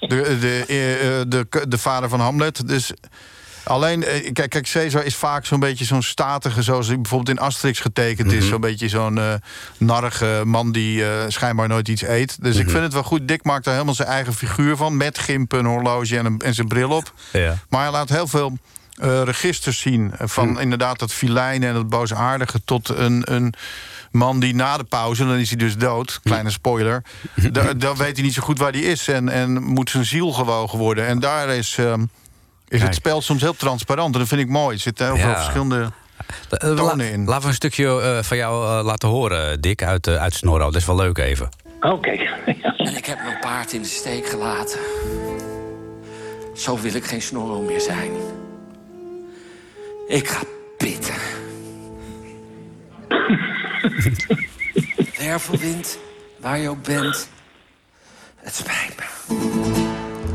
De, 0.00 0.06
de, 0.08 0.64
de, 0.66 1.24
de, 1.28 1.68
de 1.68 1.78
vader 1.78 2.08
van 2.08 2.20
Hamlet. 2.20 2.68
Dus... 2.68 2.92
Alleen, 3.66 4.04
kijk, 4.32 4.50
kijk, 4.50 4.68
Caesar 4.72 5.04
is 5.04 5.16
vaak 5.16 5.46
zo'n 5.46 5.60
beetje 5.60 5.84
zo'n 5.84 6.02
statige... 6.02 6.62
zoals 6.62 6.86
hij 6.86 7.00
bijvoorbeeld 7.00 7.38
in 7.38 7.44
Asterix 7.44 7.80
getekend 7.80 8.32
is. 8.32 8.38
-hmm. 8.38 8.48
Zo'n 8.48 8.60
beetje 8.60 8.88
zo'n 8.88 9.16
uh, 9.16 9.34
narige 9.78 10.42
man 10.44 10.72
die 10.72 11.00
uh, 11.00 11.08
schijnbaar 11.28 11.68
nooit 11.68 11.88
iets 11.88 12.02
eet. 12.02 12.42
Dus 12.42 12.56
ik 12.56 12.70
vind 12.70 12.82
het 12.82 12.92
wel 12.92 13.02
goed. 13.02 13.28
Dick 13.28 13.44
maakt 13.44 13.64
daar 13.64 13.72
helemaal 13.72 13.94
zijn 13.94 14.08
eigen 14.08 14.34
figuur 14.34 14.76
van. 14.76 14.96
Met 14.96 15.18
gimpen, 15.18 15.58
een 15.58 15.66
horloge 15.66 16.18
en, 16.18 16.26
een, 16.26 16.38
en 16.38 16.54
zijn 16.54 16.68
bril 16.68 16.90
op. 16.90 17.12
Ja. 17.32 17.58
Maar 17.68 17.82
hij 17.82 17.90
laat 17.90 18.08
heel 18.08 18.26
veel 18.26 18.58
uh, 19.02 19.22
registers 19.22 19.78
zien. 19.78 20.12
Van 20.18 20.48
mm. 20.48 20.58
inderdaad 20.58 20.98
dat 20.98 21.12
filijne 21.12 21.66
en 21.66 21.74
dat 21.74 21.88
boosaardige... 21.88 22.60
tot 22.64 22.88
een... 22.88 23.22
een 23.34 23.54
man 24.10 24.40
die 24.40 24.54
na 24.54 24.76
de 24.76 24.84
pauze, 24.84 25.24
dan 25.24 25.36
is 25.36 25.48
hij 25.48 25.58
dus 25.58 25.76
dood. 25.76 26.20
Kleine 26.22 26.50
spoiler. 26.50 27.02
dan, 27.76 27.96
weet 27.96 28.16
hij 28.16 28.24
niet 28.24 28.34
zo 28.34 28.42
goed 28.42 28.58
waar 28.58 28.72
hij 28.72 28.80
is. 28.80 29.08
En, 29.08 29.28
en 29.28 29.62
moet 29.62 29.90
zijn 29.90 30.04
ziel 30.04 30.32
gewogen 30.32 30.78
worden. 30.78 31.06
En 31.06 31.20
daar 31.20 31.48
is... 31.48 31.76
Uh, 31.76 31.94
is 32.68 32.82
het 32.82 32.94
spel 32.94 33.20
soms 33.20 33.40
heel 33.40 33.56
transparant. 33.56 34.14
En 34.14 34.20
dat 34.20 34.28
vind 34.28 34.40
ik 34.40 34.48
mooi. 34.48 34.74
Er 34.74 34.82
zitten 34.82 35.06
heel 35.06 35.16
veel 35.16 35.34
verschillende 35.34 35.90
tonen 36.48 37.12
in. 37.12 37.24
Laten 37.24 37.42
we 37.42 37.48
een 37.48 37.54
stukje 37.54 37.84
uh, 37.84 38.22
van 38.22 38.36
jou 38.36 38.78
uh, 38.78 38.84
laten 38.84 39.08
horen, 39.08 39.60
Dick, 39.60 39.82
uit, 39.82 40.06
uh, 40.06 40.16
uit 40.16 40.34
Snorro. 40.34 40.64
Dat 40.64 40.80
is 40.80 40.86
wel 40.86 40.96
leuk 40.96 41.18
even. 41.18 41.48
Oké. 41.80 42.18
Okay. 42.46 42.74
en 42.76 42.96
ik 42.96 43.06
heb 43.06 43.22
mijn 43.22 43.38
paard 43.40 43.72
in 43.72 43.82
de 43.82 43.88
steek 43.88 44.26
gelaten. 44.26 44.78
Zo 46.54 46.78
wil 46.78 46.94
ik 46.94 47.04
geen 47.04 47.22
Snorro 47.22 47.60
meer 47.60 47.80
zijn. 47.80 48.10
Ik 50.08 50.28
ga 50.28 50.40
pitten. 50.76 51.14
Wervelwind, 55.18 55.98
waar 56.40 56.58
je 56.58 56.68
ook 56.68 56.82
bent. 56.82 57.28
Het 58.36 58.54
spijt 58.54 58.94
me. 58.96 59.85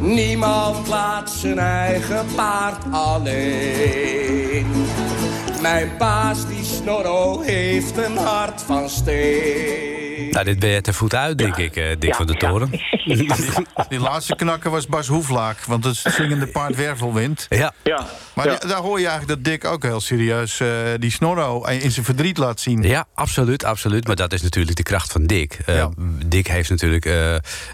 Niemand 0.02 0.88
laat 0.88 1.30
zijn 1.30 1.60
eigen 1.60 2.26
paard 2.36 2.84
alleen. 2.92 4.66
Mijn 5.62 5.92
baas, 5.98 6.48
die 6.48 6.64
Snorro, 6.64 7.42
heeft 7.42 7.98
een 7.98 8.18
hart 8.18 8.62
van 8.62 8.90
steen. 8.90 10.30
Nou, 10.32 10.46
dit 10.46 10.60
ben 10.60 10.70
je 10.70 10.82
te 10.82 10.94
voet 10.94 11.16
uit, 11.16 11.38
denk 11.38 11.58
ja. 11.58 11.64
ik, 11.64 11.76
uh, 11.76 11.86
Dick 12.00 12.04
ja, 12.10 12.16
van 12.16 12.26
de 12.28 12.36
Toren. 12.36 12.70
Ja. 13.04 13.16
Die, 13.16 13.34
die, 13.90 14.00
laatste 14.00 14.36
knakker 14.36 14.72
was 14.72 14.88
Bas 14.88 15.08
Hoeflaak, 15.08 15.64
want 15.64 15.84
het 15.84 15.96
zingende 15.96 16.48
paard 16.48 16.76
Wervelwind. 16.76 17.46
Ja. 17.50 17.74
ja. 17.84 18.06
Maar 18.36 18.68
daar 18.68 18.82
hoor 18.82 19.00
je 19.00 19.08
eigenlijk 19.08 19.44
dat 19.44 19.54
Dick 19.54 19.66
ook 19.66 19.84
heel 19.84 20.00
serieus 20.00 20.60
uh, 20.60 20.70
die 21.00 21.12
Snorro 21.12 21.64
in 21.66 21.92
zijn 21.92 22.06
verdriet 22.06 22.38
laat 22.38 22.60
zien. 22.60 22.82
Ja, 22.82 23.06
absoluut, 23.14 23.64
absoluut. 23.64 24.08
Maar 24.08 24.16
dat 24.16 24.34
is 24.34 24.42
natuurlijk 24.42 24.78
de 24.78 24.84
kracht 24.84 25.12
van 25.12 25.26
Dick. 25.26 25.58
Uh, 25.70 25.86
Dick 26.26 26.48
heeft 26.48 26.70
natuurlijk 26.70 27.06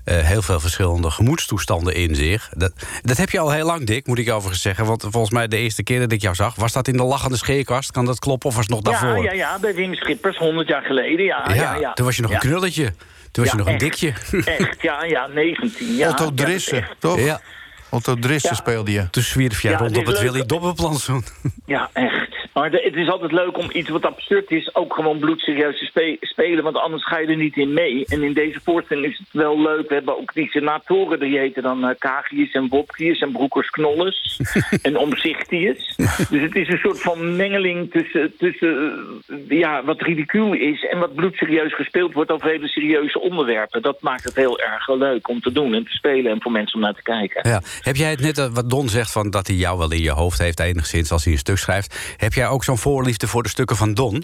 heel 0.04 0.42
veel 0.42 0.60
verschillende 0.60 1.12
gemoedstoestanden 1.12 1.96
in 1.96 2.16
zich. 2.16 2.50
Dat, 2.56 2.74
dat 3.02 3.18
heb 3.18 3.30
je 3.30 3.40
al 3.40 3.52
heel 3.52 3.66
lang, 3.66 3.86
Dick, 3.86 4.08
moet 4.08 4.18
ik 4.18 4.32
overigens 4.32 4.62
zeggen. 4.62 4.86
Want 4.86 5.02
volgens 5.10 5.32
mij 5.32 5.48
de 5.48 5.58
eerste 5.58 5.84
keer 5.84 6.00
dat 6.00 6.12
ik 6.12 6.22
jou 6.22 6.36
zag... 6.36 6.56
was 6.56 6.74
dat 6.74 6.88
in 6.88 6.98
de 6.98 7.04
lachende 7.04 7.38
scheerkast? 7.38 7.92
Kan 7.92 8.06
dat 8.06 8.20
kloppen 8.20 8.50
of 8.50 8.56
was 8.56 8.66
het 8.66 8.74
nog 8.74 8.84
daarvoor? 8.84 9.24
Ja, 9.24 9.32
ja, 9.32 9.32
ja 9.32 9.60
bij 9.60 9.74
Wim 9.74 9.94
Schippers, 9.94 10.38
100 10.38 10.68
jaar 10.68 10.82
geleden. 10.82 11.26
Ja, 11.26 11.46
ja, 11.48 11.54
ja, 11.54 11.76
ja. 11.76 11.94
Toen 11.94 12.06
was 12.06 12.16
je 12.16 12.22
nog 12.22 12.32
een 12.32 12.40
knulletje. 12.40 12.94
Toen 13.32 13.44
was 13.44 13.46
ja, 13.46 13.52
je 13.52 13.58
nog 13.58 13.68
echt, 13.68 13.82
een 13.82 13.90
dikje. 13.90 14.14
Echt, 14.46 14.82
ja, 14.82 15.04
ja, 15.04 15.28
19. 15.28 15.96
Ja, 15.96 16.10
Otto 16.10 16.34
Drissen, 16.34 16.78
ja, 16.78 16.88
toch? 17.00 17.20
Ja. 17.20 17.42
Otto 17.90 18.16
Drissen 18.16 18.50
Ja. 18.50 18.56
speelde 18.56 18.92
je. 18.92 19.10
Toen 19.10 19.24
zwierf 19.24 19.62
jij 19.62 19.72
Ja, 19.72 19.78
rond 19.78 19.98
op 19.98 20.06
het. 20.06 20.20
Willy 20.22 20.46
Dobbenplantsoen. 20.46 21.24
Ja, 21.66 21.90
echt. 21.94 22.36
Maar 22.58 22.72
de- 22.72 22.82
het 22.84 22.96
is 22.96 23.10
altijd 23.10 23.32
leuk 23.32 23.58
om 23.58 23.70
iets 23.72 23.90
wat 23.90 24.06
absurd 24.06 24.52
is... 24.52 24.76
ook 24.76 24.94
gewoon 24.94 25.20
bloedserieus 25.20 25.80
te 25.80 25.86
spe- 25.86 26.18
spelen, 26.22 26.64
want 26.64 26.78
anders 26.78 27.06
ga 27.06 27.18
je 27.18 27.28
er 27.28 27.36
niet 27.36 27.58
in 27.58 27.74
mee. 27.74 28.06
En 28.06 28.24
in 28.24 28.34
deze 28.34 28.60
voorstelling 28.64 29.06
is 29.06 29.18
het 29.18 29.28
wel 29.32 29.62
leuk. 29.62 29.88
We 29.88 29.94
hebben 29.94 30.18
ook 30.18 30.34
die 30.34 30.50
senatoren, 30.50 31.20
die 31.20 31.38
heten 31.38 31.64
dan 31.64 31.86
uh, 31.86 31.90
Kagius 32.00 32.52
en 32.52 32.68
Bobkius 32.68 33.20
en 33.20 33.32
Broekers 33.32 33.70
Knolles 33.70 34.42
en 34.82 34.98
Omzichtius. 34.98 35.96
Dus 36.30 36.42
het 36.42 36.56
is 36.56 36.68
een 36.68 36.78
soort 36.78 37.02
van 37.02 37.36
mengeling 37.36 37.92
tussen, 37.92 38.34
tussen 38.38 39.00
eh, 39.28 39.60
ja, 39.60 39.84
wat 39.84 40.02
ridicuul 40.02 40.54
is... 40.54 40.86
en 40.86 41.00
wat 41.00 41.16
bloedserieus 41.16 41.76
gespeeld 41.76 42.14
wordt 42.14 42.32
over 42.32 42.50
hele 42.50 42.68
serieuze 42.68 43.20
onderwerpen. 43.20 43.82
Dat 43.82 44.02
maakt 44.02 44.24
het 44.24 44.36
heel 44.36 44.60
erg 44.60 44.88
leuk 44.88 45.30
om 45.30 45.42
te 45.42 45.52
doen 45.52 45.74
en 45.74 45.84
te 45.84 45.92
spelen... 45.92 46.32
en 46.32 46.42
voor 46.42 46.52
mensen 46.52 46.76
om 46.76 46.82
naar 46.82 46.94
te 46.94 47.04
kijken. 47.04 47.50
Ja. 47.50 47.62
Heb 47.82 47.96
jij 47.96 48.10
het 48.10 48.22
net, 48.22 48.38
eh, 48.38 48.54
wat 48.54 48.70
Don 48.70 48.90
zegt, 48.90 49.12
van 49.12 49.30
dat 49.30 49.48
hij 49.48 49.56
jou 49.56 49.78
wel 49.78 49.92
in 49.92 50.02
je 50.02 50.12
hoofd 50.12 50.38
heeft 50.38 50.60
enigszins 50.60 51.12
als 51.12 51.24
hij 51.24 51.34
een 51.34 51.40
stuk 51.40 51.58
schrijft. 51.58 52.16
Heb 52.18 52.34
jij 52.34 52.46
ook 52.50 52.64
zo'n 52.64 52.78
voorliefde 52.78 53.28
voor 53.28 53.44
de 53.44 53.50
stukken 53.50 53.76
van 53.76 53.94
Don? 53.94 54.24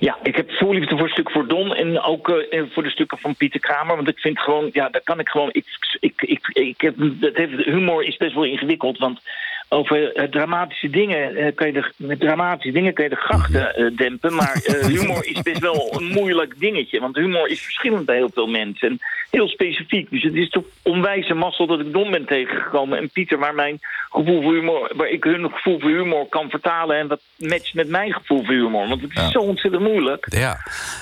Ja, 0.00 0.18
ik 0.22 0.36
heb 0.36 0.50
voorliefde 0.50 0.96
voor 0.96 1.04
het 1.04 1.12
stuk 1.12 1.30
voor 1.30 1.46
Don 1.46 1.74
en 1.74 2.00
ook 2.00 2.28
eh, 2.28 2.62
voor 2.72 2.82
de 2.82 2.90
stukken 2.90 3.18
van 3.18 3.36
Pieter 3.36 3.60
Kramer. 3.60 3.96
Want 3.96 4.08
ik 4.08 4.18
vind 4.18 4.40
gewoon, 4.40 4.70
ja, 4.72 4.88
daar 4.88 5.02
kan 5.04 5.20
ik 5.20 5.28
gewoon. 5.28 5.48
Ik, 5.52 5.64
ik, 6.00 6.22
ik, 6.22 6.48
ik 6.52 6.80
heb, 6.80 6.94
dat 6.98 7.36
heeft, 7.36 7.64
humor 7.64 8.04
is 8.04 8.16
best 8.16 8.34
wel 8.34 8.44
ingewikkeld. 8.44 8.98
Want 8.98 9.20
over 9.68 10.12
eh, 10.12 10.28
dramatische 10.28 10.90
dingen 10.90 11.36
eh, 11.36 11.54
kan 11.54 11.66
je 11.66 11.72
de, 11.72 11.92
met 11.96 12.20
dramatische 12.20 12.72
dingen 12.72 12.94
kan 12.94 13.04
je 13.04 13.10
de 13.10 13.16
grachten 13.16 13.74
eh, 13.74 13.96
dempen. 13.96 14.34
Maar 14.34 14.62
eh, 14.64 14.86
humor 14.86 15.26
is 15.26 15.42
best 15.42 15.60
wel 15.60 15.96
een 15.98 16.04
moeilijk 16.04 16.58
dingetje. 16.58 17.00
Want 17.00 17.16
humor 17.16 17.48
is 17.48 17.60
verschillend 17.62 18.04
bij 18.04 18.16
heel 18.16 18.30
veel 18.34 18.46
mensen. 18.46 18.88
En 18.88 18.98
heel 19.30 19.48
specifiek. 19.48 20.10
Dus 20.10 20.22
het 20.22 20.34
is 20.34 20.48
toch 20.50 20.64
onwijze 20.82 21.34
mazzel 21.34 21.66
dat 21.66 21.80
ik 21.80 21.92
Don 21.92 22.10
ben 22.10 22.26
tegengekomen. 22.26 22.98
En 22.98 23.10
Pieter, 23.10 23.38
waar 23.38 23.54
mijn 23.54 23.78
gevoel 24.10 24.42
voor 24.42 24.52
humor, 24.54 24.92
waar 24.96 25.08
ik 25.08 25.24
hun 25.24 25.50
gevoel 25.52 25.80
voor 25.80 25.90
humor 25.90 26.26
kan 26.28 26.50
vertalen. 26.50 26.96
En 26.98 27.08
wat 27.08 27.20
matcht 27.36 27.74
met 27.74 27.88
mijn 27.88 28.12
gevoel 28.12 28.44
voor 28.44 28.54
humor. 28.54 28.88
Want 28.88 29.00
het 29.00 29.10
is 29.10 29.16
Ja. 29.22 29.30
zo 29.30 29.38
ontzettend 29.38 29.82
moeilijk 29.82 30.26
Ja. 30.30 30.58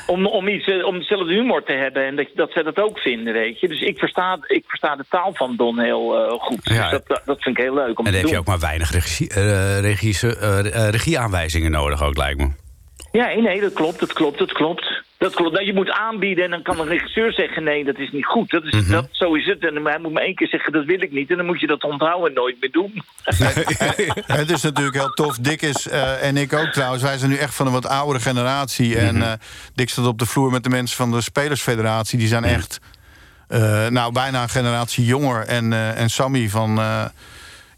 om, 0.06 0.26
om, 0.26 0.48
iets, 0.48 0.66
eh, 0.66 0.84
om 0.86 0.98
dezelfde 0.98 1.32
humor 1.32 1.62
te 1.62 1.72
hebben 1.72 2.04
en 2.06 2.16
dat, 2.16 2.26
dat 2.34 2.50
zij 2.52 2.62
dat 2.62 2.80
ook 2.80 2.98
vinden, 2.98 3.32
weet 3.32 3.60
je. 3.60 3.68
Dus 3.68 3.80
ik 3.80 3.98
versta, 3.98 4.38
ik 4.46 4.64
versta 4.66 4.96
de 4.96 5.04
taal 5.08 5.30
van 5.34 5.56
Don 5.56 5.78
heel 5.80 6.16
eh, 6.26 6.32
goed. 6.40 6.60
Ja. 6.64 6.82
Dus 6.82 6.90
dat, 6.90 7.06
dat, 7.06 7.22
dat 7.24 7.42
vind 7.42 7.58
ik 7.58 7.64
heel 7.64 7.74
leuk 7.74 7.98
om 7.98 8.06
En 8.06 8.12
dan 8.12 8.12
te 8.12 8.18
heb 8.18 8.26
je 8.26 8.30
doen. 8.30 8.38
ook 8.40 8.46
maar 8.46 8.58
weinig 8.58 8.90
regie, 8.90 9.28
eh, 9.28 9.80
regie, 9.80 10.36
eh, 10.36 10.88
regieaanwijzingen 10.90 11.70
nodig 11.70 12.02
ook, 12.02 12.16
lijkt 12.16 12.38
me. 12.40 12.50
Ja, 13.12 13.26
nee, 13.40 13.60
dat 13.60 13.72
klopt, 13.72 14.00
dat 14.00 14.12
klopt, 14.12 14.38
dat 14.38 14.52
klopt. 14.52 15.02
Dat 15.18 15.34
klopt. 15.34 15.52
Nou, 15.52 15.64
je 15.66 15.74
moet 15.74 15.90
aanbieden 15.90 16.44
en 16.44 16.50
dan 16.50 16.62
kan 16.62 16.80
een 16.80 16.88
regisseur 16.88 17.32
zeggen... 17.32 17.64
nee, 17.64 17.84
dat 17.84 17.98
is 17.98 18.10
niet 18.10 18.26
goed. 18.26 18.50
Dat 18.50 18.64
is, 18.64 18.72
Mhm. 18.72 18.90
dat, 18.90 19.08
zo 19.10 19.34
is 19.34 19.46
het. 19.46 19.64
En 19.66 19.84
hij 19.84 19.98
moet 19.98 20.12
maar 20.12 20.22
één 20.22 20.34
keer 20.34 20.48
zeggen, 20.48 20.72
dat 20.72 20.84
wil 20.84 21.02
ik 21.02 21.12
niet. 21.12 21.30
En 21.30 21.36
dan 21.36 21.46
moet 21.46 21.60
je 21.60 21.66
dat 21.66 21.82
onthouden 21.84 22.28
en 22.28 22.34
nooit 22.34 22.56
meer 22.60 22.70
doen. 22.70 23.02
Het 24.38 24.50
is 24.50 24.62
natuurlijk 24.62 24.96
heel 24.96 25.10
tof. 25.10 25.36
Dick 25.38 25.62
is, 25.62 25.88
eh, 25.88 26.24
en 26.26 26.36
ik 26.36 26.52
ook 26.52 26.68
trouwens, 26.68 27.02
wij 27.02 27.18
zijn 27.18 27.30
nu 27.30 27.36
echt 27.36 27.54
van 27.54 27.66
een 27.66 27.72
wat 27.72 27.86
oudere 27.86 28.20
generatie. 28.20 28.98
En 28.98 29.22
eh, 29.22 29.32
Dick 29.74 29.88
staat 29.88 30.06
op 30.06 30.18
de 30.18 30.26
vloer 30.26 30.50
met 30.50 30.62
de 30.62 30.68
mensen 30.70 30.96
van 30.96 31.10
de 31.10 31.20
Spelersfederatie. 31.20 32.18
Die 32.18 32.28
zijn 32.28 32.44
echt, 32.44 32.78
eh, 33.48 33.86
nou, 33.88 34.12
bijna 34.12 34.42
een 34.42 34.48
generatie 34.48 35.04
jonger. 35.04 35.46
En, 35.46 35.72
eh, 35.72 36.00
en 36.00 36.10
Sammy 36.10 36.48
van... 36.48 36.80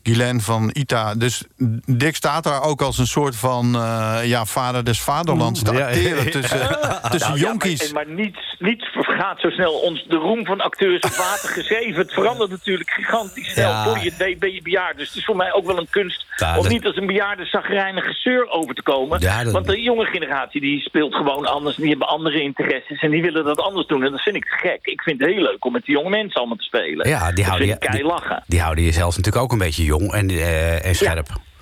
eh, 0.04 0.12
Guylaine 0.12 0.40
van 0.40 0.70
ITA. 0.72 1.14
Dus 1.14 1.44
Dick 1.86 2.16
staat 2.16 2.44
daar 2.44 2.62
ook 2.62 2.82
als 2.82 2.98
een 2.98 3.06
soort 3.06 3.36
van 3.36 3.74
uh, 3.76 4.18
ja, 4.24 4.44
vader 4.44 4.84
des 4.84 5.00
vaderlands 5.00 5.62
te 5.62 5.70
acteren 5.84 6.30
tussen, 6.30 6.78
tussen 7.10 7.30
Nou, 7.30 7.40
jonkies. 7.40 7.86
Ja, 7.86 7.92
maar, 7.92 8.06
maar 8.06 8.14
niets, 8.14 8.56
niets 8.58 8.84
vergaat 8.92 9.40
zo 9.40 9.50
snel 9.50 9.72
ons 9.72 10.04
de 10.08 10.16
roem 10.16 10.44
van 10.46 10.60
acteurs 10.60 11.16
water 11.16 11.48
gegeven. 11.48 12.00
Het 12.02 12.12
verandert 12.12 12.50
natuurlijk 12.50 12.90
gigantisch 12.90 13.52
snel. 13.52 13.68
Ja. 13.70 13.84
Voor 13.84 13.98
je 13.98 14.12
weet 14.18 14.38
ben 14.38 14.52
je 14.52 14.62
bejaard. 14.62 14.96
Dus 14.96 15.08
het 15.08 15.16
is 15.16 15.24
voor 15.24 15.36
mij 15.36 15.52
ook 15.52 15.66
wel 15.66 15.78
een 15.78 15.90
kunst 15.90 16.26
Ja, 16.36 16.56
om 16.56 16.62
dat- 16.62 16.72
niet 16.72 16.86
als 16.86 16.96
een 16.96 17.06
bejaarde 17.06 17.44
zagrijnige 17.44 18.12
zeur 18.12 18.48
over 18.50 18.74
te 18.74 18.82
komen. 18.82 19.20
Ja, 19.20 19.44
dat- 19.44 19.52
Want 19.52 19.66
de 19.66 19.80
jonge 19.82 20.04
generatie 20.04 20.60
die 20.60 20.80
speelt 20.80 21.14
gewoon 21.14 21.46
anders. 21.46 21.76
Die 21.76 21.88
hebben 21.88 22.08
andere 22.08 22.42
interesses 22.42 23.00
en 23.02 23.10
die 23.10 23.22
willen 23.22 23.44
dat 23.44 23.58
anders 23.58 23.86
doen. 23.86 24.04
En 24.04 24.10
dat 24.10 24.20
vind 24.20 24.36
ik 24.36 24.44
gek. 24.46 24.78
Ik 24.82 25.02
vind 25.02 25.20
het 25.20 25.28
heel 25.30 25.42
leuk 25.42 25.64
om 25.64 25.72
met 25.72 25.84
die 25.84 25.94
jonge 25.94 26.10
mensen 26.10 26.36
allemaal 26.38 26.56
te 26.56 26.62
spelen. 26.64 27.08
Ja, 27.08 27.32
die 27.32 27.44
houden, 27.44 27.68
vind 27.68 27.82
je, 27.82 27.90
die, 27.90 28.04
lachen. 28.04 28.42
die 28.46 28.60
houden 28.60 28.84
je 28.84 28.92
zelfs 28.92 29.16
natuurlijk 29.16 29.44
ook 29.44 29.52
een 29.52 29.58
beetje 29.58 29.84
jong 29.84 29.93
en, 30.00 30.30
eh, 30.30 30.87
en 30.87 30.94
scherp. 30.94 31.28
Ja. 31.28 31.53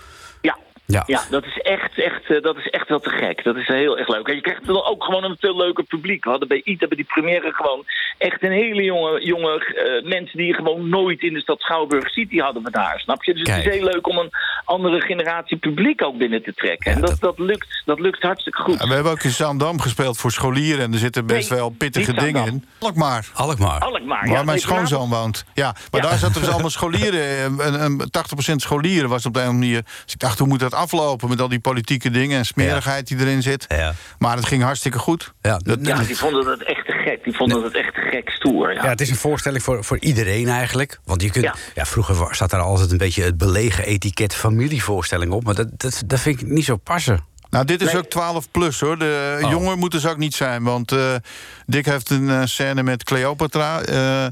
Ja. 0.93 1.03
Ja, 1.07 1.23
dat 1.31 1.45
is 1.45 1.59
echt, 1.59 1.99
echt, 1.99 2.31
eh, 2.31 2.43
dat 2.43 2.57
is 2.57 2.69
echt 2.71 2.89
wel 2.89 3.01
te 3.01 3.11
gek. 3.11 3.45
Dat 3.45 3.57
is 3.57 3.67
heel 3.67 3.99
erg 3.99 4.09
leuk. 4.09 4.29
En 4.29 4.35
je 4.35 4.41
krijgt 4.41 4.67
dan 4.67 4.85
ook 4.85 5.05
gewoon 5.05 5.25
een 5.25 5.37
veel 5.41 5.57
leuker 5.57 5.85
publiek. 5.85 6.25
We 6.25 6.31
hadden 6.31 6.49
bij 6.49 6.61
ITA 6.65 6.87
bij 6.87 6.97
die 6.97 7.07
première 7.07 7.53
gewoon 7.53 7.85
echt 8.19 8.43
een 8.43 8.51
hele 8.53 8.83
jonge, 8.83 9.25
jonge 9.25 9.65
eh, 9.65 10.09
mensen 10.11 10.39
die 10.39 10.47
je 10.47 10.55
gewoon 10.55 10.89
nooit 10.89 11.23
in 11.23 11.33
de 11.35 11.41
stad 11.41 11.61
Schouwburg 11.61 12.13
ziet. 12.13 12.31
Die 12.31 12.43
hadden 12.43 12.63
we 12.63 12.71
daar, 12.71 13.01
snap 13.01 13.25
je? 13.25 13.35
Dus 13.35 13.49
het 13.55 13.67
is 13.67 13.73
heel 13.75 13.85
leuk 13.85 14.09
om 14.09 14.19
een 14.19 14.31
andere 14.65 15.01
generatie 15.01 15.57
publiek 15.57 16.05
ook 16.05 16.19
binnen 16.19 16.43
te 16.43 16.55
trekken. 16.55 16.91
Ja, 16.91 16.97
en 16.97 17.01
dat, 17.03 17.11
dat- 17.11 17.37
dat, 17.37 17.47
lukt, 17.47 17.83
dat 17.85 18.01
lukt 18.01 18.23
hartstikke 18.23 18.63
goed. 18.63 18.81
En 18.81 18.89
we 18.89 18.95
hebben 18.95 19.13
ook 19.13 19.23
in 19.23 19.31
Zaandam 19.31 19.81
gespeeld 19.81 20.17
voor 20.19 20.31
scholieren. 20.31 20.85
En 20.85 20.93
er 20.93 20.99
zitten 20.99 21.27
best 21.27 21.51
Nee, 21.51 21.59
wel 21.59 21.69
pittige 21.71 22.13
dingen 22.13 22.47
in. 22.47 22.65
Alkmaar. 22.79 23.31
Alkmaar. 23.35 23.81
Alkmaar, 23.81 24.27
Waar 24.29 24.37
ja, 24.39 24.43
mijn 24.43 24.59
schoonzoon 24.59 25.09
woont. 25.09 25.45
Ja, 25.55 25.75
maar 25.91 26.03
Ja. 26.03 26.09
daar 26.09 26.19
zaten 26.19 26.41
dus 26.41 26.51
allemaal 26.53 26.71
scholieren. 26.71 27.37
En, 27.61 27.81
en 27.81 28.01
80% 28.53 28.55
scholieren 28.57 29.09
was 29.09 29.27
op 29.27 29.33
de 29.35 29.39
een 29.41 29.47
of 29.47 29.53
andere 29.53 29.71
manier. 29.71 29.83
Dus 30.05 30.13
ik 30.15 30.19
dacht, 30.21 30.39
hoe 30.39 30.49
moet 30.49 30.61
dat 30.61 30.75
aflopen 30.83 31.29
met 31.29 31.41
al 31.41 31.49
die 31.49 31.61
politieke 31.61 32.11
dingen 32.11 32.39
en 32.39 32.45
smerigheid 32.45 33.07
die 33.09 33.19
erin 33.19 33.43
zit. 33.43 33.65
Ja. 33.69 33.95
Maar 34.19 34.37
het 34.37 34.47
ging 34.47 34.63
hartstikke 34.63 34.99
goed. 34.99 35.33
Ja, 35.41 35.57
Dat- 35.59 35.79
Ja, 35.83 35.97
die 36.03 36.17
vonden 36.17 36.45
dat 36.45 36.63
echt 36.63 36.87
te 36.87 36.93
gek. 36.93 37.25
Die 37.25 37.37
vonden 37.37 37.63
dat 37.63 37.73
echt 37.75 37.95
te 37.95 38.01
gek 38.01 38.31
stoer. 38.31 38.75
Ja. 38.75 38.83
Ja, 38.83 38.89
het 38.89 39.01
is 39.01 39.11
een 39.11 39.17
voorstelling 39.17 39.63
voor, 39.63 39.85
voor 39.85 39.99
iedereen 39.99 40.49
eigenlijk. 40.49 40.99
Want 41.05 41.23
je 41.23 41.31
kunt, 41.31 41.45
ja. 41.45 41.55
Ja. 41.75 41.85
vroeger 41.85 42.35
zat 42.37 42.51
daar 42.51 42.61
altijd 42.61 42.91
een 42.91 42.99
beetje 42.99 43.23
het 43.23 43.37
belegen 43.39 43.85
etiket 43.85 44.35
familievoorstelling 44.35 45.33
op. 45.33 45.45
Maar 45.45 45.55
dat, 45.55 45.69
dat, 45.77 46.03
dat 46.07 46.21
vind 46.21 46.41
ik 46.41 46.47
niet 46.49 46.65
zo 46.65 46.77
passen. 46.77 47.25
Nou, 47.51 47.65
dit 47.65 47.81
is 47.83 47.93
Nee. 47.93 47.97
ook 48.03 48.11
12 48.11 48.51
plus 48.51 48.81
hoor. 48.81 48.99
De 48.99 49.39
Oh. 49.43 49.51
jonger 49.51 49.79
moet 49.79 49.91
dus 49.91 50.07
ook 50.07 50.17
niet 50.17 50.35
zijn. 50.35 50.63
Want 50.63 50.93
eh, 50.93 51.15
Dick 51.67 51.87
heeft 51.87 52.11
een 52.11 52.31
eh, 52.31 52.41
scène 52.45 52.83
met 52.83 53.05
Cleopatra. 53.05 53.81
eh, 53.81 54.27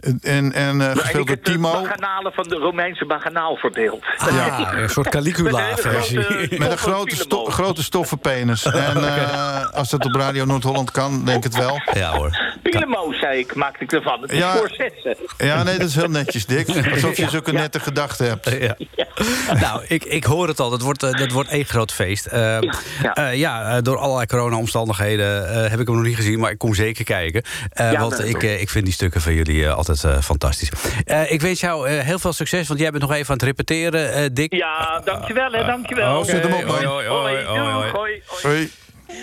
en 0.00 0.52
en 0.52 0.52
eh, 0.52 0.76
Maar 0.76 0.96
gespeeld 0.96 1.28
ik 1.30 1.44
door 1.44 1.44
de 1.44 1.50
Timo. 1.52 1.72
baganalen 1.82 2.32
van 2.32 2.48
de 2.48 2.54
Romeinse 2.56 3.06
baganaal 3.06 3.56
verbeeld. 3.56 4.04
Ja, 4.30 4.72
een 4.74 4.88
soort 4.88 5.08
Caligula-versie. 5.18 6.16
Met 6.18 6.28
een 6.30 6.36
grote- 6.38 6.58
Met 6.58 6.70
een 6.70 6.78
grote, 6.78 7.16
sto 7.16 7.44
grote 7.44 7.82
stoffen 7.82 8.18
penis. 8.18 8.64
En 8.88 9.04
eh, 9.04 9.70
als 9.72 9.90
dat 9.90 10.04
op 10.04 10.14
Radio 10.14 10.44
Noord-Holland 10.44 10.90
kan, 10.90 11.24
denk 11.24 11.36
ik 11.36 11.44
het 11.44 11.56
wel. 11.56 11.80
Ja 11.94 12.12
hoor. 12.16 12.56
Pilemo, 12.62 13.12
zei 13.12 13.38
ik, 13.38 13.54
maakte 13.54 13.84
ik 13.84 13.92
ervan. 13.92 14.22
Het 14.22 14.32
is 14.32 14.38
Ja. 14.38 14.56
voor 14.56 14.68
zessen. 14.70 15.16
Ja, 15.38 15.62
nee, 15.62 15.78
dat 15.78 15.88
is 15.88 15.94
heel 15.94 16.08
netjes, 16.08 16.46
Dick. 16.46 16.68
Alsof 16.92 17.16
je 17.16 17.28
zulke 17.28 17.52
nette 17.52 17.80
gedachten 17.80 18.26
hebt. 18.28 18.50
Ja. 18.50 18.76
Nou, 19.60 19.82
ik, 19.88 20.04
ik 20.04 20.24
hoor 20.24 20.48
het 20.48 20.60
al. 20.60 20.70
Dat 20.70 20.82
wordt, 20.82 21.02
eh, 21.02 21.10
dat 21.12 21.30
wordt 21.32 21.48
één 21.50 21.64
groot 21.64 21.92
feest. 21.92 22.26
Eh, 22.26 22.56
ja. 23.02 23.14
eh, 23.14 23.34
ja, 23.34 23.76
eh, 23.76 23.82
door 23.82 23.98
allerlei 23.98 24.26
corona-omstandigheden 24.26 25.48
eh, 25.64 25.70
heb 25.70 25.80
ik 25.80 25.86
hem 25.86 25.96
nog 25.96 26.04
niet 26.04 26.16
gezien. 26.16 26.38
Maar 26.38 26.50
ik 26.50 26.58
kom 26.58 26.74
zeker 26.74 27.04
kijken. 27.04 27.42
Eh, 27.70 27.92
Ja, 27.92 28.00
want 28.00 28.24
ik, 28.24 28.42
ik 28.42 28.70
vind 28.70 28.84
die 28.84 28.94
stukken 28.94 29.20
van 29.20 29.34
jullie 29.34 29.70
altijd 29.70 30.04
fantastisch. 30.24 30.70
Eh, 31.04 31.32
ik 31.32 31.40
wens 31.40 31.60
jou 31.60 31.88
eh, 31.88 32.04
heel 32.04 32.18
veel 32.18 32.32
succes. 32.32 32.68
Want 32.68 32.80
jij 32.80 32.90
bent 32.90 33.02
nog 33.02 33.12
even 33.12 33.26
aan 33.28 33.34
het 33.34 33.42
repeteren, 33.42 34.12
eh, 34.12 34.24
Dick. 34.32 34.52
Ja, 34.54 35.00
dankjewel 35.04 35.52
hè, 35.52 35.64
dankjewel. 35.64 36.24
Zet 36.24 36.42
hem 36.42 36.52
op, 36.52 36.64
man. 36.64 36.74
Hoi, 36.84 36.86
hoi, 36.86 37.06
hoi, 37.06 37.34
Hoi, 37.34 37.44
hoi, 37.44 37.56
hoi. 37.56 37.90
doei, 37.90 37.90
hoi, 37.90 37.90
hoi. 37.92 38.22
Hoi. 38.42 38.70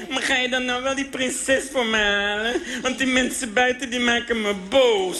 Maar 0.09 0.21
ga 0.21 0.35
je 0.35 0.49
dan 0.49 0.65
nou 0.65 0.83
wel 0.83 0.95
die 0.95 1.09
prinses 1.09 1.63
voor 1.71 1.85
me 1.85 1.97
halen? 1.97 2.61
Want 2.81 2.97
die 2.97 3.07
mensen 3.07 3.53
buiten 3.53 3.89
die 3.89 3.99
maken 3.99 4.41
me 4.41 4.53
boos. 4.69 5.17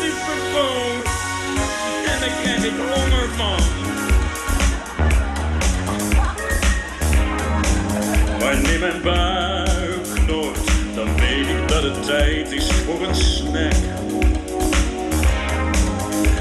Super 0.00 0.52
boos. 0.52 0.93
Daar 2.24 2.32
krijg 2.42 2.64
ik 2.64 2.72
honger 2.94 3.28
van. 3.36 3.58
Wanneer 8.38 8.78
mijn 8.78 9.02
buik 9.02 10.04
knort, 10.14 10.58
dan 10.94 11.16
weet 11.16 11.46
ik 11.46 11.68
dat 11.68 11.82
het 11.82 12.04
tijd 12.04 12.52
is 12.52 12.66
voor 12.66 13.08
een 13.08 13.14
snack. 13.14 13.72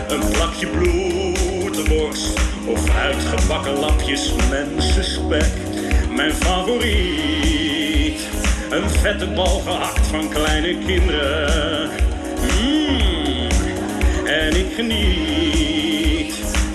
Een 0.07 0.29
plakje 0.31 0.67
bloedenborst 0.67 2.39
of 2.65 2.95
uitgebakken 2.95 3.79
lapjes 3.79 4.33
mensenspek. 4.49 5.51
Mijn 6.15 6.33
favoriet, 6.33 8.27
een 8.69 8.89
vette 8.89 9.27
bal 9.27 9.59
gehakt 9.59 10.07
van 10.07 10.29
kleine 10.29 10.77
kinderen. 10.85 11.89
Mm. 12.61 13.47
En 14.25 14.55
ik 14.55 14.73
geniet 14.75 15.72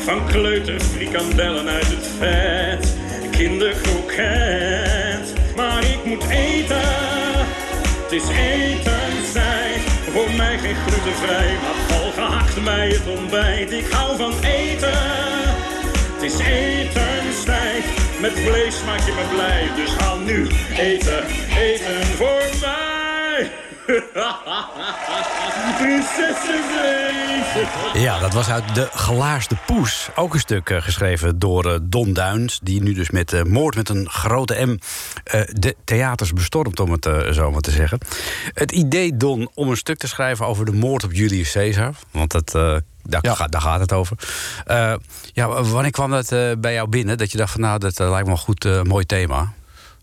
van 0.09 0.27
kleuterfrikandellen 0.27 1.69
uit 1.69 1.87
het 1.87 2.09
vet. 2.19 2.97
Kinderkroket, 3.31 5.35
maar 5.57 5.85
ik 5.85 6.05
moet 6.05 6.29
eten. 6.29 6.81
Het 8.03 8.13
is 8.13 8.29
etenstijd, 8.29 9.81
voor 10.13 10.31
mij 10.37 10.59
geen 10.59 10.77
glutenvrij, 10.87 11.57
maar 11.63 11.75
val 11.89 12.11
gehakt 12.11 12.65
bij 12.65 12.89
het 12.89 13.19
ontbijt. 13.19 13.73
Ik 13.73 13.91
hou 13.91 14.17
van 14.17 14.33
eten, 14.45 14.99
het 16.15 16.23
is 16.23 16.39
etenstijd. 16.39 17.85
Met 18.21 18.33
vlees 18.33 18.85
maak 18.85 19.01
je 19.01 19.13
me 19.13 19.35
blij, 19.35 19.69
dus 19.77 19.97
haal 19.97 20.19
nu 20.19 20.47
eten, 20.77 21.25
eten 21.57 22.07
voor 22.17 22.43
mij. 22.61 22.98
Ja, 27.95 28.19
dat 28.19 28.33
was 28.33 28.49
uit 28.49 28.75
De 28.75 28.89
Gelaarsde 28.93 29.57
Poes. 29.67 30.09
Ook 30.15 30.35
een 30.35 30.41
stuk 30.41 30.71
eh, 30.71 30.83
geschreven 30.83 31.39
door 31.39 31.73
eh, 31.73 31.79
Don 31.83 32.13
Duins... 32.13 32.61
die 32.63 32.83
nu 32.83 32.93
dus 32.93 33.11
met 33.11 33.33
eh, 33.33 33.43
Moord 33.43 33.75
met 33.75 33.89
een 33.89 34.09
grote 34.09 34.67
M... 34.67 34.79
de 35.53 35.77
theaters 35.85 36.33
bestormt, 36.33 36.81
om 36.81 36.93
het 36.93 37.09
zo 37.31 37.51
maar 37.51 37.61
te 37.61 37.71
zeggen. 37.71 37.99
Het 38.55 38.73
idee, 38.73 39.17
Don, 39.17 39.51
om 39.55 39.69
een 39.69 39.77
stuk 39.77 39.99
te 39.99 40.09
schrijven... 40.09 40.47
over 40.47 40.65
de 40.65 40.73
moord 40.73 41.05
op 41.05 41.13
Julius 41.13 41.53
Caesar... 41.53 41.95
want 42.11 42.31
dat, 42.31 42.51
daar, 43.03 43.21
Ja. 43.21 43.35
gaat, 43.35 43.53
daar 43.53 43.61
gaat 43.61 43.81
het 43.81 43.93
over. 43.93 44.17
Ja, 45.33 45.63
wanneer 45.63 45.91
kwam 45.91 46.11
dat 46.11 46.29
bij 46.61 46.73
jou 46.73 46.89
binnen? 46.89 47.19
Dat 47.19 47.33
je 47.33 47.39
dacht 47.39 47.53
van, 47.53 47.61
nou, 47.61 47.79
dat 47.79 47.99
lijkt 47.99 48.27
me 48.27 48.33
een 48.33 48.39
goed, 48.39 48.85
mooi 48.85 49.07
thema. 49.07 49.53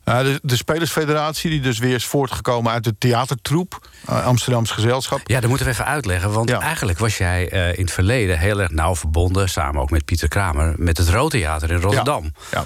Ja, 0.05 0.23
de, 0.23 0.39
de 0.43 0.55
Spelersfederatie, 0.55 1.49
die 1.49 1.61
dus 1.61 1.77
weer 1.79 1.95
is 1.95 2.05
voortgekomen 2.05 2.71
uit 2.71 2.83
de 2.83 2.95
theatertroep. 2.97 3.87
eh, 4.05 4.25
Amsterdams 4.25 4.71
gezelschap. 4.71 5.19
Ja, 5.23 5.39
dat 5.39 5.49
moeten 5.49 5.65
we 5.67 5.71
even 5.73 5.85
uitleggen. 5.85 6.31
Want 6.31 6.49
Ja. 6.49 6.59
eigenlijk 6.59 6.97
was 6.99 7.17
jij 7.17 7.49
eh, 7.49 7.77
in 7.77 7.83
het 7.83 7.91
verleden 7.91 8.39
heel 8.39 8.59
erg 8.61 8.71
nauw 8.71 8.95
verbonden... 8.95 9.49
samen 9.49 9.81
ook 9.81 9.89
met 9.89 10.05
Pieter 10.05 10.27
Kramer, 10.27 10.73
met 10.77 10.97
het 10.97 11.09
Roodtheater 11.09 11.71
in 11.71 11.79
Rotterdam. 11.81 12.31
Ja. 12.51 12.63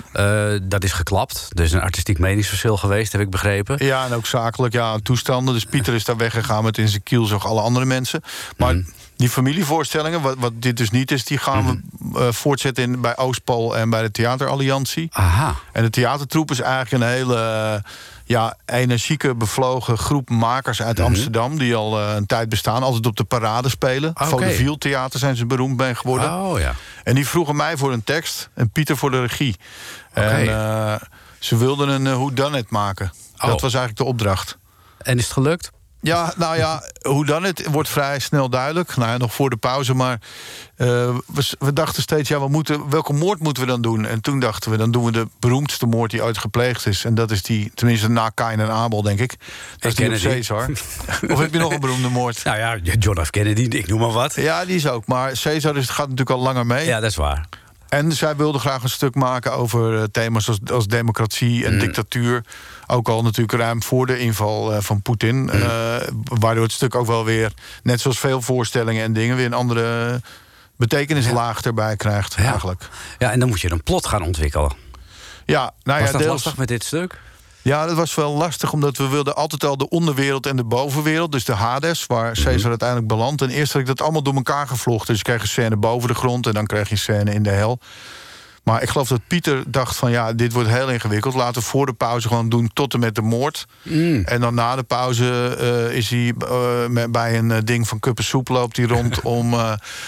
Eh, 0.54 0.60
dat 0.64 0.84
is 0.84 0.92
geklapt. 0.92 1.48
Er 1.54 1.64
is 1.64 1.72
een 1.72 1.82
artistiek 1.82 2.20
meningsverschil 2.20 2.78
geweest, 2.78 3.12
heb 3.12 3.22
ik 3.22 3.30
begrepen. 3.30 3.86
Ja, 3.86 4.06
en 4.06 4.14
ook 4.14 4.26
zakelijk, 4.26 4.74
ja, 4.74 4.98
toestanden. 5.04 5.54
Dus 5.54 5.66
Pieter 5.66 5.94
is 5.94 6.06
daar 6.06 6.18
weggegaan 6.18 6.64
met 6.64 6.78
in 6.78 6.88
zijn 6.88 7.04
kiel 7.04 7.26
zoals 7.26 7.44
alle 7.44 7.62
andere 7.62 7.86
mensen. 7.86 8.22
Maar 8.58 8.76
Mhm. 8.76 8.90
Die 9.20 9.30
familievoorstellingen, 9.30 10.22
wat, 10.22 10.36
wat 10.38 10.52
dit 10.56 10.78
dus 10.78 10.92
niet 10.92 11.12
is... 11.12 11.24
die 11.26 11.38
gaan 11.38 11.66
we 11.66 11.80
Mhm. 12.00 12.18
eh, 12.18 12.32
voortzetten 12.32 12.84
in, 12.84 13.02
bij 13.02 13.18
Oostpol 13.18 13.78
en 13.78 13.90
bij 13.90 14.02
de 14.02 14.12
Theateralliantie. 14.12 15.08
Aha. 15.12 15.56
En 15.72 15.84
de 15.84 15.90
theatertroep 15.90 16.52
is 16.52 16.60
eigenlijk 16.60 16.92
een 17.04 17.10
hele 17.10 17.36
eh, 17.36 17.92
ja, 18.26 18.56
energieke, 18.66 19.36
bevlogen 19.36 19.98
groep 19.98 20.30
makers 20.30 20.82
uit 20.82 21.00
Amsterdam... 21.00 21.58
die 21.58 21.76
al 21.76 22.00
eh, 22.00 22.16
een 22.16 22.26
tijd 22.26 22.50
bestaan, 22.50 22.84
altijd 22.84 23.06
op 23.06 23.16
de 23.18 23.24
parade 23.24 23.70
spelen. 23.70 24.10
Oké. 24.10 24.26
Vaudeville 24.26 24.78
Theater 24.78 25.20
zijn 25.20 25.36
ze 25.36 25.46
beroemd 25.46 25.78
mee 25.78 25.96
geworden. 25.96 26.34
Oh 26.34 26.60
ja. 26.60 26.74
En 27.04 27.16
die 27.16 27.28
vroegen 27.28 27.56
mij 27.56 27.78
voor 27.78 27.94
een 27.94 28.04
tekst 28.04 28.50
en 28.54 28.70
Pieter 28.70 28.98
voor 28.98 29.12
de 29.12 29.22
regie. 29.22 29.56
Oké. 30.10 30.20
En 30.22 31.00
ze 31.40 31.58
wilden 31.58 31.90
een 31.90 32.04
Who 32.04 32.34
Done 32.34 32.58
It 32.58 32.70
maken. 32.70 33.12
Oh. 33.38 33.46
Dat 33.48 33.62
was 33.62 33.74
eigenlijk 33.74 33.98
de 33.98 34.04
opdracht. 34.04 34.58
En 34.98 35.18
is 35.18 35.24
het 35.24 35.34
gelukt? 35.34 35.72
Ja, 36.02 36.34
nou 36.38 36.58
ja, 36.58 36.84
hoe 37.02 37.26
dan 37.26 37.44
het 37.44 37.66
wordt 37.72 37.90
vrij 37.90 38.20
snel 38.20 38.50
duidelijk. 38.50 38.96
Nou 38.96 39.10
ja, 39.10 39.18
nog 39.18 39.34
voor 39.34 39.50
de 39.50 39.58
pauze, 39.58 39.94
maar 39.94 40.20
uh, 40.78 40.88
we, 41.26 41.56
we, 41.60 41.74
dachten 41.74 42.02
steeds... 42.02 42.30
ja, 42.30 42.40
we 42.40 42.48
moeten, 42.48 42.90
welke 42.90 43.14
moord 43.14 43.40
moeten 43.40 43.64
we 43.64 43.70
dan 43.70 43.82
doen? 43.82 44.06
En 44.06 44.22
toen 44.22 44.40
dachten 44.40 44.72
we, 44.72 44.78
dan 44.78 44.92
doen 44.92 45.06
we 45.06 45.12
de 45.12 45.28
beroemdste 45.40 45.86
moord 45.86 46.12
die 46.12 46.24
ooit 46.24 46.38
gepleegd 46.38 46.86
is. 46.86 47.06
En 47.06 47.16
dat 47.16 47.32
is 47.32 47.42
die, 47.42 47.72
tenminste 47.76 48.10
na 48.10 48.30
Kain 48.30 48.60
en 48.60 48.70
Abel, 48.70 49.02
denk 49.02 49.20
ik. 49.20 49.36
Dat 49.78 49.92
is 49.92 49.96
die 49.98 50.14
op 50.14 50.20
Caesar. 50.22 50.70
of 51.32 51.40
heb 51.40 51.54
je 51.54 51.60
nog 51.60 51.74
een 51.74 51.80
beroemde 51.80 52.10
moord? 52.10 52.44
Nou 52.44 52.58
ja, 52.58 52.78
John 52.78 53.24
F. 53.24 53.30
Kennedy, 53.30 53.62
ik 53.62 53.88
noem 53.88 54.00
maar 54.00 54.12
wat. 54.12 54.36
Ja, 54.36 54.66
die 54.66 54.76
is 54.76 54.88
ook. 54.88 55.08
Maar 55.08 55.32
Caesar 55.42 55.78
is, 55.78 55.90
gaat 55.90 56.10
natuurlijk 56.10 56.30
al 56.30 56.44
langer 56.44 56.66
mee. 56.66 56.86
Ja, 56.86 57.00
dat 57.00 57.10
is 57.10 57.16
waar. 57.16 57.48
En 57.90 58.12
zij 58.12 58.36
wilde 58.36 58.60
graag 58.60 58.84
een 58.84 58.90
stuk 58.90 59.16
maken 59.16 59.54
over 59.54 59.94
uh, 59.94 60.04
thema's 60.04 60.48
als, 60.48 60.60
als 60.72 60.88
democratie 60.88 61.66
en 61.66 61.74
mm. 61.74 61.80
dictatuur. 61.80 62.44
Ook 62.88 63.10
al 63.10 63.22
natuurlijk 63.22 63.62
ruim 63.62 63.84
voor 63.84 64.06
de 64.06 64.20
inval 64.20 64.74
uh, 64.74 64.78
van 64.82 65.02
Poetin. 65.02 65.36
Mm. 65.36 65.50
Uh, 65.50 65.96
waardoor 66.24 66.64
het 66.64 66.72
stuk 66.72 66.96
ook 66.96 67.08
wel 67.08 67.26
weer, 67.26 67.52
net 67.84 68.02
zoals 68.02 68.20
veel 68.20 68.42
voorstellingen 68.42 69.04
en 69.04 69.14
dingen, 69.14 69.36
weer 69.36 69.46
een 69.46 69.54
andere 69.54 70.22
betekenislaag 70.76 71.62
erbij 71.62 71.96
krijgt, 71.96 72.36
eigenlijk. 72.36 72.90
Ja, 73.18 73.32
en 73.32 73.40
dan 73.40 73.50
moet 73.50 73.62
je 73.62 73.72
een 73.72 73.84
plot 73.84 74.06
gaan 74.06 74.22
ontwikkelen. 74.22 74.72
Ja, 75.46 75.74
nou 75.84 76.00
Was 76.00 76.08
ja, 76.08 76.12
dat 76.12 76.22
deels- 76.22 76.34
lastig 76.34 76.58
met 76.58 76.68
dit 76.68 76.84
stuk? 76.84 77.20
Ja, 77.62 77.86
dat 77.86 77.96
was 77.96 78.16
wel 78.16 78.34
lastig, 78.34 78.74
omdat 78.74 78.98
we 78.98 79.08
wilden 79.08 79.36
altijd 79.36 79.64
al 79.64 79.78
de 79.78 79.90
onderwereld 79.90 80.46
en 80.46 80.56
de 80.56 80.64
bovenwereld. 80.64 81.32
Dus 81.32 81.46
de 81.46 81.54
Hades, 81.54 82.06
waar 82.06 82.32
Mhm. 82.32 82.44
Caesar 82.44 82.70
uiteindelijk 82.70 83.08
belandt. 83.10 83.42
En 83.42 83.50
eerst 83.50 83.72
had 83.74 83.82
ik 83.82 83.88
dat 83.88 84.02
allemaal 84.02 84.24
door 84.24 84.36
elkaar 84.36 84.68
gevlochten. 84.68 85.08
Dus 85.08 85.18
je 85.18 85.24
kreeg 85.24 85.42
een 85.42 85.48
scène 85.48 85.76
boven 85.78 86.08
de 86.08 86.16
grond 86.16 86.48
en 86.48 86.54
dan 86.54 86.66
kreeg 86.66 86.86
je 86.88 86.92
een 86.92 86.98
scène 86.98 87.34
in 87.34 87.44
de 87.44 87.50
hel. 87.50 87.80
Maar 88.64 88.82
ik 88.82 88.90
geloof 88.90 89.08
dat 89.08 89.22
Pieter 89.28 89.64
dacht 89.68 89.96
van 89.96 90.12
ja, 90.12 90.34
dit 90.34 90.54
wordt 90.54 90.70
heel 90.70 90.90
ingewikkeld. 90.90 91.34
Laten 91.34 91.62
we 91.62 91.68
voor 91.68 91.86
de 91.86 91.94
pauze 91.94 92.28
gewoon 92.28 92.50
doen 92.50 92.70
tot 92.74 92.94
en 92.94 93.00
met 93.00 93.16
de 93.16 93.22
moord. 93.22 93.66
Mm. 93.82 94.24
En 94.26 94.42
dan 94.42 94.54
na 94.54 94.76
de 94.76 94.84
pauze 94.84 95.56
eh, 95.60 95.98
is 95.98 96.10
hij 96.10 96.34
eh, 96.40 96.86
met- 96.88 97.12
bij 97.12 97.38
een 97.38 97.52
eh, 97.52 97.58
ding 97.64 97.88
van 97.88 98.00
kuppensoep 98.00 98.48
loopt 98.50 98.78
hij 98.78 98.86
rond 98.86 99.22
om... 99.38 99.54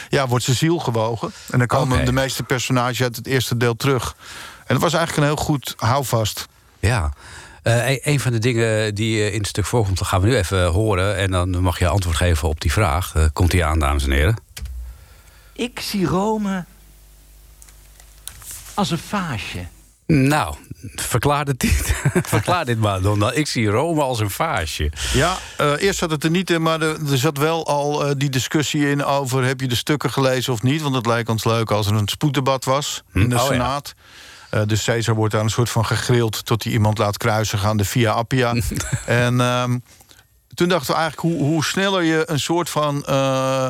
ja, 0.09 0.27
wordt 0.27 0.43
zijn 0.45 0.57
ziel 0.57 0.77
gewogen. 0.79 1.31
En 1.51 1.57
dan 1.57 1.67
komen 1.67 2.05
de 2.05 2.11
meeste 2.11 2.43
personages 2.43 3.01
uit 3.01 3.15
het 3.15 3.27
eerste 3.27 3.57
deel 3.57 3.75
terug. 3.75 4.15
En 4.65 4.73
dat 4.73 4.81
was 4.81 4.93
eigenlijk 4.93 5.27
een 5.27 5.33
heel 5.35 5.43
goed 5.45 5.73
houvast. 5.77 6.47
Ja. 6.79 7.11
Eh, 7.61 7.89
een- 7.89 7.99
een 8.03 8.19
van 8.19 8.31
de 8.31 8.39
dingen 8.39 8.95
die 8.95 9.19
eh, 9.21 9.33
in 9.33 9.37
het 9.39 9.47
stuk 9.47 9.65
voorkomt, 9.65 9.97
dat 9.97 10.07
gaan 10.07 10.21
we 10.21 10.27
nu 10.27 10.35
even 10.35 10.65
horen. 10.65 11.15
En 11.17 11.31
dan 11.31 11.49
mag 11.61 11.79
je 11.79 11.87
antwoord 11.87 12.15
geven 12.17 12.47
op 12.49 12.61
die 12.61 12.71
vraag. 12.71 13.15
Eh, 13.15 13.25
komt 13.33 13.51
die 13.51 13.65
aan, 13.65 13.79
dames 13.79 14.03
en 14.03 14.11
heren? 14.11 14.35
Ik 15.53 15.79
zie 15.79 16.05
Rome 16.05 16.65
als 18.73 18.91
een 18.91 18.97
vaasje. 18.97 19.65
Nou, 20.07 20.55
verklaar 20.95 21.45
dit, 21.45 21.65
verklaar 22.35 22.65
dit 22.65 22.79
maar 22.79 23.01
dan. 23.01 23.17
Nou, 23.19 23.33
Ik 23.33 23.47
zie 23.47 23.67
Rome 23.67 24.01
als 24.01 24.19
een 24.19 24.29
vaasje. 24.29 24.91
Ja, 25.13 25.37
eh, 25.57 25.73
eerst 25.81 25.99
zat 25.99 26.11
het 26.11 26.23
er 26.23 26.29
niet 26.29 26.49
in, 26.49 26.61
maar 26.61 26.81
er, 26.81 27.11
er 27.11 27.17
zat 27.17 27.37
wel 27.37 27.67
al 27.67 28.05
eh, 28.05 28.11
die 28.17 28.29
discussie 28.29 28.89
in 28.89 29.03
over... 29.03 29.43
heb 29.43 29.59
je 29.61 29.67
de 29.67 29.75
stukken 29.75 30.11
gelezen 30.11 30.53
of 30.53 30.61
niet? 30.61 30.81
Want 30.81 30.95
het 30.95 31.05
lijkt 31.05 31.29
ons 31.29 31.43
leuk 31.43 31.71
als 31.71 31.87
er 31.87 31.93
een 31.93 32.07
spoeddebat 32.07 32.65
was 32.65 33.03
in 33.13 33.29
de 33.29 33.35
Oh, 33.41 33.53
ja. 33.53 33.81
Eh, 34.51 34.61
dus 34.65 34.83
Caesar 34.83 35.15
wordt 35.15 35.33
daar 35.33 35.43
een 35.43 35.49
soort 35.49 35.69
van 35.69 35.85
gegrild... 35.85 36.45
tot 36.45 36.63
hij 36.63 36.73
iemand 36.73 36.97
laat 36.97 37.17
kruisen 37.17 37.59
aan 37.59 37.77
de 37.77 37.85
Via 37.85 38.11
Appia. 38.11 38.53
en 39.05 39.41
ehm, 39.41 39.77
toen 40.53 40.67
dachten 40.67 40.93
we 40.93 40.99
eigenlijk 40.99 41.33
hoe, 41.35 41.47
hoe 41.47 41.63
sneller 41.65 42.03
je 42.03 42.23
een 42.25 42.39
soort 42.39 42.69
van... 42.69 43.05
eh, 43.05 43.69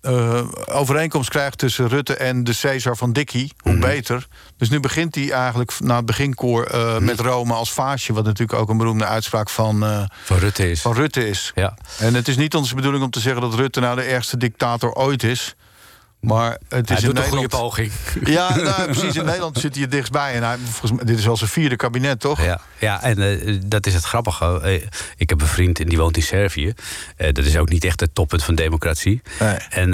eh, 0.00 0.40
overeenkomst 0.66 1.30
krijgt 1.30 1.58
tussen 1.58 1.88
Rutte 1.88 2.16
en 2.16 2.44
de 2.44 2.58
Caesar 2.60 2.96
van 2.96 3.12
Dickie, 3.12 3.52
hoe 3.58 3.72
Mhm. 3.72 3.80
beter. 3.80 4.26
Dus 4.56 4.68
nu 4.68 4.80
begint 4.80 5.14
hij 5.14 5.30
eigenlijk 5.32 5.72
na 5.80 5.96
het 5.96 6.06
beginkoor 6.06 6.68
Mhm. 6.72 7.04
met 7.04 7.20
Rome 7.20 7.54
als 7.54 7.72
vaasje... 7.72 8.12
wat 8.12 8.24
natuurlijk 8.24 8.58
ook 8.58 8.68
een 8.68 8.76
beroemde 8.76 9.04
uitspraak 9.04 9.48
van, 9.50 9.84
Van 10.24 10.38
Rutte 10.38 10.70
is. 10.70 10.80
van 10.80 10.94
Rutte 10.94 11.28
is. 11.28 11.52
Ja. 11.54 11.76
En 11.98 12.14
het 12.14 12.28
is 12.28 12.36
niet 12.36 12.54
onze 12.54 12.74
bedoeling 12.74 13.04
om 13.04 13.10
te 13.10 13.20
zeggen 13.20 13.40
dat 13.42 13.54
Rutte 13.54 13.80
nou 13.80 13.96
de 13.96 14.02
ergste 14.02 14.36
dictator 14.36 14.92
ooit 14.92 15.22
is. 15.22 15.54
Maar 16.20 16.58
het 16.68 16.90
is 16.90 16.96
Hij 16.96 17.06
doet 17.08 17.16
een 17.18 17.22
goede 17.24 17.40
Nederland. 17.40 17.48
poging. 17.48 17.92
Ja, 18.36 18.56
nou, 18.56 18.84
precies. 18.92 19.16
In 19.16 19.24
Nederland 19.24 19.58
zit 19.58 19.74
hij 19.74 19.84
er 19.84 19.90
dichtstbij. 19.90 20.34
En 20.34 20.42
hij, 20.42 20.56
volgens 20.58 20.92
mij, 20.92 21.04
dit 21.04 21.18
is 21.18 21.28
al 21.28 21.36
zijn 21.36 21.50
vierde 21.50 21.76
kabinet, 21.76 22.20
toch? 22.20 22.42
Ja, 22.44 22.60
ja 22.78 23.02
en 23.02 23.18
eh, 23.46 23.58
dat 23.66 23.86
is 23.86 23.94
het 23.94 24.04
grappige. 24.04 24.60
Eh, 24.60 24.74
ik 25.16 25.28
heb 25.30 25.40
een 25.40 25.46
vriend 25.46 25.80
en 25.80 25.88
die 25.88 25.98
woont 25.98 26.16
in 26.16 26.22
Servië. 26.22 26.72
Eh, 27.16 27.32
dat 27.32 27.44
is 27.44 27.56
ook 27.56 27.68
niet 27.68 27.84
echt 27.84 28.00
het 28.00 28.14
toppunt 28.14 28.44
van 28.44 28.54
democratie. 28.54 29.22
Nee. 29.40 29.56
En 29.70 29.90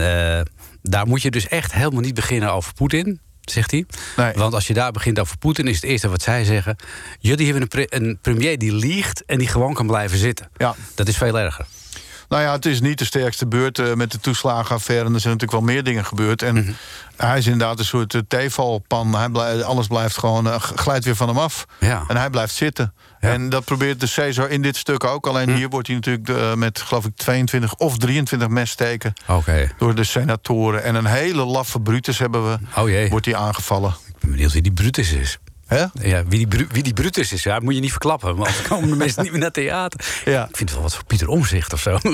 daar 0.82 1.06
moet 1.06 1.22
je 1.22 1.30
dus 1.30 1.48
echt 1.48 1.72
helemaal 1.72 2.00
niet 2.00 2.14
beginnen 2.14 2.52
over 2.52 2.72
Poetin. 2.74 3.20
Zegt 3.40 3.70
hij. 3.70 3.86
Nee. 4.16 4.32
Want 4.34 4.54
als 4.54 4.66
je 4.66 4.74
daar 4.74 4.92
begint 4.92 5.18
over 5.18 5.38
Poetin, 5.38 5.68
is 5.68 5.74
het 5.74 5.84
eerste 5.84 6.08
wat 6.08 6.22
zij 6.22 6.44
zeggen. 6.44 6.76
Jullie 7.18 7.44
hebben 7.44 7.62
een, 7.62 7.68
pre- 7.68 7.96
een 7.98 8.18
premier 8.22 8.58
die 8.58 8.74
liegt 8.74 9.24
en 9.24 9.38
die 9.38 9.48
gewoon 9.48 9.74
kan 9.74 9.86
blijven 9.86 10.18
zitten. 10.18 10.48
Ja. 10.56 10.74
Dat 10.94 11.08
is 11.08 11.16
veel 11.16 11.38
erger. 11.38 11.66
Nou 12.34 12.46
ja, 12.46 12.52
het 12.52 12.66
is 12.66 12.80
niet 12.80 12.98
de 12.98 13.04
sterkste 13.04 13.46
beurt 13.46 13.78
eh, 13.78 13.92
met 13.94 14.12
de 14.12 14.20
toeslagenaffaire. 14.20 15.06
En 15.06 15.14
er 15.14 15.20
zijn 15.20 15.32
natuurlijk 15.32 15.64
wel 15.64 15.74
meer 15.74 15.84
dingen 15.84 16.04
gebeurd. 16.04 16.42
En 16.42 16.54
Mhm. 16.54 16.72
hij 17.16 17.38
is 17.38 17.44
inderdaad 17.46 17.78
een 17.78 17.84
soort 17.84 18.14
uh, 18.14 18.20
theevalpan. 18.28 19.14
Hij 19.14 19.28
blij- 19.28 19.62
alles 19.62 19.86
blijft 19.86 20.18
gewoon, 20.18 20.46
eh, 20.48 20.60
glijdt 20.60 21.04
weer 21.04 21.16
van 21.16 21.28
hem 21.28 21.38
af. 21.38 21.64
Ja. 21.80 22.04
En 22.08 22.16
hij 22.16 22.30
blijft 22.30 22.54
zitten. 22.54 22.94
Ja. 23.20 23.28
En 23.32 23.48
dat 23.48 23.64
probeert 23.64 24.00
de 24.00 24.10
Caesar 24.14 24.50
in 24.50 24.62
dit 24.62 24.76
stuk 24.76 25.04
ook. 25.04 25.26
Alleen 25.26 25.54
hier 25.54 25.68
wordt 25.68 25.86
hij 25.86 25.96
natuurlijk 25.96 26.28
eh, 26.28 26.54
met, 26.54 26.80
geloof 26.80 27.04
ik, 27.04 27.16
22 27.16 27.74
of 27.74 27.98
23 27.98 28.48
messteken... 28.48 29.12
Oké. 29.26 29.70
door 29.78 29.94
de 29.94 30.04
senatoren. 30.04 30.82
En 30.82 30.94
een 30.94 31.06
hele 31.06 31.44
laffe 31.44 31.80
Brutus 31.80 32.18
hebben 32.18 32.50
we. 32.50 32.58
Oh 32.80 32.88
jee. 32.88 33.08
Wordt 33.10 33.26
hij 33.26 33.36
aangevallen. 33.36 33.90
Ik 34.08 34.14
ben 34.20 34.30
benieuwd 34.30 34.52
wie 34.52 34.62
die 34.62 34.72
Brutus 34.72 35.12
is. 35.12 35.38
Hè? 35.74 36.08
Ja, 36.08 36.24
wie 36.26 36.46
die, 36.46 36.66
wie 36.70 36.82
die 36.82 36.92
Brutus 36.92 37.32
is, 37.32 37.42
ja, 37.42 37.58
moet 37.60 37.74
je 37.74 37.80
niet 37.80 37.90
verklappen. 37.90 38.36
Want 38.36 38.56
dan 38.56 38.66
komen 38.68 38.90
de 38.90 38.96
mensen 39.04 39.22
niet 39.22 39.32
meer 39.32 39.40
naar 39.40 39.50
theater. 39.50 40.00
Ja. 40.24 40.48
Ik 40.48 40.56
vind 40.56 40.68
het 40.68 40.72
wel 40.72 40.82
wat 40.82 40.94
voor 40.94 41.04
Pieter 41.04 41.28
Omzicht 41.28 41.72
of 41.72 41.80
zo. 41.80 41.98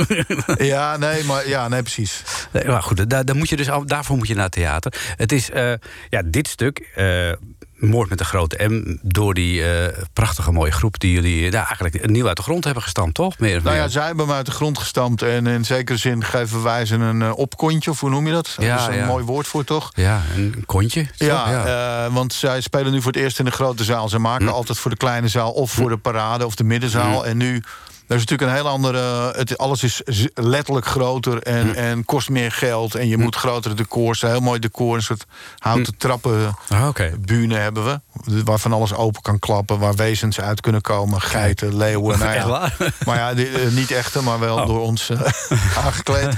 Ja, 0.58 0.96
nee, 0.96 1.24
maar 1.24 1.48
ja, 1.48 1.68
nee, 1.68 1.82
precies. 1.82 2.22
Nee, 2.52 2.64
maar 2.64 2.82
goed, 2.82 3.10
daar, 3.10 3.24
daar 3.24 3.36
moet 3.36 3.48
je 3.48 3.56
dus, 3.56 3.68
daarvoor 3.84 4.16
moet 4.16 4.28
je 4.28 4.34
naar 4.34 4.48
theater. 4.48 4.92
Het 5.16 5.32
is, 5.32 5.50
eh, 5.50 5.72
ja, 6.08 6.22
dit 6.24 6.48
stuk, 6.48 6.78
eh, 6.94 7.32
Moord 7.80 8.08
met 8.08 8.18
de 8.18 8.24
grote 8.24 8.68
M... 8.68 8.96
door 9.02 9.34
die 9.34 9.64
eh, 9.64 10.02
prachtige 10.12 10.52
mooie 10.52 10.70
groep 10.70 11.00
die 11.00 11.12
jullie 11.12 11.50
nou, 11.50 11.66
eigenlijk 11.66 12.06
nieuw 12.10 12.26
uit 12.28 12.36
de 12.36 12.42
grond 12.42 12.64
hebben 12.64 12.82
gestampt, 12.82 13.14
toch? 13.14 13.38
Meer 13.38 13.56
of 13.56 13.62
Nou 13.62 13.76
ja, 13.76 13.88
zij 13.88 14.06
hebben 14.06 14.26
hem 14.26 14.34
uit 14.34 14.46
de 14.46 14.52
grond 14.52 14.78
gestampt. 14.78 15.22
En 15.22 15.46
in 15.46 15.64
zekere 15.64 15.98
zin 15.98 16.24
geven 16.24 16.62
wij 16.62 16.86
ze 16.86 16.94
een 16.94 17.22
eh, 17.22 17.38
opkontje, 17.38 17.90
of 17.90 18.00
hoe 18.00 18.10
noem 18.10 18.26
je 18.26 18.32
dat? 18.32 18.56
Ja, 18.58 18.76
dat 18.76 18.88
is 18.88 18.94
een 18.94 19.00
ja. 19.00 19.06
mooi 19.06 19.24
woord 19.24 19.46
voor, 19.46 19.64
toch? 19.64 19.90
Ja, 19.94 20.22
een 20.36 20.62
kontje. 20.66 21.06
zo, 21.18 21.24
Ja, 21.24 22.04
eh, 22.06 22.14
want 22.14 22.32
zij 22.32 22.60
spelen 22.60 22.92
nu 22.92 23.02
voor 23.02 23.12
het 23.12 23.20
eerst 23.20 23.38
in 23.38 23.44
de 23.44 23.50
grote 23.50 23.84
zaal. 23.84 24.08
Ze 24.08 24.18
maken 24.18 24.46
Hm. 24.46 24.52
altijd 24.52 24.78
voor 24.78 24.90
de 24.90 24.96
kleine 24.96 25.28
zaal 25.28 25.52
of 25.52 25.70
voor 25.70 25.88
de 25.88 25.96
parade 25.96 26.46
of 26.46 26.54
de 26.54 26.64
middenzaal. 26.64 27.26
En 27.26 27.36
nu, 27.36 27.62
er 28.10 28.16
is 28.16 28.24
natuurlijk 28.24 28.50
een 28.50 28.56
heel 28.56 28.68
andere... 28.68 29.32
Het, 29.36 29.58
alles 29.58 29.82
is 29.82 30.02
letterlijk 30.34 30.86
groter 30.86 31.42
en, 31.42 31.68
Hm. 31.68 31.74
en 31.74 32.04
kost 32.04 32.28
meer 32.28 32.52
geld. 32.52 32.94
En 32.94 33.08
je 33.08 33.16
moet 33.16 33.34
grotere 33.36 33.74
decors, 33.74 34.20
heel 34.20 34.40
mooi 34.40 34.58
decor... 34.58 34.96
een 34.96 35.02
soort 35.02 35.24
houten 35.58 35.96
trappen 35.96 36.56
Ah, 36.68 36.88
bühne 37.20 37.54
hebben 37.56 37.84
we. 37.84 38.00
Waarvan 38.44 38.72
alles 38.72 38.94
open 38.94 39.22
kan 39.22 39.38
klappen, 39.38 39.78
waar 39.78 39.94
wezens 39.94 40.40
uit 40.40 40.60
kunnen 40.60 40.80
komen. 40.80 41.20
Geiten, 41.20 41.76
leeuwen. 41.76 42.18
Nou 42.24 42.34
ja. 42.34 42.70
Maar 43.06 43.16
ja, 43.16 43.34
die, 43.34 43.48
eh, 43.48 43.68
niet 43.70 43.90
echte, 43.90 44.22
maar 44.22 44.38
wel 44.38 44.56
Oh. 44.60 44.66
door 44.66 44.80
ons 44.80 45.10
eh, 45.10 45.20
aangekleed. 45.84 46.34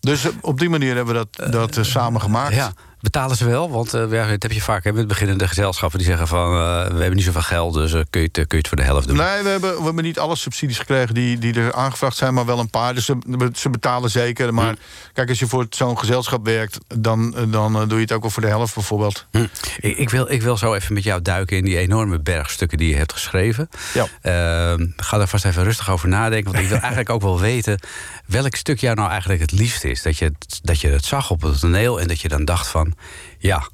Dus 0.00 0.24
eh, 0.24 0.30
op 0.40 0.58
die 0.58 0.68
manier 0.68 0.94
hebben 0.96 1.14
we 1.14 1.26
dat, 1.32 1.52
dat 1.52 1.76
eh, 1.76 1.84
samen 1.84 2.20
gemaakt. 2.20 2.54
Ja, 2.54 2.72
betalen 3.04 3.36
ze 3.36 3.44
wel? 3.44 3.70
Want 3.70 3.90
ja, 3.90 4.28
dat 4.28 4.42
heb 4.42 4.52
je 4.52 4.60
vaak 4.60 4.84
hè, 4.84 4.92
met 4.92 5.06
beginnende 5.06 5.48
gezelschappen 5.48 5.98
die 5.98 6.08
zeggen 6.08 6.28
van... 6.28 6.52
eh, 6.52 6.86
we 6.86 6.98
hebben 6.98 7.14
niet 7.14 7.24
zoveel 7.24 7.42
geld, 7.42 7.74
dus 7.74 7.92
eh, 7.92 8.00
kun, 8.10 8.20
je 8.20 8.28
het, 8.32 8.34
kun 8.34 8.46
je 8.48 8.56
het 8.56 8.68
voor 8.68 8.76
de 8.76 8.82
helft 8.82 9.06
doen. 9.06 9.16
Nee, 9.16 9.42
we 9.42 9.48
hebben, 9.48 9.76
we 9.76 9.84
hebben 9.84 10.04
niet 10.04 10.18
alle 10.18 10.36
subsidies 10.36 10.78
gekregen 10.78 11.14
die, 11.14 11.38
die 11.38 11.54
er 11.54 11.72
aangevraagd 11.72 12.16
zijn, 12.16 12.34
maar 12.34 12.46
wel 12.46 12.58
een 12.58 12.70
paar. 12.70 12.94
Dus 12.94 13.04
ze, 13.04 13.16
ze 13.54 13.70
betalen 13.70 14.10
zeker. 14.10 14.54
Maar 14.54 14.74
kijk, 15.12 15.28
als 15.28 15.38
je 15.38 15.46
voor 15.46 15.66
zo'n 15.70 15.98
gezelschap 15.98 16.44
werkt, 16.44 16.78
dan, 16.96 17.34
dan 17.48 17.72
doe 17.72 17.96
je 17.96 18.02
het 18.02 18.12
ook 18.12 18.22
wel 18.22 18.30
voor 18.30 18.42
de 18.42 18.48
helft 18.48 18.74
bijvoorbeeld. 18.74 19.26
Hm. 19.30 19.46
Ik, 19.80 19.96
ik, 19.96 20.10
wil, 20.10 20.30
ik 20.30 20.42
wil 20.42 20.56
zo 20.56 20.74
even 20.74 20.94
met 20.94 21.02
jou 21.02 21.22
duiken 21.22 21.56
in 21.56 21.64
die 21.64 21.78
enorme 21.78 22.20
bergstukken 22.20 22.78
die 22.78 22.88
je 22.88 22.96
hebt 22.96 23.12
geschreven. 23.12 23.68
Ja. 23.94 24.06
Ehm, 24.20 24.86
ga 24.96 25.18
daar 25.18 25.28
vast 25.28 25.44
even 25.44 25.64
rustig 25.64 25.90
over 25.90 26.08
nadenken. 26.08 26.52
Want 26.52 26.64
ik 26.64 26.70
wil 26.70 26.78
eigenlijk 26.78 27.10
ook 27.10 27.22
wel 27.22 27.40
weten 27.40 27.78
welk 28.26 28.56
stuk 28.56 28.78
jou 28.78 28.96
nou 28.96 29.10
eigenlijk 29.10 29.40
het 29.40 29.52
liefst 29.52 29.84
is. 29.84 30.02
Dat 30.02 30.18
je, 30.18 30.32
dat 30.62 30.80
je 30.80 30.88
het 30.88 31.04
zag 31.04 31.30
op 31.30 31.42
het 31.42 31.60
toneel 31.60 32.00
en 32.00 32.08
dat 32.08 32.20
je 32.20 32.28
dan 32.28 32.44
dacht 32.44 32.68
van... 32.68 32.93
ja, 33.38 33.68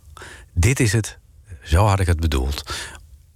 dit 0.52 0.80
is 0.80 0.92
het. 0.92 1.18
Zo 1.62 1.84
had 1.84 2.00
ik 2.00 2.06
het 2.06 2.20
bedoeld. 2.20 2.62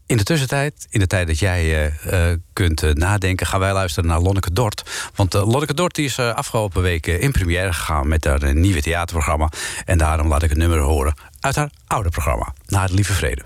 In 0.07 0.16
de 0.16 0.23
tussentijd, 0.23 0.87
in 0.90 1.01
de 1.01 1.07
tijd 1.07 1.27
dat 1.27 1.38
jij 1.38 1.61
eh, 1.62 2.31
eh, 2.31 2.38
kunt 2.53 2.83
eh, 2.83 2.90
nadenken... 2.90 3.47
gaan 3.47 3.61
wij 3.61 3.73
luisteren 3.73 4.09
naar 4.09 4.20
Lonneke 4.20 4.53
Dort. 4.53 5.11
Want 5.14 5.35
eh, 5.35 5.47
Lonneke 5.49 5.75
Dort 5.75 5.94
die 5.94 6.05
is 6.05 6.18
afgelopen 6.18 6.83
week 6.83 7.07
in 7.07 7.33
première 7.33 7.73
gegaan... 7.73 8.09
met 8.09 8.25
haar 8.25 8.55
nieuwe 8.55 8.83
theaterprogramma. 8.83 9.49
En 9.85 9.99
daarom 9.99 10.29
laat 10.29 10.42
ik 10.42 10.51
een 10.51 10.59
nummer 10.59 10.79
horen 10.79 11.14
uit 11.40 11.57
haar 11.57 11.70
oude 11.87 12.09
programma. 12.09 12.55
Naar 12.66 12.88
de 12.88 12.94
Lieve 12.94 13.12
Vrede. 13.12 13.42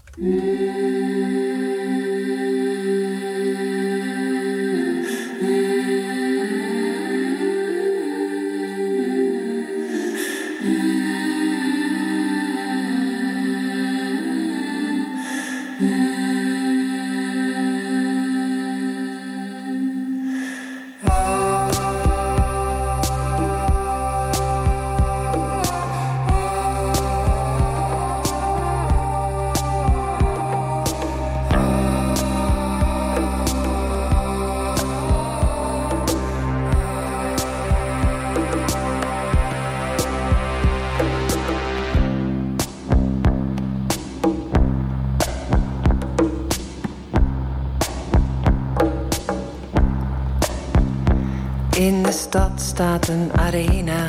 Stad 52.29 52.61
staat 52.61 53.09
een 53.09 53.31
arena. 53.35 54.07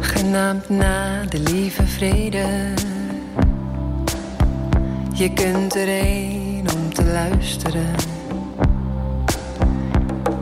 genaamd 0.00 0.68
na 0.68 1.24
de 1.28 1.38
lieve 1.38 1.86
vrede. 1.86 2.74
Je 5.12 5.32
kunt 5.32 5.76
erheen 5.76 6.66
om 6.74 6.94
te 6.94 7.04
luisteren 7.04 7.94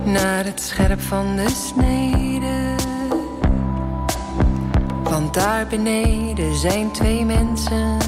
naar 0.05 0.45
het 0.45 0.61
scherp 0.61 1.01
van 1.01 1.37
de 1.37 1.49
snede. 1.49 2.75
Want 5.03 5.35
daar 5.35 5.67
beneden 5.67 6.57
zijn 6.57 6.91
twee 6.93 7.25
mensen 7.25 7.99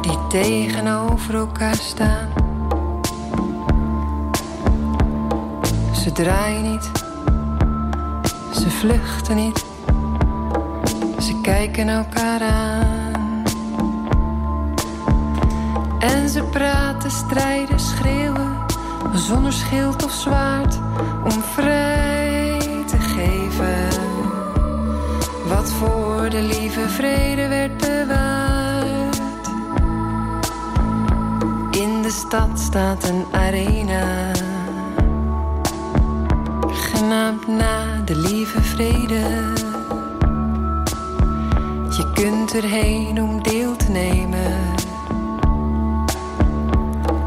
die 0.00 0.26
tegenover 0.28 1.34
elkaar 1.34 1.76
staan. 1.76 2.29
Draaien 6.22 6.62
niet, 6.62 6.90
ze 8.54 8.70
vluchten 8.70 9.36
niet, 9.36 9.64
ze 11.20 11.40
kijken 11.42 11.88
elkaar 11.88 12.40
aan. 12.40 13.42
En 15.98 16.28
ze 16.28 16.42
praten, 16.42 17.10
strijden, 17.10 17.80
schreeuwen, 17.80 18.56
zonder 19.14 19.52
schild 19.52 20.04
of 20.04 20.12
zwaard, 20.12 20.78
om 21.24 21.42
vrij 21.42 22.58
te 22.86 22.98
geven. 22.98 23.88
Wat 25.48 25.70
voor 25.70 26.30
de 26.30 26.42
lieve 26.42 26.88
vrede 26.88 27.48
werd 27.48 27.76
bewaard. 27.76 29.20
In 31.70 32.02
de 32.02 32.10
stad 32.10 32.58
staat 32.58 33.08
een 33.08 33.24
arena 33.30 34.32
na 37.00 38.02
de 38.04 38.16
lieve 38.16 38.60
vrede. 38.60 39.52
Je 41.90 42.10
kunt 42.14 42.54
erheen 42.54 43.22
om 43.22 43.42
deel 43.42 43.76
te 43.76 43.90
nemen 43.90 44.74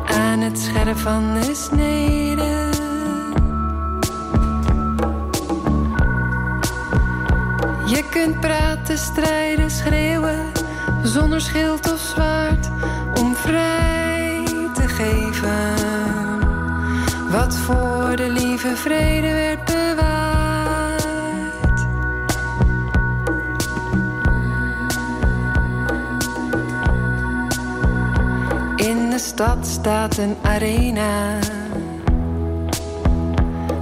aan 0.06 0.40
het 0.40 0.60
scherp 0.60 0.98
van 0.98 1.34
de 1.34 1.56
snede. 1.56 2.70
Je 7.86 8.04
kunt 8.10 8.40
praten, 8.40 8.98
strijden, 8.98 9.72
schreeuwen, 9.72 10.52
zonder 11.04 11.42
schild 11.42 11.94
of 11.94 12.00
zwaard, 12.00 12.70
om 13.20 13.36
vrij 13.36 14.44
te 14.74 14.88
geven. 14.88 15.83
Wat 17.34 17.58
voor 17.58 18.16
de 18.16 18.30
lieve 18.30 18.76
vrede 18.76 19.34
werd 19.34 19.66
bewaard. 19.66 21.00
In 28.76 29.10
de 29.10 29.18
stad 29.18 29.68
staat 29.68 30.18
een 30.18 30.36
arena, 30.42 31.40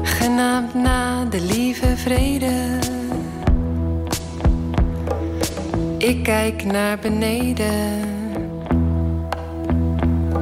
genaamd 0.01 0.73
na 0.73 1.25
de 1.25 1.41
lieve 1.41 1.97
vrede. 1.97 2.79
Ik 5.97 6.23
kijk 6.23 6.63
naar 6.63 6.99
beneden, 6.99 7.99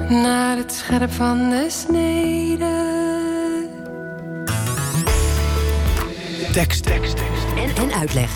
naar 0.09 0.57
het 0.57 0.71
scherp 0.71 1.11
van 1.11 1.49
de 1.49 1.65
snede. 1.69 2.98
Tekst, 6.59 6.83
tekst, 6.83 7.15
tekst. 7.17 7.45
En, 7.55 7.75
en 7.83 7.93
uitleg. 7.93 8.31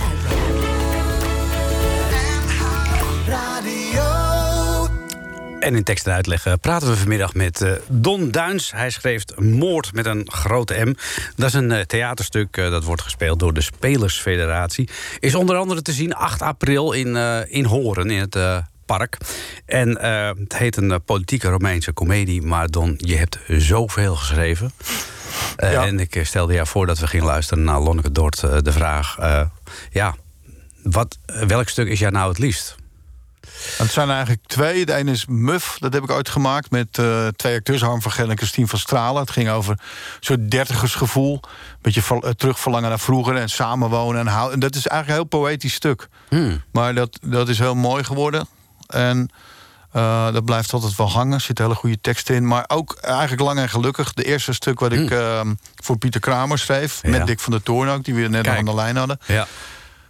En 5.60 5.76
in 5.76 5.84
tekst 5.84 6.08
en 6.08 6.14
uitleg 6.14 6.46
eh, 6.46 6.54
praten 6.62 6.90
we 6.90 6.98
vanmiddag 6.98 7.34
met 7.34 7.62
eh, 7.62 7.72
Don 7.88 8.32
Duins. 8.32 8.72
Hij 8.72 8.90
schreef 8.90 9.24
Moord 9.38 9.94
met 9.94 10.06
een 10.06 10.32
grote 10.32 10.86
M. 10.86 10.94
Dat 11.36 11.48
is 11.48 11.54
een 11.54 11.72
eh, 11.72 11.82
theaterstuk 11.82 12.56
dat 12.56 12.84
wordt 12.84 13.02
gespeeld 13.02 13.40
door 13.40 13.54
de 13.54 13.62
Spelersfederatie. 13.62 14.90
Is 15.20 15.36
onder 15.36 15.56
andere 15.56 15.82
te 15.82 15.92
zien 15.92 16.14
8 16.14 16.42
april 16.42 16.92
in, 16.92 17.16
in 17.48 17.66
Horen, 17.66 18.10
in 18.10 18.20
het 18.20 18.64
park. 18.86 19.18
En 19.66 19.90
het 20.40 20.58
heet 20.58 20.78
een 20.78 21.04
politieke 21.06 21.50
Romeinse 21.50 21.92
komedie. 21.92 22.42
Maar 22.42 22.68
Don, 22.68 22.96
je 22.98 23.16
hebt 23.16 23.40
zoveel 23.48 24.16
geschreven. 24.16 24.72
Eh, 25.56 25.72
Ja. 25.72 25.86
En 25.86 26.00
ik 26.00 26.16
eh, 26.16 26.26
stelde 26.26 26.54
jou 26.54 26.68
voor 26.68 26.86
dat 26.86 27.00
we 27.00 27.08
gingen 27.08 27.26
luisteren 27.26 27.64
naar 27.64 27.80
Lonneke 27.80 28.12
Dort 28.12 28.44
eh, 28.44 28.58
de 28.62 28.72
vraag... 28.72 29.18
ja, 29.92 30.16
wat, 30.84 31.18
welk 31.48 31.70
stuk 31.70 31.88
is 31.88 32.00
jou 32.00 32.12
nou 32.12 32.30
het 32.30 32.38
liefst? 32.38 32.76
Het 33.78 33.92
zijn 33.92 34.10
eigenlijk 34.10 34.42
twee. 34.48 34.86
De 34.86 34.94
ene 34.94 35.12
is 35.12 35.26
Muf, 35.26 35.78
dat 35.80 35.94
heb 35.94 36.04
ik 36.04 36.12
ooit 36.12 36.30
gemaakt 36.30 36.72
met 36.72 36.94
twee 37.36 37.56
acteurs, 37.58 37.82
Harm 37.82 38.02
van 38.02 38.12
Gel 38.12 38.30
en 38.30 38.38
Christine 38.38 38.68
van 38.68 38.80
Stralen. 38.80 39.22
Het 39.22 39.32
ging 39.32 39.50
over 39.50 39.72
een 39.72 39.80
soort 40.20 40.52
dertigersgevoel. 40.52 41.34
Een 41.34 41.78
beetje 41.82 42.34
terugverlangen 42.36 42.90
naar 42.90 43.00
vroeger 43.00 43.36
en 43.36 43.50
samenwonen. 43.50 44.20
En, 44.22 44.28
hou- 44.28 44.52
en 44.52 44.60
dat 44.60 44.76
is 44.76 44.88
eigenlijk 44.88 45.08
een 45.08 45.28
heel 45.30 45.42
poëtisch 45.42 45.74
stuk. 45.74 46.08
Hmm. 46.30 46.62
Maar 46.72 46.94
dat, 46.96 47.20
dat 47.22 47.50
is 47.50 47.60
heel 47.60 47.76
mooi 47.76 48.04
geworden. 48.04 48.48
En 48.88 49.30
eh, 49.94 50.32
dat 50.34 50.46
blijft 50.46 50.74
altijd 50.74 50.96
wel 50.96 51.10
hangen. 51.12 51.34
Er 51.34 51.42
zit 51.42 51.58
hele 51.58 51.76
goede 51.76 52.02
teksten 52.02 52.36
in. 52.36 52.48
Maar 52.48 52.64
ook 52.68 52.98
eigenlijk 53.02 53.42
lang 53.42 53.60
en 53.60 53.70
gelukkig. 53.70 54.14
De 54.14 54.24
eerste 54.24 54.54
stuk 54.54 54.80
wat 54.80 54.92
ik 54.94 55.12
eh, 55.12 55.42
voor 55.76 55.98
Pieter 55.98 56.20
Kramer 56.22 56.60
schreef. 56.60 57.00
Ja. 57.02 57.10
Met 57.10 57.28
Dick 57.28 57.40
van 57.40 57.52
der 57.52 57.64
Toorn 57.64 57.90
ook, 57.90 58.04
die 58.04 58.14
we 58.16 58.28
net 58.28 58.46
nog 58.46 58.56
aan 58.58 58.66
de 58.66 58.76
lijn 58.76 58.96
hadden. 58.96 59.20
Ja. 59.26 59.48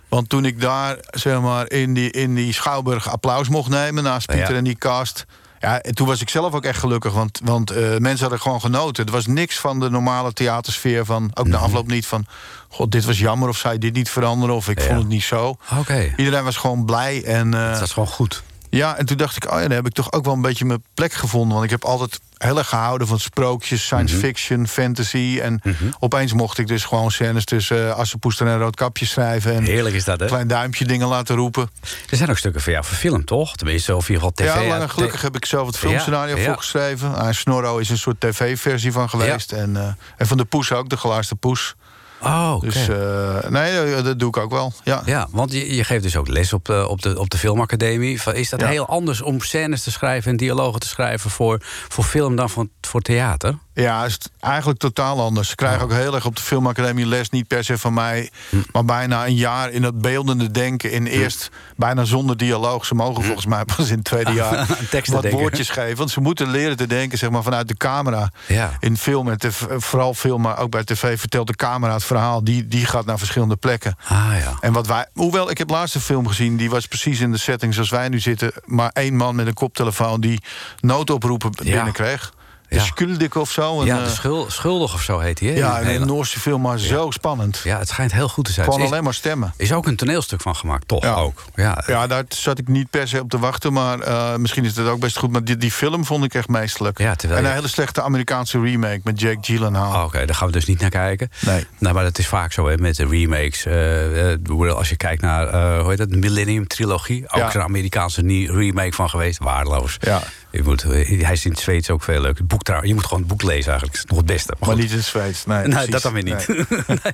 Want 0.07 0.29
toen 0.29 0.45
ik 0.45 0.61
daar 0.61 0.97
zeg 1.09 1.41
maar, 1.41 1.69
in, 1.71 1.93
die, 1.93 2.11
in 2.11 2.35
die 2.35 2.53
Schouwburg 2.53 3.09
applaus 3.09 3.49
mocht 3.49 3.69
nemen 3.69 4.03
naast 4.03 4.27
Pieter 4.27 4.49
Ja. 4.51 4.57
en 4.57 4.63
die 4.63 4.75
cast. 4.77 5.25
Ja, 5.59 5.81
en 5.81 5.95
toen 5.95 6.07
was 6.07 6.21
ik 6.21 6.29
zelf 6.29 6.53
ook 6.53 6.63
echt 6.65 6.79
gelukkig, 6.79 7.13
want, 7.13 7.39
want 7.43 7.71
eh, 7.71 7.97
mensen 7.97 8.21
hadden 8.21 8.39
gewoon 8.41 8.61
genoten. 8.61 9.05
Er 9.05 9.11
was 9.11 9.25
niks 9.25 9.59
van 9.59 9.79
de 9.79 9.89
normale 9.89 10.33
theatersfeer 10.33 11.05
van, 11.05 11.31
ook 11.33 11.45
Mhm. 11.45 11.53
na 11.55 11.61
afloop 11.61 11.87
niet 11.87 12.05
van... 12.05 12.25
God, 12.69 12.91
dit 12.91 13.05
was 13.05 13.19
jammer 13.19 13.49
of 13.49 13.57
zei 13.57 13.77
dit 13.77 13.93
niet 13.93 14.09
veranderen 14.09 14.55
of 14.55 14.69
ik 14.69 14.79
Ja. 14.79 14.85
vond 14.85 14.97
het 14.99 15.07
niet 15.07 15.23
zo. 15.23 15.55
Oké. 15.79 16.13
Iedereen 16.17 16.43
was 16.43 16.57
gewoon 16.57 16.85
blij 16.85 17.23
en... 17.23 17.53
eh, 17.53 17.71
Dat 17.73 17.81
is 17.81 17.91
gewoon 17.91 18.09
goed. 18.09 18.43
Ja, 18.77 18.97
en 18.97 19.05
toen 19.05 19.17
dacht 19.17 19.35
ik, 19.35 19.45
oh 19.45 19.51
ja, 19.55 19.61
dan 19.61 19.71
heb 19.71 19.85
ik 19.85 19.93
toch 19.93 20.11
ook 20.11 20.25
wel 20.25 20.33
een 20.33 20.41
beetje 20.41 20.65
mijn 20.65 20.83
plek 20.93 21.13
gevonden. 21.13 21.51
Want 21.51 21.63
ik 21.63 21.69
heb 21.69 21.83
altijd 21.85 22.19
heel 22.37 22.57
erg 22.57 22.67
gehouden 22.69 23.07
van 23.07 23.19
sprookjes, 23.19 23.83
science 23.83 24.15
Mhm. 24.15 24.23
fiction, 24.25 24.67
fantasy. 24.67 25.39
En 25.41 25.61
opeens 25.99 26.33
mocht 26.33 26.57
ik 26.57 26.67
dus 26.67 26.85
gewoon 26.85 27.11
scènes 27.11 27.45
tussen 27.45 27.77
uh, 27.77 27.95
Assepoester 27.95 28.47
en 28.47 28.57
Roodkapje 28.57 29.05
schrijven. 29.05 29.53
En 29.55 29.63
Heerlijk 29.63 29.95
is 29.95 30.03
dat, 30.03 30.19
hè? 30.19 30.25
klein 30.25 30.47
duimpje 30.47 30.85
dingen 30.85 31.07
laten 31.07 31.35
roepen. 31.35 31.69
Er 32.09 32.17
zijn 32.17 32.29
ook 32.29 32.37
stukken 32.37 32.61
voor 32.61 32.71
jou 32.71 32.85
verfilmd, 32.85 33.27
toch? 33.27 33.55
Tenminste, 33.55 33.95
of 33.95 34.09
in 34.09 34.13
ieder 34.15 34.29
geval 34.37 34.55
tv. 34.61 34.67
ja, 34.67 34.87
gelukkig 34.87 35.21
heb 35.21 35.35
ik 35.35 35.45
zelf 35.45 35.67
het 35.67 35.77
filmscenario 35.77 36.35
Ja, 36.35 36.41
ja. 36.41 36.45
voor 36.47 36.57
geschreven. 36.57 37.15
Ah, 37.15 37.33
Snorro 37.33 37.77
is 37.77 37.89
een 37.89 37.97
soort 37.97 38.19
tv-versie 38.19 38.91
van 38.91 39.09
geweest. 39.09 39.51
En, 39.51 39.77
eh, 39.77 39.87
en 40.17 40.27
van 40.27 40.37
de 40.37 40.45
Poes 40.45 40.71
ook, 40.71 40.89
de 40.89 40.97
gelaarste 40.97 41.35
Poes. 41.35 41.75
Oh. 42.23 42.59
Dus 42.61 42.87
eh, 42.87 43.49
nee, 43.49 44.01
dat 44.01 44.19
doe 44.19 44.27
ik 44.27 44.37
ook 44.37 44.51
wel. 44.51 44.73
Ja. 44.83 45.01
Ja, 45.05 45.27
want 45.31 45.51
je, 45.53 45.75
je 45.75 45.83
geeft 45.83 46.03
dus 46.03 46.15
ook 46.15 46.27
les 46.27 46.53
op 46.53 46.65
de, 46.65 46.87
op 46.87 47.01
de, 47.01 47.19
op 47.19 47.29
de 47.29 47.37
filmacademie. 47.37 48.19
Is 48.33 48.49
dat 48.49 48.59
Ja. 48.61 48.67
heel 48.67 48.87
anders 48.87 49.21
om 49.21 49.41
scènes 49.41 49.83
te 49.83 49.91
schrijven 49.91 50.31
en 50.31 50.37
dialogen 50.37 50.79
te 50.79 50.87
schrijven 50.87 51.29
voor, 51.29 51.57
voor 51.87 52.03
film 52.03 52.35
dan 52.35 52.49
voor, 52.49 52.67
voor 52.81 53.01
theater? 53.01 53.57
Ja, 53.73 54.05
is 54.05 54.13
het 54.13 54.29
eigenlijk 54.39 54.79
totaal 54.79 55.21
anders. 55.21 55.49
Ze 55.49 55.55
krijgen 55.55 55.81
ook 55.81 55.91
heel 55.91 56.15
erg 56.15 56.25
op 56.25 56.35
de 56.35 56.41
filmacademie 56.41 57.05
les, 57.05 57.29
niet 57.29 57.47
per 57.47 57.63
se 57.63 57.77
van 57.77 57.93
mij, 57.93 58.29
Hm. 58.49 58.57
maar 58.71 58.85
bijna 58.85 59.25
een 59.25 59.35
jaar 59.35 59.71
in 59.71 59.81
dat 59.81 60.01
beeldende 60.01 60.51
denken. 60.51 60.91
In 60.91 61.05
eerst 61.05 61.49
bijna 61.75 62.03
zonder 62.03 62.37
dialoog. 62.37 62.85
Ze 62.85 62.95
mogen 62.95 63.23
volgens 63.23 63.45
mij 63.45 63.65
pas 63.65 63.89
in 63.89 63.95
het 63.95 64.03
tweede 64.03 64.31
jaar 64.41 64.65
wat 65.05 65.21
denken. 65.21 65.31
woordjes 65.39 65.69
geven. 65.69 65.97
Want 65.97 66.11
ze 66.11 66.21
moeten 66.21 66.49
leren 66.49 66.77
te 66.77 66.87
denken 66.87 67.17
zeg 67.17 67.29
maar, 67.29 67.43
vanuit 67.43 67.67
de 67.67 67.77
camera. 67.77 68.31
Ja. 68.47 68.71
In 68.79 68.97
film 68.97 69.29
en 69.29 69.37
tv, 69.37 69.61
vooral 69.77 70.13
film, 70.13 70.41
maar 70.41 70.57
ook 70.59 70.69
bij 70.71 70.83
tv 70.83 71.19
vertelt 71.19 71.47
de 71.47 71.55
camera 71.55 71.93
het 71.93 72.03
verhaal. 72.13 72.43
Die, 72.43 72.67
die 72.67 72.85
gaat 72.85 73.05
naar 73.05 73.17
verschillende 73.17 73.55
plekken. 73.55 73.95
Ah 74.07 74.33
ja. 74.39 74.57
En 74.59 74.73
wat 74.73 74.87
wij, 74.87 75.05
hoewel 75.13 75.49
ik 75.49 75.57
heb 75.57 75.69
laatst 75.69 75.95
een 75.95 76.01
film 76.01 76.27
gezien, 76.27 76.57
die 76.57 76.69
was 76.69 76.87
precies 76.87 77.19
in 77.19 77.31
de 77.31 77.37
setting 77.37 77.73
zoals 77.73 77.89
wij 77.89 78.09
nu 78.09 78.19
zitten. 78.19 78.51
Maar 78.65 78.89
één 78.93 79.15
man 79.15 79.35
met 79.35 79.47
een 79.47 79.53
koptelefoon 79.53 80.21
die 80.21 80.43
noodoproepen 80.79 81.51
binnenkreeg. 81.63 82.32
De. 82.73 82.79
Skuldik 82.85 83.35
of 83.35 83.51
zo. 83.51 83.79
Een, 83.79 83.85
Ja, 83.85 83.97
eh, 83.97 84.03
de 84.03 84.09
schul, 84.09 84.45
Schuldig 84.51 84.93
of 84.93 85.01
zo 85.01 85.19
heet 85.19 85.39
hij. 85.39 85.53
ja, 85.55 85.79
Een 85.79 85.85
hele- 85.85 85.99
een 85.99 86.07
Noorse 86.07 86.39
film, 86.39 86.61
maar 86.61 86.79
zo 86.79 87.11
spannend. 87.11 87.61
ja, 87.63 87.77
het 87.79 87.87
schijnt 87.87 88.11
heel 88.13 88.29
goed 88.29 88.45
te 88.45 88.51
zijn. 88.51 88.65
Gewoon 88.71 88.85
alleen 88.87 89.03
maar 89.03 89.13
stemmen. 89.13 89.53
is 89.57 89.73
ook 89.73 89.87
een 89.87 89.95
toneelstuk 89.95 90.41
van 90.41 90.55
gemaakt, 90.55 90.87
toch? 90.87 91.03
Ja. 91.03 91.13
Ook. 91.13 91.43
Ja. 91.55 91.83
Ja, 91.87 92.07
daar 92.07 92.23
zat 92.27 92.59
ik 92.59 92.67
niet 92.67 92.89
per 92.89 93.07
se 93.07 93.19
op 93.21 93.29
te 93.29 93.39
wachten, 93.39 93.73
maar 93.73 93.99
eh, 93.99 94.35
misschien 94.35 94.65
is 94.65 94.75
het 94.75 94.87
ook 94.87 94.99
best 94.99 95.17
goed. 95.17 95.31
Maar 95.31 95.43
die, 95.43 95.57
die 95.57 95.71
film 95.71 96.05
vond 96.05 96.23
ik 96.23 96.33
echt 96.33 96.47
meestelijk. 96.47 96.97
Ja, 96.97 97.15
terwijl 97.15 97.39
en 97.39 97.45
je- 97.45 97.51
een 97.51 97.55
hele 97.57 97.67
slechte 97.71 98.01
Amerikaanse 98.01 98.59
remake 98.61 98.99
met 99.03 99.19
Jake 99.19 99.37
Gyllenhaal. 99.41 99.93
Oh, 99.93 100.03
Oké, 100.03 100.25
daar 100.25 100.35
gaan 100.35 100.47
we 100.47 100.53
dus 100.53 100.65
niet 100.65 100.79
naar 100.79 100.89
kijken. 100.89 101.31
Nee. 101.39 101.65
Nou, 101.77 101.93
maar 101.95 102.03
dat 102.03 102.17
is 102.17 102.27
vaak 102.27 102.51
zo 102.51 102.67
hè, 102.67 102.77
met 102.77 102.95
de 102.95 103.07
remakes. 103.07 103.65
Eh, 103.65 104.31
eh, 104.31 104.39
bedoel, 104.39 104.69
als 104.69 104.89
je 104.89 104.95
kijkt 104.97 105.21
naar, 105.21 105.47
eh, 105.47 105.79
hoe 105.81 105.89
heet 105.89 105.99
het, 105.99 106.09
de 106.09 106.17
Millennium 106.17 106.67
Trilogie. 106.67 107.23
Ook 107.29 107.37
Ja. 107.41 107.51
zo'n 107.51 107.61
Amerikaanse 107.61 108.21
remake 108.51 108.93
van 108.93 109.09
geweest. 109.09 109.39
Waardeloos. 109.39 109.97
Ja. 109.99 110.21
Je 110.53 110.63
moet, 110.63 110.83
eh, 110.83 111.21
hij 111.23 111.31
is 111.33 111.45
in 111.45 111.51
het 111.51 111.59
Zweeds 111.59 111.89
ook 111.89 112.03
veel 112.03 112.21
leuk. 112.21 112.37
Het 112.37 112.47
boek 112.47 112.63
trouw, 112.63 112.83
je 112.83 112.93
moet 112.93 113.03
gewoon 113.03 113.19
het 113.19 113.27
boek 113.27 113.41
lezen 113.43 113.71
eigenlijk. 113.71 113.91
Dat 113.93 114.03
is 114.03 114.09
nog 114.09 114.17
het 114.17 114.25
beste. 114.27 114.53
Maar, 114.59 114.75
niet 114.75 114.89
in 114.91 114.95
het 114.97 115.05
Zweeds. 115.05 115.45
Nee, 115.45 115.87
dat 115.87 116.01
dan 116.01 116.13
weer 116.13 116.23
niet. 116.23 116.47
Nee. 116.47 116.65
Nee. 117.03 117.13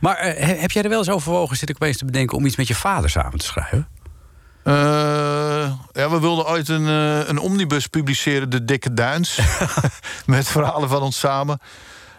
Maar 0.00 0.16
eh, 0.16 0.46
he- 0.46 0.54
heb 0.60 0.70
jij 0.70 0.82
er 0.82 0.88
wel 0.88 0.98
eens 0.98 1.10
overwogen, 1.10 1.56
zit 1.56 1.68
ik 1.68 1.74
opeens 1.74 1.96
te 1.96 2.04
bedenken... 2.04 2.36
om 2.36 2.46
iets 2.46 2.56
met 2.56 2.68
je 2.68 2.74
vader 2.74 3.10
samen 3.10 3.38
te 3.38 3.44
schrijven? 3.44 3.88
Eh, 4.62 4.72
ja, 5.92 6.10
we 6.10 6.20
wilden 6.20 6.46
ooit 6.46 6.68
een, 6.68 6.84
een 7.28 7.38
omnibus 7.38 7.86
publiceren, 7.86 8.50
De 8.50 8.64
Dikke 8.64 8.94
Duins. 8.94 9.38
met 10.26 10.48
verhalen 10.48 10.88
van 10.88 11.02
ons 11.02 11.18
samen. 11.18 11.58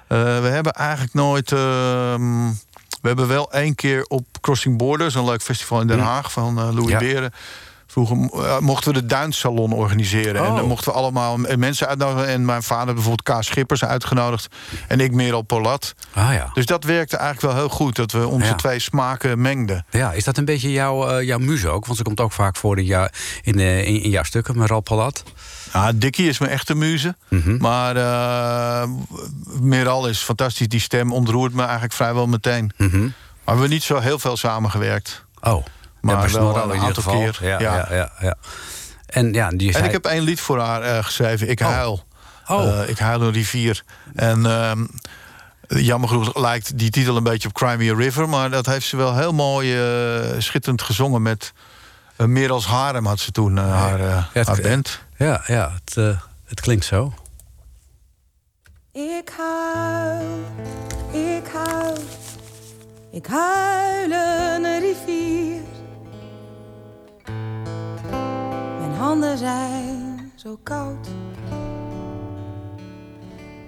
We 0.08 0.16
hebben 0.52 0.74
eigenlijk 0.74 1.14
nooit. 1.14 1.52
ehm, 1.52 2.48
we 3.02 3.08
hebben 3.08 3.28
wel 3.28 3.52
één 3.52 3.76
keer 3.76 4.04
op 4.08 4.26
Crossing 4.42 4.78
Borders, 4.78 5.16
een 5.16 5.26
leuk 5.26 5.42
festival 5.42 5.82
in 5.82 5.88
Den 5.88 6.00
Haag 6.00 6.32
van 6.32 6.54
Louis 6.74 6.90
Ja. 6.90 6.98
Beren. 7.00 7.34
Vroeger 7.92 8.18
eh, 8.34 8.60
mochten 8.60 8.94
we 8.94 9.00
de 9.02 9.06
Duinssalon 9.06 9.74
organiseren. 9.74 10.36
En 10.44 10.50
Oh. 10.50 10.56
dan 10.56 10.68
mochten 10.68 10.92
we 10.92 10.98
allemaal 10.98 11.38
mensen 11.38 11.88
uitnodigen. 11.88 12.28
En 12.28 12.46
mijn 12.46 12.64
vader 12.64 12.94
bijvoorbeeld 12.94 13.24
Kaas 13.24 13.46
Schippers 13.48 13.84
uitgenodigd. 13.86 14.48
En 14.88 15.00
ik 15.00 15.12
Merel 15.12 15.42
Polat. 15.42 15.94
Ah 16.14 16.34
ja. 16.34 16.50
Dus 16.54 16.66
dat 16.66 16.84
werkte 16.84 17.18
eigenlijk 17.18 17.54
wel 17.54 17.64
heel 17.64 17.76
goed. 17.76 17.96
Dat 17.96 18.12
we 18.12 18.28
onze 18.28 18.46
Ja. 18.46 18.56
twee 18.56 18.80
smaken 18.80 19.42
mengden. 19.42 19.86
Ja, 19.90 20.12
is 20.12 20.24
dat 20.24 20.38
een 20.38 20.46
beetje 20.46 20.72
jouw, 20.72 21.08
eh, 21.10 21.26
jouw 21.26 21.38
muze 21.38 21.70
ook? 21.70 21.86
Want 21.86 21.98
ze 21.98 22.04
komt 22.04 22.20
ook 22.20 22.32
vaak 22.32 22.56
voor 22.56 22.80
in, 22.80 22.90
eh, 22.92 23.08
in, 23.44 23.60
in 24.04 24.10
jouw 24.10 24.24
stukken, 24.24 24.58
met 24.58 24.70
Ralph 24.70 24.84
Palat. 24.84 25.24
Ja, 25.74 25.92
Dickie 25.96 26.28
is 26.30 26.40
mijn 26.40 26.52
echte 26.52 26.76
muze. 26.76 27.16
Mhm. 27.30 27.58
Maar 27.58 27.96
eh 27.96 28.90
Meral 29.60 30.08
is 30.08 30.20
fantastisch. 30.20 30.68
Die 30.68 30.80
stem 30.80 31.14
ontroert 31.14 31.54
me 31.54 31.62
eigenlijk 31.64 31.94
vrijwel 31.94 32.28
meteen. 32.28 32.72
Mhm. 32.78 33.00
Maar 33.02 33.10
we 33.44 33.52
hebben 33.52 33.70
niet 33.70 33.84
zo 33.84 34.00
heel 34.00 34.20
veel 34.20 34.38
samengewerkt. 34.38 35.26
Oh, 35.42 35.66
Maar 36.02 36.30
ja, 36.32 36.40
wel 36.40 36.56
een 36.56 36.64
in 36.64 36.74
ieder 36.74 36.88
aantal 36.88 37.04
geval. 37.04 37.20
keer, 37.20 37.38
Ja, 37.42 37.60
ja. 37.60 37.76
ja. 37.90 37.96
Ja, 37.96 38.12
ja, 38.20 38.36
En 39.06 39.34
ja, 39.34 39.50
die 39.50 39.68
En 39.68 39.74
zei... 39.74 39.86
ik 39.86 39.92
heb 39.92 40.06
één 40.06 40.22
lied 40.22 40.40
voor 40.42 40.60
haar 40.60 40.82
eh, 40.82 41.04
geschreven. 41.04 41.50
Ik 41.50 41.60
Oh. 41.60 41.68
huil. 41.68 42.04
Oh. 42.48 42.82
Eh, 42.82 42.90
ik 42.90 42.98
huil 42.98 43.22
een 43.22 43.32
rivier. 43.32 43.84
En 44.16 44.46
ehm, 44.46 44.86
jammer 45.68 46.10
genoeg 46.10 46.38
lijkt 46.38 46.78
die 46.78 46.90
titel 46.90 47.16
een 47.18 47.24
beetje 47.24 47.48
op 47.48 47.54
Crimea 47.54 47.96
River. 47.96 48.30
Maar 48.30 48.50
dat 48.50 48.66
heeft 48.66 48.86
ze 48.88 48.98
wel 48.98 49.16
heel 49.18 49.34
mooi, 49.34 49.78
eh, 49.78 50.40
schitterend 50.40 50.82
gezongen 50.82 51.22
met... 51.22 51.54
meer 52.18 52.52
als 52.52 52.66
harem 52.66 53.06
had 53.06 53.20
ze 53.20 53.32
toen, 53.32 53.58
haar, 53.58 54.28
het- 54.34 54.48
haar 54.48 54.62
band. 54.62 55.00
Ja, 55.18 55.44
ja 55.48 55.72
het, 55.84 55.96
het 56.46 56.60
klinkt 56.62 56.86
zo. 56.86 57.14
Ik 58.94 59.32
huil, 59.38 60.40
ik 61.12 61.48
huil, 61.54 61.98
ik 63.12 63.26
huil 63.26 64.12
een 64.12 64.80
rivier. 64.80 65.62
Handen 69.02 69.38
zijn 69.38 70.32
zo 70.36 70.60
koud. 70.64 71.08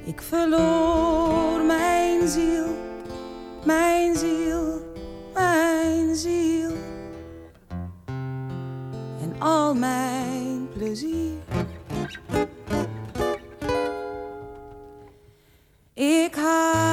Ik 0.06 0.22
verloor 0.22 1.62
mijn 1.62 2.28
ziel, 2.28 2.66
mijn 3.66 4.16
ziel, 4.16 4.82
mijn 5.34 6.16
ziel. 6.16 6.72
En 9.22 9.36
al 9.40 9.74
mijn 9.76 10.68
plezier. 10.74 11.38
Ik 15.94 16.36
huil, 16.36 16.93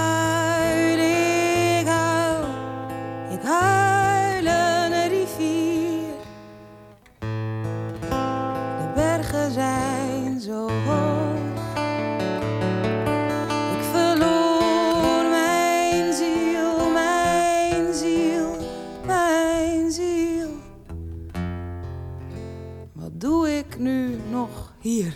hier? 24.83 25.12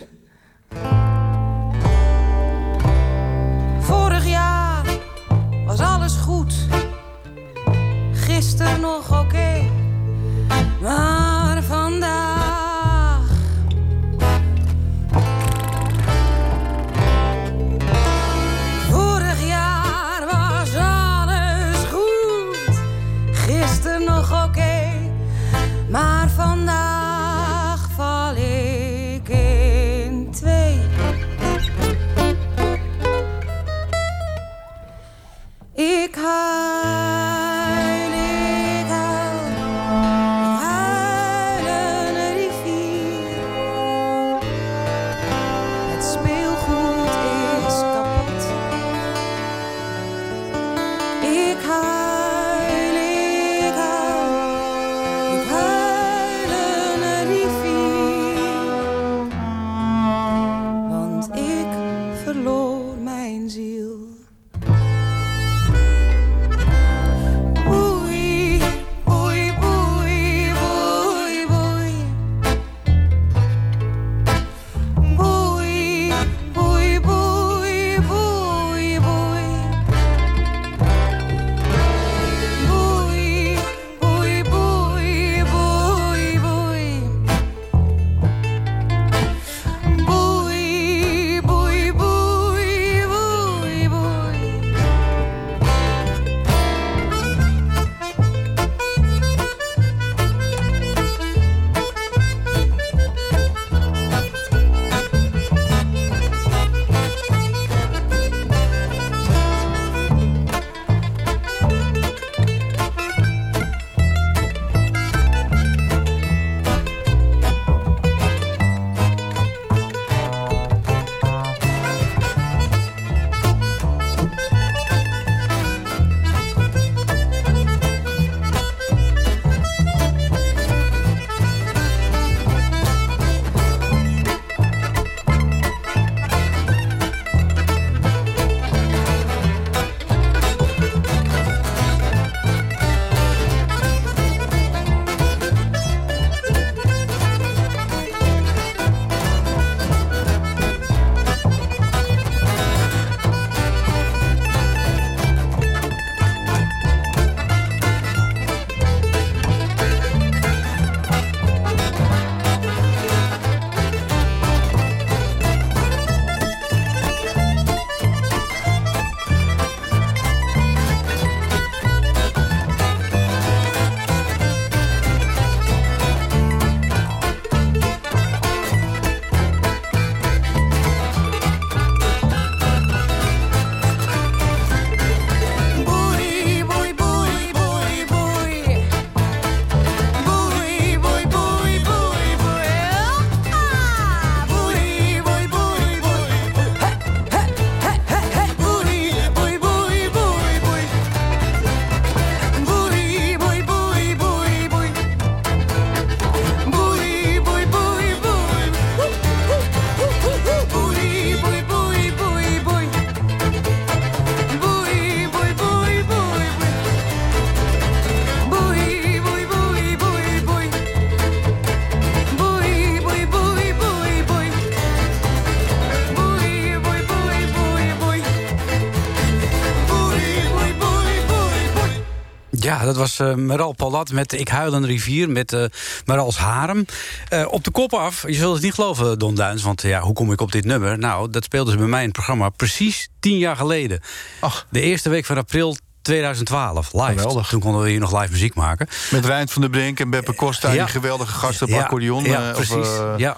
Dat 232.84 232.96
was 232.96 233.18
uh, 233.20 233.34
Meral 233.34 233.72
Palat 233.72 234.12
met 234.12 234.32
Ik 234.32 234.48
huil 234.48 234.74
een 234.74 234.86
rivier 234.86 235.30
met 235.30 235.52
uh, 235.52 235.64
Merals 236.04 236.36
harem. 236.36 236.84
Uh, 237.32 237.46
op 237.50 237.64
de 237.64 237.70
kop 237.70 237.92
af, 237.92 238.24
je 238.26 238.34
zult 238.34 238.54
het 238.54 238.62
niet 238.62 238.74
geloven, 238.74 239.18
Don 239.18 239.34
Duins... 239.34 239.62
want 239.62 239.82
ja, 239.82 240.00
hoe 240.00 240.14
kom 240.14 240.32
ik 240.32 240.40
op 240.40 240.52
dit 240.52 240.64
nummer? 240.64 240.98
Nou, 240.98 241.30
dat 241.30 241.44
speelden 241.44 241.72
ze 241.72 241.78
bij 241.78 241.88
mij 241.88 242.00
in 242.00 242.04
het 242.06 242.14
programma 242.14 242.48
precies 242.48 243.08
tien 243.20 243.38
jaar 243.38 243.56
geleden. 243.56 244.00
Ach. 244.40 244.66
De 244.70 244.80
eerste 244.80 245.08
week 245.08 245.24
van 245.24 245.36
april 245.36 245.76
2012, 246.02 246.92
live. 246.92 247.06
Geweldig. 247.06 247.48
Toen 247.48 247.60
konden 247.60 247.82
we 247.82 247.88
hier 247.90 248.00
nog 248.00 248.20
live 248.20 248.32
muziek 248.32 248.54
maken. 248.54 248.88
Met 249.10 249.24
Rijn 249.26 249.48
van 249.48 249.60
der 249.62 249.70
Brink 249.70 250.00
en 250.00 250.10
Beppe 250.10 250.34
Costa, 250.34 250.72
Ja. 250.72 250.84
die 250.84 250.92
geweldige 250.92 251.32
gasten 251.32 251.66
op 251.66 251.72
Ja, 251.72 251.82
accordeon. 251.82 252.24
ja, 252.24 252.48
eh, 252.48 252.54
precies. 252.54 252.74
Of, 252.74 253.00
eh, 253.00 253.14
ja. 253.16 253.36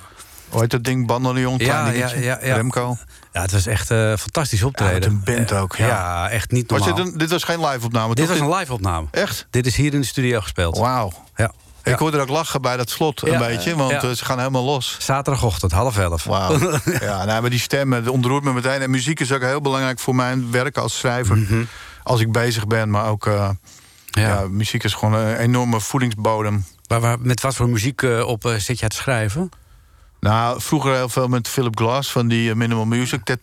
Hoe 0.49 0.61
heet 0.61 0.71
dat 0.71 0.85
ding? 0.85 1.11
Ja, 1.11 1.91
dingetje. 1.91 2.21
ja, 2.21 2.39
ja, 2.41 2.47
ja. 2.47 2.55
Remco. 2.55 2.97
Ja, 3.37 3.43
het 3.43 3.53
was 3.53 3.67
echt 3.67 3.91
eh 3.91 4.13
fantastisch 4.17 4.63
optreden. 4.63 4.95
Ja, 5.11 5.17
met 5.19 5.29
een 5.29 5.35
band 5.35 5.53
ook, 5.53 5.77
ja. 5.77 6.29
echt 6.31 6.51
niet 6.51 6.71
Was 6.71 6.81
normaal. 6.81 6.97
dit, 7.05 7.13
een, 7.13 7.19
dit 7.19 7.31
was 7.31 7.43
geen 7.45 7.67
live-opname, 7.67 8.15
Dit 8.15 8.29
was 8.29 8.39
een 8.39 8.55
live-opname. 8.55 9.07
Echt? 9.11 9.47
Dit 9.51 9.67
is 9.67 9.77
hier 9.77 9.95
in 9.95 10.01
de 10.01 10.07
studio 10.07 10.41
gespeeld. 10.41 10.79
Wauw. 10.79 11.13
Ja. 11.37 11.53
Ik 11.83 11.99
hoorde 11.99 12.17
er 12.17 12.23
ook 12.23 12.29
lachen 12.29 12.63
bij 12.63 12.77
dat 12.77 12.91
slot 12.91 13.23
een 13.23 13.31
Ja, 13.33 13.39
beetje, 13.39 13.77
want 13.77 13.91
ja. 13.91 14.03
eh, 14.03 14.11
ze 14.11 14.25
gaan 14.25 14.39
helemaal 14.39 14.65
los. 14.65 14.97
Zaterdagochtend, 14.99 15.73
half 15.73 15.99
elf. 15.99 16.25
Wauw. 16.25 16.59
ja, 17.01 17.25
nou, 17.25 17.41
maar 17.41 17.51
die 17.51 17.59
stemmen 17.59 18.09
ontroert 18.09 18.45
me 18.45 18.53
meteen. 18.53 18.83
En 18.83 18.91
muziek 18.91 19.21
is 19.21 19.33
ook 19.33 19.43
heel 19.43 19.61
belangrijk 19.61 19.99
voor 19.99 20.15
mijn 20.15 20.51
werk 20.51 20.77
als 20.77 20.99
schrijver. 20.99 21.67
Als 22.03 22.21
ik 22.21 22.33
bezig 22.33 22.67
ben, 22.67 22.91
maar 22.91 23.07
ook... 23.09 23.27
eh, 23.27 23.51
ja. 24.11 24.47
muziek 24.51 24.85
is 24.85 24.95
gewoon 24.95 25.15
een 25.15 25.37
enorme 25.37 25.81
voedingsbodem. 25.81 26.65
Maar 26.89 27.01
waar, 27.01 27.17
met 27.21 27.41
wat 27.41 27.55
voor 27.55 27.69
muziek 27.69 28.03
op 28.25 28.45
eh, 28.47 28.55
zit 28.55 28.79
jij 28.79 28.89
te 28.89 28.97
schrijven? 28.97 29.51
Nou, 30.27 30.61
vroeger 30.61 30.95
heel 30.95 31.09
veel 31.09 31.29
met 31.29 31.49
Philip 31.49 31.77
Glass 31.79 32.13
van 32.13 32.29
die 32.29 32.51
eh, 32.51 32.57
Minimal 32.57 32.85
Music. 32.85 33.21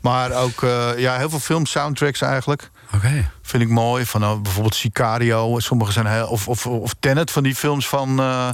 Maar 0.00 0.32
ook 0.32 0.62
eh, 0.62 0.98
ja, 0.98 1.16
heel 1.16 1.30
veel 1.30 1.38
film 1.38 1.66
soundtracks 1.66 2.20
eigenlijk. 2.20 2.70
Oké. 2.94 3.30
Vind 3.42 3.62
ik 3.62 3.68
mooi. 3.68 4.06
Van 4.06 4.20
nou, 4.20 4.38
bijvoorbeeld 4.40 4.74
Sicario. 4.74 5.58
Sommige 5.58 5.92
zijn 5.92 6.06
heel. 6.06 6.26
Of, 6.26 6.48
of, 6.48 6.66
of 6.66 6.94
Tenet 7.00 7.30
van 7.30 7.42
die 7.42 7.54
films 7.54 7.88
van. 7.88 8.20
eh, 8.20 8.48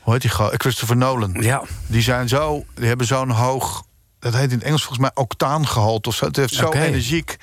hoe 0.00 0.12
heet 0.12 0.22
die? 0.22 0.30
Christopher 0.58 0.96
Nolan. 0.96 1.36
Ja. 1.40 1.62
Die 1.86 2.02
zijn 2.02 2.28
zo. 2.28 2.64
Die 2.74 2.86
hebben 2.86 3.06
zo'n 3.06 3.30
hoog. 3.30 3.82
Dat 4.18 4.34
heet 4.34 4.50
in 4.50 4.56
het 4.56 4.66
Engels 4.66 4.84
volgens 4.84 5.00
mij 5.00 5.24
octaangehalte 5.24 6.08
of 6.08 6.14
zo. 6.14 6.26
Het 6.26 6.36
heeft 6.36 6.54
zo 6.54 6.70
energiek. 6.72 7.36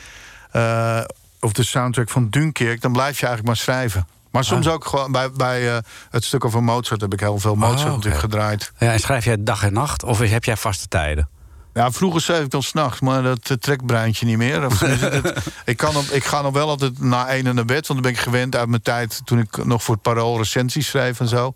eh, 0.52 1.02
of 1.40 1.52
de 1.54 1.64
soundtrack 1.64 2.10
van 2.10 2.30
Dunkirk. 2.30 2.82
Dan 2.82 2.92
blijf 2.92 3.20
je 3.20 3.26
eigenlijk 3.26 3.48
maar 3.48 3.58
schrijven. 3.66 4.08
Maar 4.32 4.44
soms 4.44 4.68
ook 4.68 4.86
gewoon 4.86 5.12
bij, 5.12 5.32
bij 5.32 5.72
eh, 5.76 5.78
het 6.10 6.24
stuk 6.24 6.46
over 6.46 6.64
Mozart 6.64 7.02
heb 7.02 7.14
ik 7.14 7.20
heel 7.20 7.38
veel 7.40 7.56
Mozart 7.56 7.80
Ah, 7.80 7.86
oké. 7.86 7.96
natuurlijk 7.96 8.22
gedraaid. 8.22 8.72
Ja, 8.78 8.92
en 8.92 9.00
schrijf 9.00 9.26
jij 9.26 9.44
dag 9.44 9.64
en 9.64 9.74
nacht? 9.74 10.04
Of 10.04 10.20
heb 10.20 10.44
jij 10.44 10.58
vaste 10.58 10.88
tijden? 10.88 11.30
Ja, 11.74 11.92
vroeger 11.92 12.22
schreef 12.22 12.40
ik 12.44 12.50
dan 12.50 12.64
s'nachts, 12.64 13.00
maar 13.00 13.24
dat 13.24 13.50
eh, 13.50 13.58
trekt 13.58 13.86
breintje 13.86 14.26
niet 14.26 14.38
meer. 14.38 14.66
Of, 14.66 14.80
het- 14.86 15.46
ik, 15.66 15.78
kan 15.78 15.96
op, 15.96 16.04
ik 16.04 16.24
ga 16.24 16.42
nog 16.42 16.54
wel 16.54 16.70
altijd 16.70 17.00
na 17.00 17.28
één 17.28 17.56
naar 17.56 17.66
bed, 17.66 17.88
want 17.88 18.02
dan 18.02 18.02
ben 18.02 18.12
ik 18.12 18.18
gewend 18.18 18.56
uit 18.56 18.68
mijn 18.70 18.82
tijd 18.82 19.22
toen 19.26 19.40
ik 19.40 19.66
nog 19.66 19.84
voor 19.84 19.94
het 19.94 20.04
Parool 20.04 20.38
recensies 20.38 20.88
schreef 20.88 21.20
en 21.20 21.28
zo. 21.28 21.54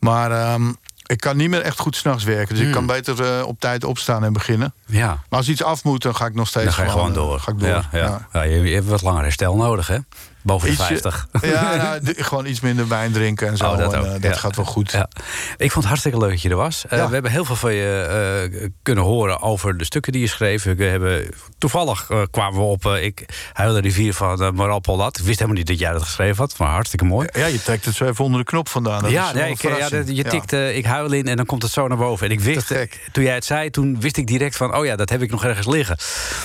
Maar 0.00 0.30
ehm, 0.30 0.72
ik 1.06 1.20
kan 1.20 1.36
niet 1.36 1.50
meer 1.50 1.60
echt 1.62 1.78
goed 1.78 1.96
s'nachts 1.96 2.24
werken. 2.24 2.54
Dus 2.56 2.66
ik 2.66 2.72
kan 2.72 2.86
beter 2.86 3.38
eh, 3.38 3.46
op 3.46 3.60
tijd 3.60 3.84
opstaan 3.84 4.24
en 4.24 4.32
beginnen. 4.32 4.74
Ja. 4.86 5.06
Maar 5.06 5.38
als 5.38 5.48
iets 5.48 5.62
af 5.62 5.84
moet, 5.84 6.02
dan 6.02 6.16
ga 6.16 6.26
ik 6.26 6.34
nog 6.34 6.48
steeds 6.48 6.64
Dan 6.64 6.74
ga 6.74 6.82
je 6.82 6.90
gewoon 6.90 7.12
door. 7.12 7.40
Ga 7.40 7.52
ik 7.52 7.58
door. 7.58 7.68
Ja, 7.68 7.88
ja. 7.92 8.28
Ja, 8.32 8.42
je, 8.42 8.60
je 8.60 8.74
hebt 8.74 8.86
wat 8.86 9.02
langer 9.02 9.22
herstel 9.22 9.56
nodig, 9.56 9.86
hè? 9.86 9.98
Boven 10.42 10.66
de 10.66 10.72
Ietsje- 10.72 10.86
50. 10.86 11.28
Ja, 11.42 11.74
nou, 12.02 12.14
gewoon 12.22 12.46
iets 12.46 12.60
minder 12.60 12.88
wijn 12.88 13.12
drinken 13.12 13.48
en 13.48 13.56
zo. 13.56 13.64
Oh, 13.70 13.78
dat 13.78 13.92
en, 13.92 14.04
eh, 14.04 14.10
dat 14.12 14.22
ja. 14.22 14.32
gaat 14.32 14.56
wel 14.56 14.64
goed. 14.64 14.90
Ja. 14.92 15.08
Ik 15.56 15.70
vond 15.70 15.74
het 15.74 15.84
hartstikke 15.84 16.18
leuk 16.18 16.30
dat 16.30 16.42
je 16.42 16.48
er 16.48 16.56
was. 16.56 16.84
Eh, 16.88 16.98
Ja. 16.98 17.06
We 17.06 17.12
hebben 17.12 17.30
heel 17.30 17.44
veel 17.44 17.56
van 17.56 17.74
je 17.74 18.48
eh, 18.60 18.68
kunnen 18.82 19.04
horen 19.04 19.40
over 19.40 19.76
de 19.76 19.84
stukken 19.84 20.12
die 20.12 20.20
je 20.20 20.26
schreef. 20.28 20.62
We 20.62 20.84
hebben, 20.84 21.28
toevallig 21.58 22.06
kwamen 22.30 22.58
we 22.60 22.64
op 22.66 22.84
Ik 22.86 23.28
huil 23.52 23.72
de 23.74 23.80
rivier 23.80 24.14
van 24.14 24.56
uh, 24.60 24.76
Polat. 24.80 25.18
Ik 25.18 25.24
wist 25.24 25.38
helemaal 25.38 25.58
niet 25.58 25.66
dat 25.68 25.78
jij 25.78 25.92
dat 25.92 26.02
geschreven 26.02 26.36
had. 26.36 26.58
Maar 26.58 26.68
hartstikke 26.68 27.04
mooi. 27.04 27.28
Ja, 27.32 27.46
je 27.46 27.62
trekt 27.62 27.84
het 27.84 27.94
zo 27.94 28.04
even 28.06 28.24
onder 28.24 28.40
de 28.40 28.46
knop 28.46 28.68
vandaan. 28.68 29.02
Dat 29.02 29.10
ja, 29.10 29.32
nee, 29.32 29.50
ik, 29.50 29.62
ja, 29.62 29.88
dat- 29.88 30.16
je 30.16 30.24
tikt 30.24 30.52
ik 30.52 30.84
huil 30.84 31.12
in 31.12 31.28
en 31.28 31.36
dan 31.36 31.46
komt 31.46 31.62
het 31.62 31.72
zo 31.72 31.88
naar 31.88 31.96
boven. 31.98 32.26
En 32.26 32.32
ik 32.32 32.40
wist, 32.40 32.74
toen 33.12 33.24
jij 33.24 33.34
het 33.34 33.44
zei, 33.44 33.70
toen 33.70 34.00
wist 34.00 34.16
ik 34.16 34.26
direct 34.26 34.56
van... 34.56 34.74
oh 34.76 34.84
ja, 34.84 34.96
dat 34.96 35.08
heb 35.08 35.22
ik 35.22 35.30
nog 35.30 35.44
ergens 35.44 35.66
liggen. 35.66 35.96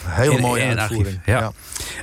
Hele 0.06 0.36
In- 0.36 0.42
mooie 0.42 0.64
in 0.64 0.80
uitvoering. 0.80 1.20
archief, 1.26 1.52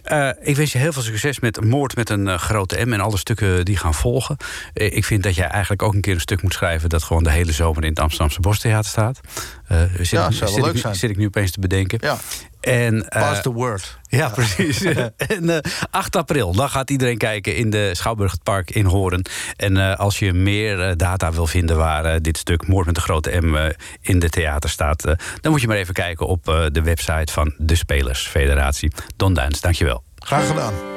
Ja. 0.04 0.34
Ik 0.42 0.56
wens 0.56 0.72
je 0.72 0.78
heel 0.78 0.92
veel 0.92 1.02
succes 1.02 1.40
met 1.40 1.64
Moord 1.84 1.96
met 1.96 2.10
een 2.10 2.28
eh, 2.28 2.38
grote 2.38 2.84
M... 2.84 2.92
en 2.92 3.00
alle 3.00 3.16
stukken 3.18 3.64
die 3.64 3.76
gaan 3.76 3.94
volgen. 3.94 4.36
Eh, 4.74 4.96
ik 4.96 5.04
vind 5.04 5.22
dat 5.22 5.34
jij 5.34 5.46
eigenlijk 5.48 5.82
ook 5.82 5.94
een 5.94 6.00
keer 6.00 6.14
een 6.14 6.20
stuk 6.20 6.42
moet 6.42 6.52
schrijven... 6.52 6.88
dat 6.88 7.02
gewoon 7.02 7.22
de 7.22 7.30
hele 7.30 7.52
zomer 7.52 7.82
in 7.82 7.88
het 7.88 7.98
Amsterdamse 8.00 8.40
Bostheater 8.40 8.90
staat. 8.90 9.20
Eh, 9.68 9.80
zit 9.96 10.08
Ja, 10.10 10.26
ik- 10.26 10.32
zou 10.34 10.50
zit 10.50 10.58
ik 10.58 10.64
leuk 10.64 10.74
nu- 10.74 10.80
zijn. 10.80 10.94
Zit 10.94 11.10
ik 11.10 11.16
nu 11.16 11.26
opeens 11.26 11.50
te 11.50 11.60
bedenken. 11.60 11.98
Ja. 12.02 12.16
En, 12.60 13.08
eh, 13.08 13.20
Pass 13.28 13.42
the 13.42 13.52
word. 13.52 13.98
ja, 14.08 14.28
precies. 14.28 14.82
en 15.16 15.50
eh, 15.50 15.72
8 15.90 16.16
april, 16.16 16.52
dan 16.52 16.68
gaat 16.70 16.90
iedereen 16.90 17.18
kijken 17.18 17.56
in 17.56 17.70
de 17.70 17.90
Schouwburg 17.94 18.30
het 18.32 18.42
Park 18.42 18.70
in 18.70 18.84
Horen. 18.84 19.22
En 19.56 19.96
als 19.96 20.18
je 20.18 20.32
meer 20.32 20.96
data 20.96 21.32
wil 21.32 21.46
vinden 21.46 21.76
waar 21.76 22.22
dit 22.22 22.36
stuk 22.38 22.66
Moord 22.66 22.86
met 22.86 22.94
de 22.94 23.00
grote 23.00 23.30
M 23.40 23.72
in 24.00 24.18
de 24.18 24.28
theater 24.28 24.70
staat, 24.70 25.02
dan 25.40 25.50
moet 25.52 25.60
je 25.60 25.66
maar 25.66 25.76
even 25.76 25.94
kijken 25.94 26.26
op 26.26 26.44
de 26.72 26.82
website 26.82 27.32
van 27.32 27.54
de 27.58 27.74
Spelersfederatie. 27.74 28.92
Don 29.16 29.34
Duins, 29.34 29.60
dankjewel. 29.60 30.02
Graag 30.18 30.46
gedaan. 30.46 30.93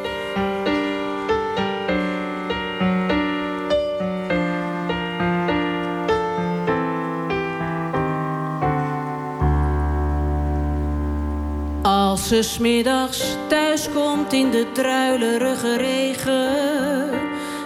Als 12.28 12.36
ze 12.36 12.54
smiddags 12.54 13.36
thuis 13.48 13.90
komt 13.94 14.34
in 14.34 14.52
de 14.52 14.72
druilerige 14.74 15.78
regen. 15.78 17.10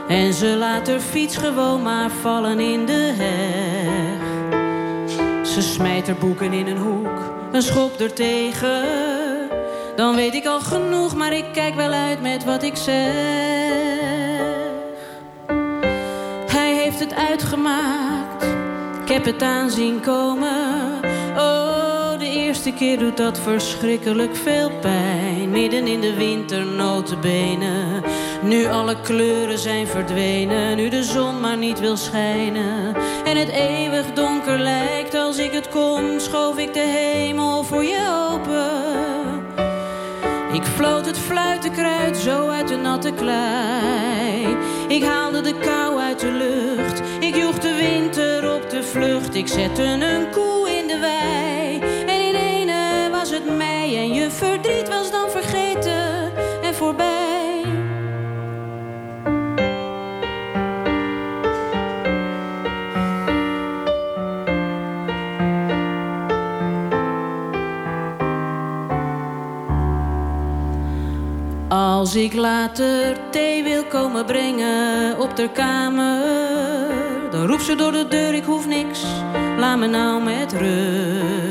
En 0.07 0.33
ze 0.33 0.47
laat 0.47 0.87
haar 0.87 0.99
fiets 0.99 1.37
gewoon 1.37 1.81
maar 1.81 2.09
vallen 2.09 2.59
in 2.59 2.85
de 2.85 3.13
heg. 3.17 4.19
Ze 5.47 5.61
smijt 5.61 6.07
haar 6.07 6.15
boeken 6.15 6.53
in 6.53 6.67
een 6.67 6.77
hoek, 6.77 7.33
een 7.51 7.61
schop 7.61 7.99
er 7.99 8.13
tegen. 8.13 8.83
Dan 9.95 10.15
weet 10.15 10.33
ik 10.33 10.45
al 10.45 10.59
genoeg, 10.59 11.15
maar 11.15 11.33
ik 11.33 11.45
kijk 11.53 11.75
wel 11.75 11.91
uit 11.91 12.21
met 12.21 12.43
wat 12.43 12.63
ik 12.63 12.75
zeg. 12.75 13.13
Hij 16.47 16.73
heeft 16.73 16.99
het 16.99 17.13
uitgemaakt, 17.13 18.43
ik 19.03 19.09
heb 19.09 19.25
het 19.25 19.41
aanzien 19.41 19.99
komen 19.99 21.10
eerste 22.51 22.73
keer 22.73 22.99
doet 22.99 23.17
dat 23.17 23.39
verschrikkelijk 23.39 24.35
veel 24.35 24.71
pijn. 24.81 25.49
Midden 25.49 25.87
in 25.87 26.01
de 26.01 26.13
winter 26.13 26.65
notenbenen. 26.65 28.03
Nu 28.41 28.65
alle 28.65 29.01
kleuren 29.01 29.59
zijn 29.59 29.87
verdwenen. 29.87 30.75
Nu 30.75 30.89
de 30.89 31.03
zon 31.03 31.39
maar 31.39 31.57
niet 31.57 31.79
wil 31.79 31.97
schijnen. 31.97 32.95
En 33.23 33.37
het 33.37 33.49
eeuwig 33.49 34.13
donker 34.13 34.59
lijkt 34.59 35.13
als 35.13 35.37
ik 35.37 35.51
het 35.51 35.69
kon. 35.69 36.19
Schoof 36.19 36.57
ik 36.57 36.73
de 36.73 36.79
hemel 36.79 37.63
voor 37.63 37.83
je 37.83 38.29
open. 38.31 39.45
Ik 40.53 40.63
floot 40.63 41.05
het 41.05 41.17
fluitenkruid 41.17 42.17
zo 42.17 42.47
uit 42.47 42.67
de 42.67 42.75
natte 42.75 43.11
klei. 43.11 44.57
Ik 44.87 45.03
haalde 45.03 45.41
de 45.41 45.53
kou 45.53 45.99
uit 45.99 46.19
de 46.19 46.31
lucht. 46.31 47.01
Ik 47.19 47.35
joeg 47.35 47.59
de 47.59 47.75
winter 47.75 48.55
op 48.55 48.69
de 48.69 48.83
vlucht. 48.83 49.35
Ik 49.35 49.47
zette 49.47 49.83
een 49.83 50.29
koe 50.31 50.69
in 50.69 50.87
de 50.87 50.99
wei. 50.99 51.50
Verdriet 54.31 54.89
was 54.89 55.11
dan 55.11 55.29
vergeten 55.29 56.31
en 56.61 56.75
voorbij. 56.75 57.31
Als 71.67 72.15
ik 72.15 72.33
later 72.33 73.17
thee 73.29 73.63
wil 73.63 73.83
komen 73.83 74.25
brengen 74.25 75.19
op 75.19 75.35
de 75.35 75.49
kamer, 75.49 76.21
dan 77.31 77.47
roept 77.47 77.63
ze 77.63 77.75
door 77.75 77.91
de 77.91 78.07
deur: 78.07 78.33
ik 78.33 78.43
hoef 78.43 78.67
niks, 78.67 79.03
laat 79.57 79.77
me 79.77 79.87
nou 79.87 80.23
met 80.23 80.53
rust. 80.53 81.50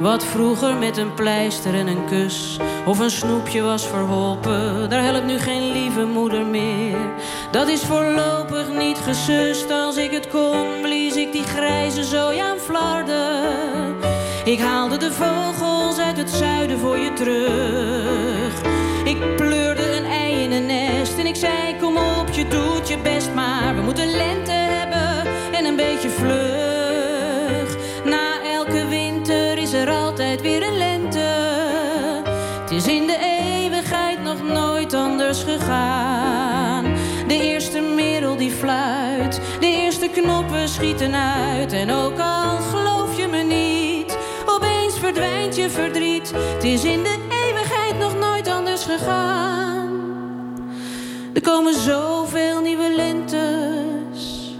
Wat 0.00 0.24
vroeger 0.24 0.76
met 0.76 0.96
een 0.96 1.14
pleister 1.14 1.74
en 1.74 1.86
een 1.86 2.06
kus 2.06 2.58
of 2.86 2.98
een 2.98 3.10
snoepje 3.10 3.62
was 3.62 3.86
verholpen, 3.86 4.90
daar 4.90 5.02
helpt 5.02 5.26
nu 5.26 5.38
geen 5.38 5.72
lieve 5.72 6.04
moeder 6.04 6.46
meer. 6.46 6.98
Dat 7.50 7.68
is 7.68 7.82
voorlopig 7.82 8.68
niet 8.78 8.98
gesust. 8.98 9.70
Als 9.70 9.96
ik 9.96 10.10
het 10.10 10.28
kon, 10.28 10.80
blies 10.82 11.16
ik 11.16 11.32
die 11.32 11.42
grijze 11.42 12.04
zooi 12.04 12.38
aan 12.38 12.58
flarden. 12.58 13.94
Ik 14.44 14.58
haalde 14.58 14.96
de 14.96 15.12
vogels 15.12 15.98
uit 15.98 16.16
het 16.16 16.30
zuiden 16.30 16.78
voor 16.78 16.98
je 16.98 17.12
terug. 17.12 18.62
Ik 19.04 19.36
pleurde 19.36 19.96
een 19.96 20.04
ei 20.04 20.42
in 20.42 20.52
een 20.52 20.66
nest 20.66 21.18
en 21.18 21.26
ik 21.26 21.36
zei: 21.36 21.76
Kom 21.80 21.96
op, 21.96 22.28
je 22.32 22.48
doet 22.48 22.88
je 22.88 22.98
best, 22.98 23.34
maar 23.34 23.76
we 23.76 23.82
moeten 23.82 24.10
lente 24.10 24.50
hebben 24.50 25.32
en 25.52 25.64
een 25.64 25.76
beetje 25.76 26.10
vlug. 26.10 26.65
Eerste 40.26 40.44
knoppen 40.44 40.68
schieten 40.68 41.14
uit. 41.14 41.72
En 41.72 41.90
ook 41.90 42.18
al 42.18 42.58
geloof 42.58 43.16
je 43.16 43.26
me 43.26 43.42
niet, 43.42 44.18
opeens 44.46 44.98
verdwijnt 44.98 45.56
je 45.56 45.70
verdriet. 45.70 46.32
Het 46.54 46.64
is 46.64 46.84
in 46.84 47.02
de 47.02 47.16
eeuwigheid 47.46 47.98
nog 47.98 48.14
nooit 48.18 48.48
anders 48.48 48.84
gegaan. 48.84 50.04
Er 51.34 51.40
komen 51.40 51.74
zoveel 51.74 52.60
nieuwe 52.60 52.94
lentes, 52.96 54.54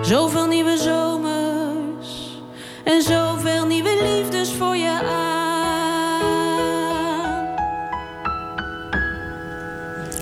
zoveel 0.00 0.46
nieuwe 0.46 0.76
zomers 0.76 2.40
en 2.84 3.02
zoveel 3.02 3.66
nieuwe 3.66 3.98
liefdes 4.02 4.52
voor 4.52 4.76
je 4.76 4.90
aan. 4.90 5.40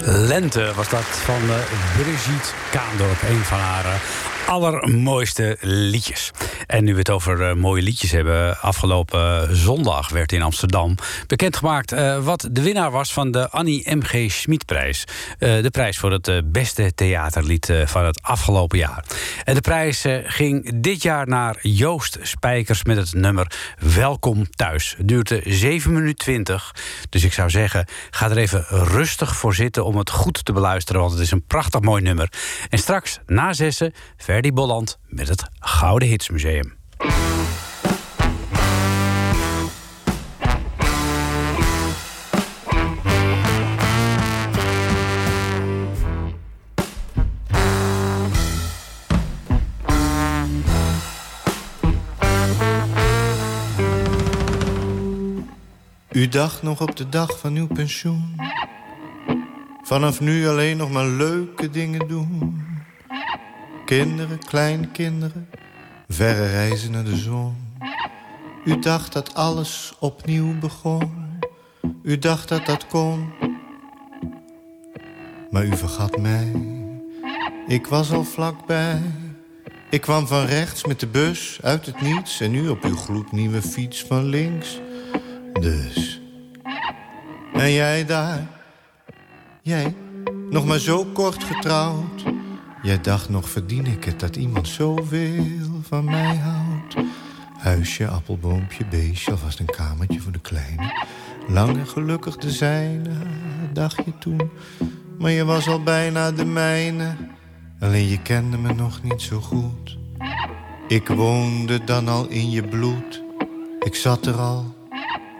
Lente 0.04 0.72
was 0.74 0.88
dat 0.88 1.00
van 1.00 1.42
uh, 1.42 1.54
Brigitte 1.96 2.50
Kaandorp. 2.70 3.22
Een 3.22 3.44
van 3.44 3.58
haar 3.58 3.84
uh, 3.84 3.92
allermooiste 4.50 5.56
liedjes. 5.60 6.30
En 6.66 6.84
nu 6.84 6.92
we 6.92 6.98
het 6.98 7.10
over 7.10 7.40
uh, 7.40 7.54
mooie 7.54 7.82
liedjes 7.82 8.10
hebben. 8.10 8.60
Afgelopen 8.60 9.56
zondag 9.56 10.08
werd 10.08 10.32
in 10.32 10.42
Amsterdam 10.42 10.94
bekendgemaakt 11.26 11.94
wat 12.22 12.48
de 12.52 12.62
winnaar 12.62 12.90
was 12.90 13.12
van 13.12 13.30
de 13.30 13.50
Annie 13.50 13.94
M.G. 13.94 14.30
Schmidprijs. 14.30 15.04
de 15.38 15.68
prijs 15.70 15.98
voor 15.98 16.12
het 16.12 16.52
beste 16.52 16.94
theaterlied 16.94 17.72
van 17.84 18.04
het 18.04 18.22
afgelopen 18.22 18.78
jaar. 18.78 19.04
En 19.44 19.54
de 19.54 19.60
prijs 19.60 20.04
ging 20.24 20.80
dit 20.80 21.02
jaar 21.02 21.28
naar 21.28 21.58
Joost 21.62 22.18
Spijkers 22.22 22.84
met 22.84 22.96
het 22.96 23.14
nummer 23.14 23.52
Welkom 23.94 24.50
thuis. 24.50 24.94
Het 24.98 25.08
duurde 25.08 25.40
7 25.44 25.92
minuten 25.92 26.18
20. 26.18 26.74
Dus 27.08 27.24
ik 27.24 27.32
zou 27.32 27.50
zeggen, 27.50 27.86
ga 28.10 28.30
er 28.30 28.36
even 28.36 28.64
rustig 28.68 29.36
voor 29.36 29.54
zitten 29.54 29.84
om 29.84 29.96
het 29.96 30.10
goed 30.10 30.44
te 30.44 30.52
beluisteren, 30.52 31.00
want 31.00 31.12
het 31.12 31.22
is 31.22 31.30
een 31.30 31.46
prachtig 31.46 31.80
mooi 31.80 32.02
nummer. 32.02 32.32
En 32.68 32.78
straks 32.78 33.18
na 33.26 33.52
zessen 33.52 33.92
Bolland 34.48 34.98
met 35.08 35.28
het 35.28 35.44
Gouden 35.58 36.08
Hitsmuseum. 36.08 36.78
U 56.12 56.28
dacht 56.28 56.62
nog 56.62 56.80
op 56.80 56.96
de 56.96 57.08
dag 57.08 57.38
van 57.38 57.56
uw 57.56 57.66
pensioen. 57.66 58.40
Vanaf 59.82 60.20
nu 60.20 60.48
alleen 60.48 60.76
nog 60.76 60.90
maar 60.90 61.06
leuke 61.06 61.70
dingen 61.70 62.08
doen. 62.08 62.69
Kinderen, 63.90 64.38
kleine 64.38 64.86
kinderen, 64.86 65.48
verre 66.08 66.46
reizen 66.46 66.90
naar 66.90 67.04
de 67.04 67.16
zon. 67.16 67.54
U 68.64 68.78
dacht 68.78 69.12
dat 69.12 69.34
alles 69.34 69.92
opnieuw 69.98 70.58
begon. 70.58 71.12
U 72.02 72.18
dacht 72.18 72.48
dat 72.48 72.66
dat 72.66 72.86
kon. 72.86 73.32
Maar 75.50 75.64
u 75.64 75.76
vergat 75.76 76.18
mij. 76.18 76.52
Ik 77.66 77.86
was 77.86 78.12
al 78.12 78.24
vlakbij. 78.24 79.00
Ik 79.90 80.00
kwam 80.00 80.26
van 80.26 80.44
rechts 80.44 80.84
met 80.84 81.00
de 81.00 81.06
bus 81.06 81.58
uit 81.62 81.86
het 81.86 82.00
niets... 82.00 82.40
en 82.40 82.50
nu 82.50 82.68
op 82.68 82.84
uw 82.84 82.96
gloednieuwe 82.96 83.62
fiets 83.62 84.04
van 84.04 84.24
links. 84.24 84.80
Dus. 85.60 86.20
En 87.52 87.72
jij 87.72 88.04
daar 88.04 88.46
Jij, 89.62 89.94
nog 90.50 90.66
maar 90.66 90.78
zo 90.78 91.04
kort 91.04 91.44
getrouwd. 91.44 92.39
Jij 92.82 93.00
dacht 93.00 93.28
nog, 93.28 93.48
verdien 93.48 93.86
ik 93.86 94.04
het 94.04 94.20
dat 94.20 94.36
iemand 94.36 94.68
zoveel 94.68 95.44
van 95.82 96.04
mij 96.04 96.36
houdt. 96.36 97.08
Huisje, 97.58 98.08
appelboompje, 98.08 98.86
beestje, 98.86 99.30
alvast 99.30 99.58
een 99.58 99.66
kamertje 99.66 100.20
voor 100.20 100.32
de 100.32 100.40
kleine. 100.40 101.06
Lang 101.48 101.76
en 101.76 101.86
gelukkig 101.86 102.36
te 102.36 102.50
zijn, 102.50 103.06
dacht 103.72 103.96
je 103.96 104.18
toen. 104.18 104.50
Maar 105.18 105.30
je 105.30 105.44
was 105.44 105.68
al 105.68 105.82
bijna 105.82 106.32
de 106.32 106.44
mijne. 106.44 107.16
Alleen 107.80 108.08
je 108.08 108.22
kende 108.22 108.58
me 108.58 108.72
nog 108.72 109.02
niet 109.02 109.22
zo 109.22 109.40
goed. 109.40 109.98
Ik 110.88 111.08
woonde 111.08 111.84
dan 111.84 112.08
al 112.08 112.28
in 112.28 112.50
je 112.50 112.62
bloed. 112.62 113.22
Ik 113.80 113.94
zat 113.94 114.26
er 114.26 114.36
al, 114.36 114.74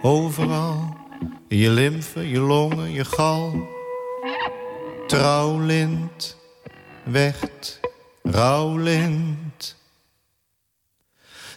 overal. 0.02 0.96
In 1.48 1.56
je 1.56 1.70
lymfe, 1.70 2.28
je 2.28 2.40
longen, 2.40 2.90
je 2.90 3.04
gal 3.04 3.68
trouwlint, 5.10 6.36
werd 7.02 7.80
rouwlint. 8.22 9.76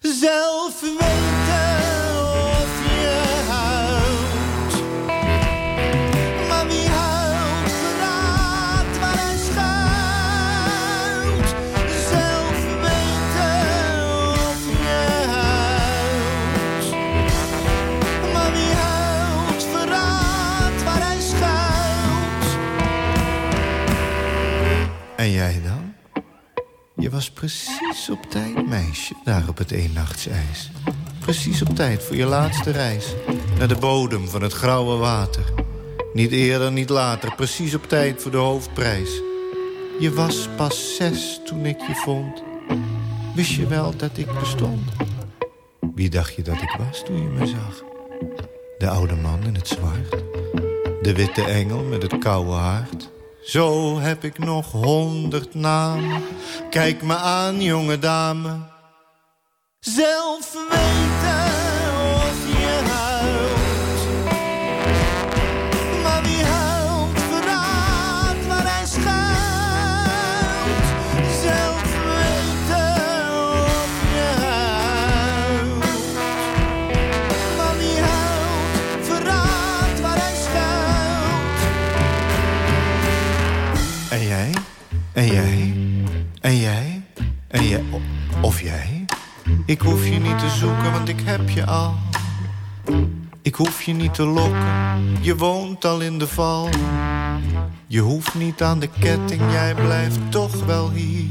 Zelf 0.01 0.81
weten 0.81 1.92
En 25.23 25.31
jij 25.31 25.61
dan? 25.63 25.93
Je 26.95 27.09
was 27.09 27.31
precies 27.31 28.09
op 28.09 28.23
tijd, 28.29 28.67
meisje, 28.67 29.13
daar 29.23 29.47
op 29.47 29.57
het 29.57 29.71
eennachtsijs. 29.71 30.71
Precies 31.19 31.61
op 31.61 31.75
tijd 31.75 32.03
voor 32.03 32.15
je 32.15 32.25
laatste 32.25 32.71
reis. 32.71 33.13
Naar 33.57 33.67
de 33.67 33.75
bodem 33.75 34.27
van 34.27 34.41
het 34.41 34.53
grauwe 34.53 34.97
water. 34.97 35.43
Niet 36.13 36.31
eerder, 36.31 36.71
niet 36.71 36.89
later, 36.89 37.35
precies 37.35 37.73
op 37.73 37.87
tijd 37.87 38.21
voor 38.21 38.31
de 38.31 38.37
hoofdprijs. 38.37 39.21
Je 39.99 40.11
was 40.13 40.47
pas 40.57 40.95
zes 40.95 41.39
toen 41.45 41.65
ik 41.65 41.79
je 41.87 41.95
vond. 41.95 42.43
Wist 43.35 43.51
je 43.51 43.67
wel 43.67 43.97
dat 43.97 44.17
ik 44.17 44.39
bestond? 44.39 44.91
Wie 45.95 46.09
dacht 46.09 46.35
je 46.35 46.41
dat 46.41 46.61
ik 46.61 46.75
was 46.87 47.03
toen 47.03 47.21
je 47.21 47.29
me 47.29 47.47
zag? 47.47 47.83
De 48.77 48.89
oude 48.89 49.15
man 49.15 49.43
in 49.43 49.55
het 49.55 49.67
zwart. 49.67 50.09
De 51.01 51.13
witte 51.15 51.43
engel 51.43 51.83
met 51.83 52.01
het 52.01 52.17
koude 52.17 52.51
hart. 52.51 53.11
Zo 53.45 53.99
heb 53.99 54.23
ik 54.23 54.37
nog 54.37 54.71
honderd 54.71 55.53
namen. 55.53 56.23
Kijk 56.69 57.01
me 57.01 57.15
aan, 57.15 57.61
jonge 57.61 57.99
dame. 57.99 58.57
Zelf 59.79 60.53
weten 60.69 61.62
zoeken, 90.53 90.91
want 90.91 91.09
ik 91.09 91.21
heb 91.23 91.49
je 91.49 91.65
al. 91.65 91.95
Ik 93.41 93.55
hoef 93.55 93.81
je 93.81 93.93
niet 93.93 94.13
te 94.13 94.23
lokken, 94.23 95.17
je 95.21 95.35
woont 95.35 95.85
al 95.85 96.01
in 96.01 96.19
de 96.19 96.27
val. 96.27 96.69
Je 97.87 97.99
hoeft 97.99 98.33
niet 98.33 98.61
aan 98.61 98.79
de 98.79 98.89
ketting, 98.99 99.41
jij 99.51 99.75
blijft 99.75 100.19
toch 100.29 100.65
wel 100.65 100.91
hier. 100.91 101.29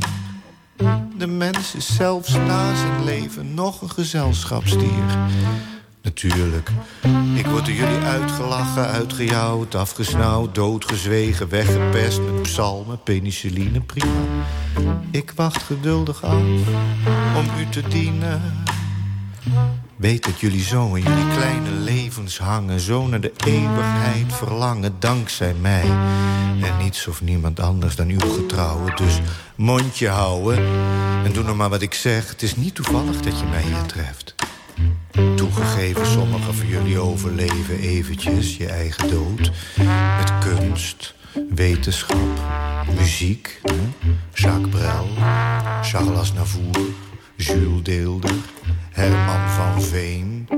De 1.18 1.26
mens 1.26 1.74
is 1.74 1.94
zelfs 1.96 2.32
na 2.32 2.74
zijn 2.74 3.04
leven 3.04 3.54
nog 3.54 3.82
een 3.82 3.90
gezelschapsdier. 3.90 5.28
Natuurlijk, 6.02 6.70
ik 7.34 7.46
word 7.46 7.66
door 7.66 7.74
jullie 7.74 8.04
uitgelachen, 8.04 8.86
uitgejouwd, 8.86 9.74
afgesnauwd, 9.74 10.54
doodgezwegen, 10.54 11.48
weggepest 11.48 12.20
met 12.20 12.42
psalmen, 12.42 13.02
penicilline, 13.02 13.80
prima. 13.80 14.20
Ik 15.10 15.32
wacht 15.36 15.62
geduldig 15.62 16.24
af 16.24 16.42
om 17.36 17.46
u 17.58 17.68
te 17.70 17.82
dienen. 17.88 18.42
Weet 19.96 20.24
dat 20.24 20.40
jullie 20.40 20.62
zo 20.62 20.94
in 20.94 21.02
jullie 21.02 21.28
kleine 21.36 21.70
levens 21.70 22.38
hangen, 22.38 22.80
zo 22.80 23.06
naar 23.06 23.20
de 23.20 23.32
eeuwigheid 23.46 24.32
verlangen, 24.32 24.94
dankzij 24.98 25.54
mij. 25.54 25.84
En 26.62 26.76
niets 26.82 27.06
of 27.06 27.22
niemand 27.22 27.60
anders 27.60 27.96
dan 27.96 28.08
uw 28.08 28.30
getrouwen. 28.30 28.96
Dus 28.96 29.20
mondje 29.56 30.08
houden 30.08 30.58
en 31.24 31.32
doe 31.32 31.44
nog 31.44 31.56
maar 31.56 31.68
wat 31.68 31.82
ik 31.82 31.94
zeg. 31.94 32.28
Het 32.28 32.42
is 32.42 32.56
niet 32.56 32.74
toevallig 32.74 33.20
dat 33.20 33.38
je 33.38 33.44
mij 33.44 33.62
hier 33.62 33.86
treft. 33.86 34.34
Toegegeven, 35.36 36.06
sommigen 36.06 36.54
van 36.54 36.66
jullie 36.66 36.98
overleven 36.98 37.78
eventjes 37.78 38.56
je 38.56 38.66
eigen 38.66 39.10
dood. 39.10 39.50
Met 40.18 40.38
kunst 40.38 41.14
wetenschap, 41.48 42.40
muziek. 42.98 43.60
Jacques 44.34 44.68
Brel, 44.68 45.06
Charles 45.82 46.18
Aznavour, 46.18 46.80
Jules 47.42 47.82
Deelder, 47.82 48.34
Herman 48.90 49.48
van 49.48 49.82
Veen. 49.82 50.48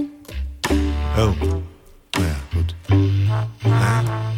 Oh, 1.17 1.41
nou 2.11 2.27
ja, 2.27 2.37
goed. 2.53 2.75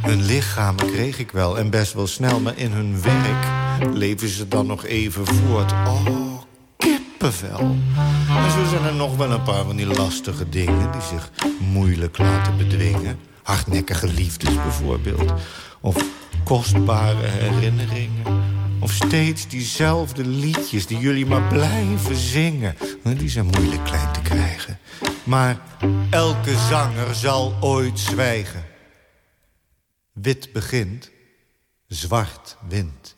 hun 0.02 0.22
lichamen 0.22 0.86
kreeg 0.86 1.18
ik 1.18 1.30
wel 1.30 1.58
en 1.58 1.70
best 1.70 1.92
wel 1.92 2.06
snel, 2.06 2.40
maar 2.40 2.56
in 2.56 2.72
hun 2.72 3.02
werk 3.02 3.46
leven 3.94 4.28
ze 4.28 4.48
dan 4.48 4.66
nog 4.66 4.84
even 4.84 5.26
voort. 5.26 5.72
Oh, 5.72 6.40
kippenvel. 6.76 7.76
En 8.28 8.50
zo 8.50 8.64
zijn 8.70 8.84
er 8.84 8.94
nog 8.94 9.16
wel 9.16 9.30
een 9.30 9.42
paar 9.42 9.64
van 9.64 9.76
die 9.76 9.86
lastige 9.86 10.48
dingen 10.48 10.92
die 10.92 11.00
zich 11.00 11.30
moeilijk 11.58 12.18
laten 12.18 12.56
bedwingen. 12.56 13.18
Hardnekkige 13.42 14.06
liefdes 14.08 14.54
bijvoorbeeld. 14.54 15.32
Of 15.80 15.96
kostbare 16.44 17.26
herinneringen. 17.26 18.55
Of 18.86 18.92
steeds 18.92 19.48
diezelfde 19.48 20.24
liedjes 20.24 20.86
die 20.86 20.98
jullie 20.98 21.26
maar 21.26 21.42
blijven 21.42 22.16
zingen. 22.16 22.76
Die 23.02 23.28
zijn 23.28 23.46
moeilijk 23.46 23.84
klein 23.84 24.12
te 24.12 24.20
krijgen. 24.20 24.78
Maar 25.24 25.60
elke 26.10 26.56
zanger 26.68 27.14
zal 27.14 27.56
ooit 27.60 27.98
zwijgen. 27.98 28.64
Wit 30.12 30.52
begint, 30.52 31.10
zwart 31.86 32.56
wint. 32.68 33.16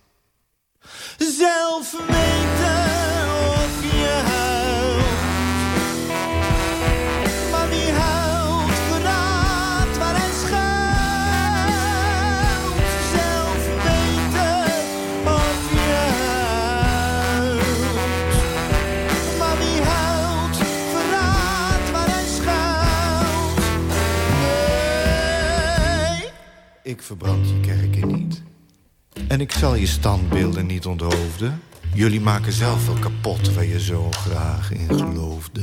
Zelf 1.19 1.93
weten 1.93 3.29
of 3.39 3.83
je 3.83 4.48
ik 26.89 27.03
verbrand 27.03 27.49
je 27.49 27.61
kerken 27.61 28.09
niet. 28.09 28.43
En 29.29 29.41
ik 29.41 29.53
zal 29.53 29.75
je 29.75 29.87
standbeelden 29.87 30.67
niet 30.67 30.87
onthoofden. 30.87 31.63
Jullie 31.95 32.21
maken 32.21 32.53
zelf 32.53 32.87
wel 32.87 32.95
kapot 32.95 33.55
waar 33.55 33.65
je 33.65 33.81
zo 33.81 34.11
graag 34.11 34.73
in 34.73 34.89
geloofde. 34.89 35.61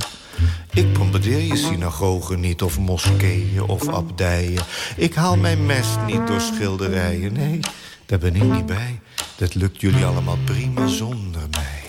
Ik 0.74 0.94
bombardeer 0.94 1.42
je 1.42 1.56
synagogen 1.56 2.40
niet, 2.40 2.62
of 2.62 2.80
moskeeën 2.80 3.62
of 3.62 3.88
abdijen. 3.88 4.64
Ik 4.96 5.14
haal 5.14 5.38
mijn 5.38 5.66
mest 5.66 5.98
niet 6.06 6.28
door 6.28 6.42
schilderijen. 6.42 7.34
Nee, 7.34 7.60
daar 8.06 8.20
ben 8.20 8.36
ik 8.36 8.44
niet 8.44 8.66
bij. 8.66 9.00
Dat 9.36 9.56
lukt 9.56 9.82
jullie 9.82 10.06
allemaal 10.06 10.38
prima 10.44 10.88
zonder 10.88 11.48
mij. 11.52 11.84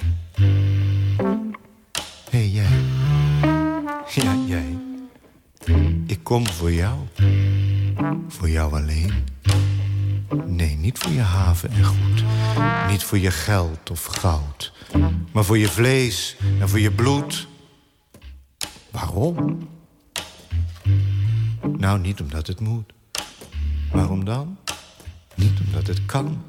Hé, 2.31 2.39
hey, 2.39 2.49
jij. 2.49 2.81
Ja, 4.15 4.37
jij. 4.47 4.79
Ik 6.07 6.19
kom 6.23 6.47
voor 6.47 6.73
jou. 6.73 6.97
Voor 8.29 8.51
jou 8.51 8.73
alleen. 8.73 9.25
Nee, 10.47 10.77
niet 10.77 10.99
voor 10.99 11.13
je 11.13 11.21
haven 11.21 11.71
en 11.71 11.85
goed. 11.85 12.25
Niet 12.89 13.03
voor 13.03 13.19
je 13.19 13.31
geld 13.31 13.91
of 13.91 14.05
goud. 14.05 14.73
Maar 15.33 15.45
voor 15.45 15.59
je 15.59 15.69
vlees 15.69 16.37
en 16.61 16.69
voor 16.69 16.81
je 16.81 16.93
bloed. 16.93 17.49
Waarom? 18.91 19.69
Nou, 21.77 21.99
niet 21.99 22.21
omdat 22.21 22.47
het 22.47 22.61
moet. 22.61 22.93
Waarom 23.93 24.25
dan? 24.25 24.59
Niet 25.35 25.61
omdat 25.67 25.87
het 25.87 26.07
kan. 26.07 26.43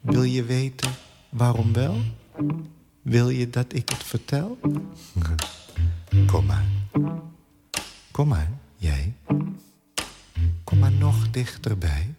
Wil 0.00 0.22
je 0.22 0.44
weten 0.44 0.90
waarom 1.28 1.72
wel? 1.72 1.96
Wil 3.02 3.28
je 3.28 3.50
dat 3.50 3.72
ik 3.72 3.88
het 3.88 4.04
vertel? 4.04 4.58
Kom 6.32 6.46
maar. 6.46 6.64
Kom 8.10 8.28
maar, 8.28 8.50
jij. 8.80 9.14
Kom 10.64 10.78
maar 10.78 10.92
nog 10.92 11.30
dichterbij. 11.30 12.14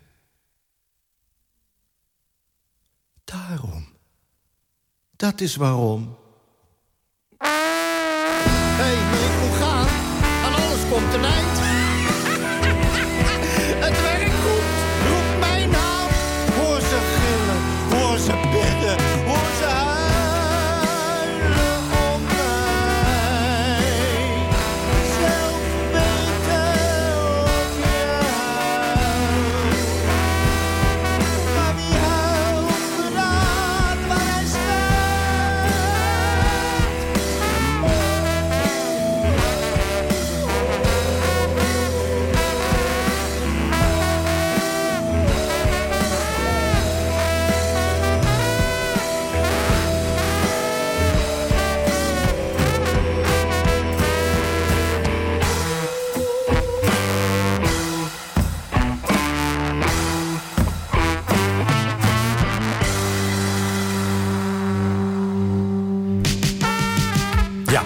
Daarom. 3.24 3.86
Dat 5.16 5.42
is 5.42 5.56
waarom. 5.56 6.18
Hé, 7.38 7.48
hey, 8.78 8.94
ik 8.94 9.42
moet 9.42 9.58
gaan. 9.58 9.88
Aan 10.44 10.54
alles 10.54 10.90
komt 10.90 11.14
een 11.14 11.24
eind. 11.24 11.51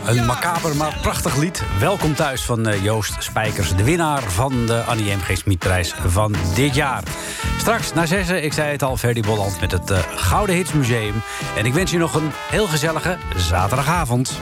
Een 0.05 0.25
macaber 0.25 0.75
maar 0.75 0.97
prachtig 1.01 1.35
lied. 1.35 1.63
Welkom 1.79 2.15
thuis 2.15 2.45
van 2.45 2.67
eh, 2.67 2.83
Joost 2.83 3.23
Spijkers, 3.23 3.75
de 3.75 3.83
winnaar 3.83 4.23
van 4.23 4.65
de 4.65 4.81
Annie 4.81 5.15
M. 5.15 5.19
G. 5.19 5.93
Van 6.05 6.35
dit 6.55 6.75
jaar. 6.75 7.03
Straks 7.57 7.93
na 7.93 8.05
zessen, 8.05 8.43
ik 8.43 8.53
zei 8.53 8.71
het 8.71 8.83
al, 8.83 8.97
Ferdy 8.97 9.21
Bolland 9.21 9.61
met 9.61 9.71
het 9.71 9.91
eh, 9.91 9.99
Gouden 10.15 10.55
Hits 10.55 10.73
Museum. 10.73 11.13
En 11.57 11.65
ik 11.65 11.73
wens 11.73 11.91
je 11.91 11.97
nog 11.97 12.13
een 12.13 12.31
heel 12.49 12.67
gezellige 12.67 13.17
zaterdagavond. 13.35 14.41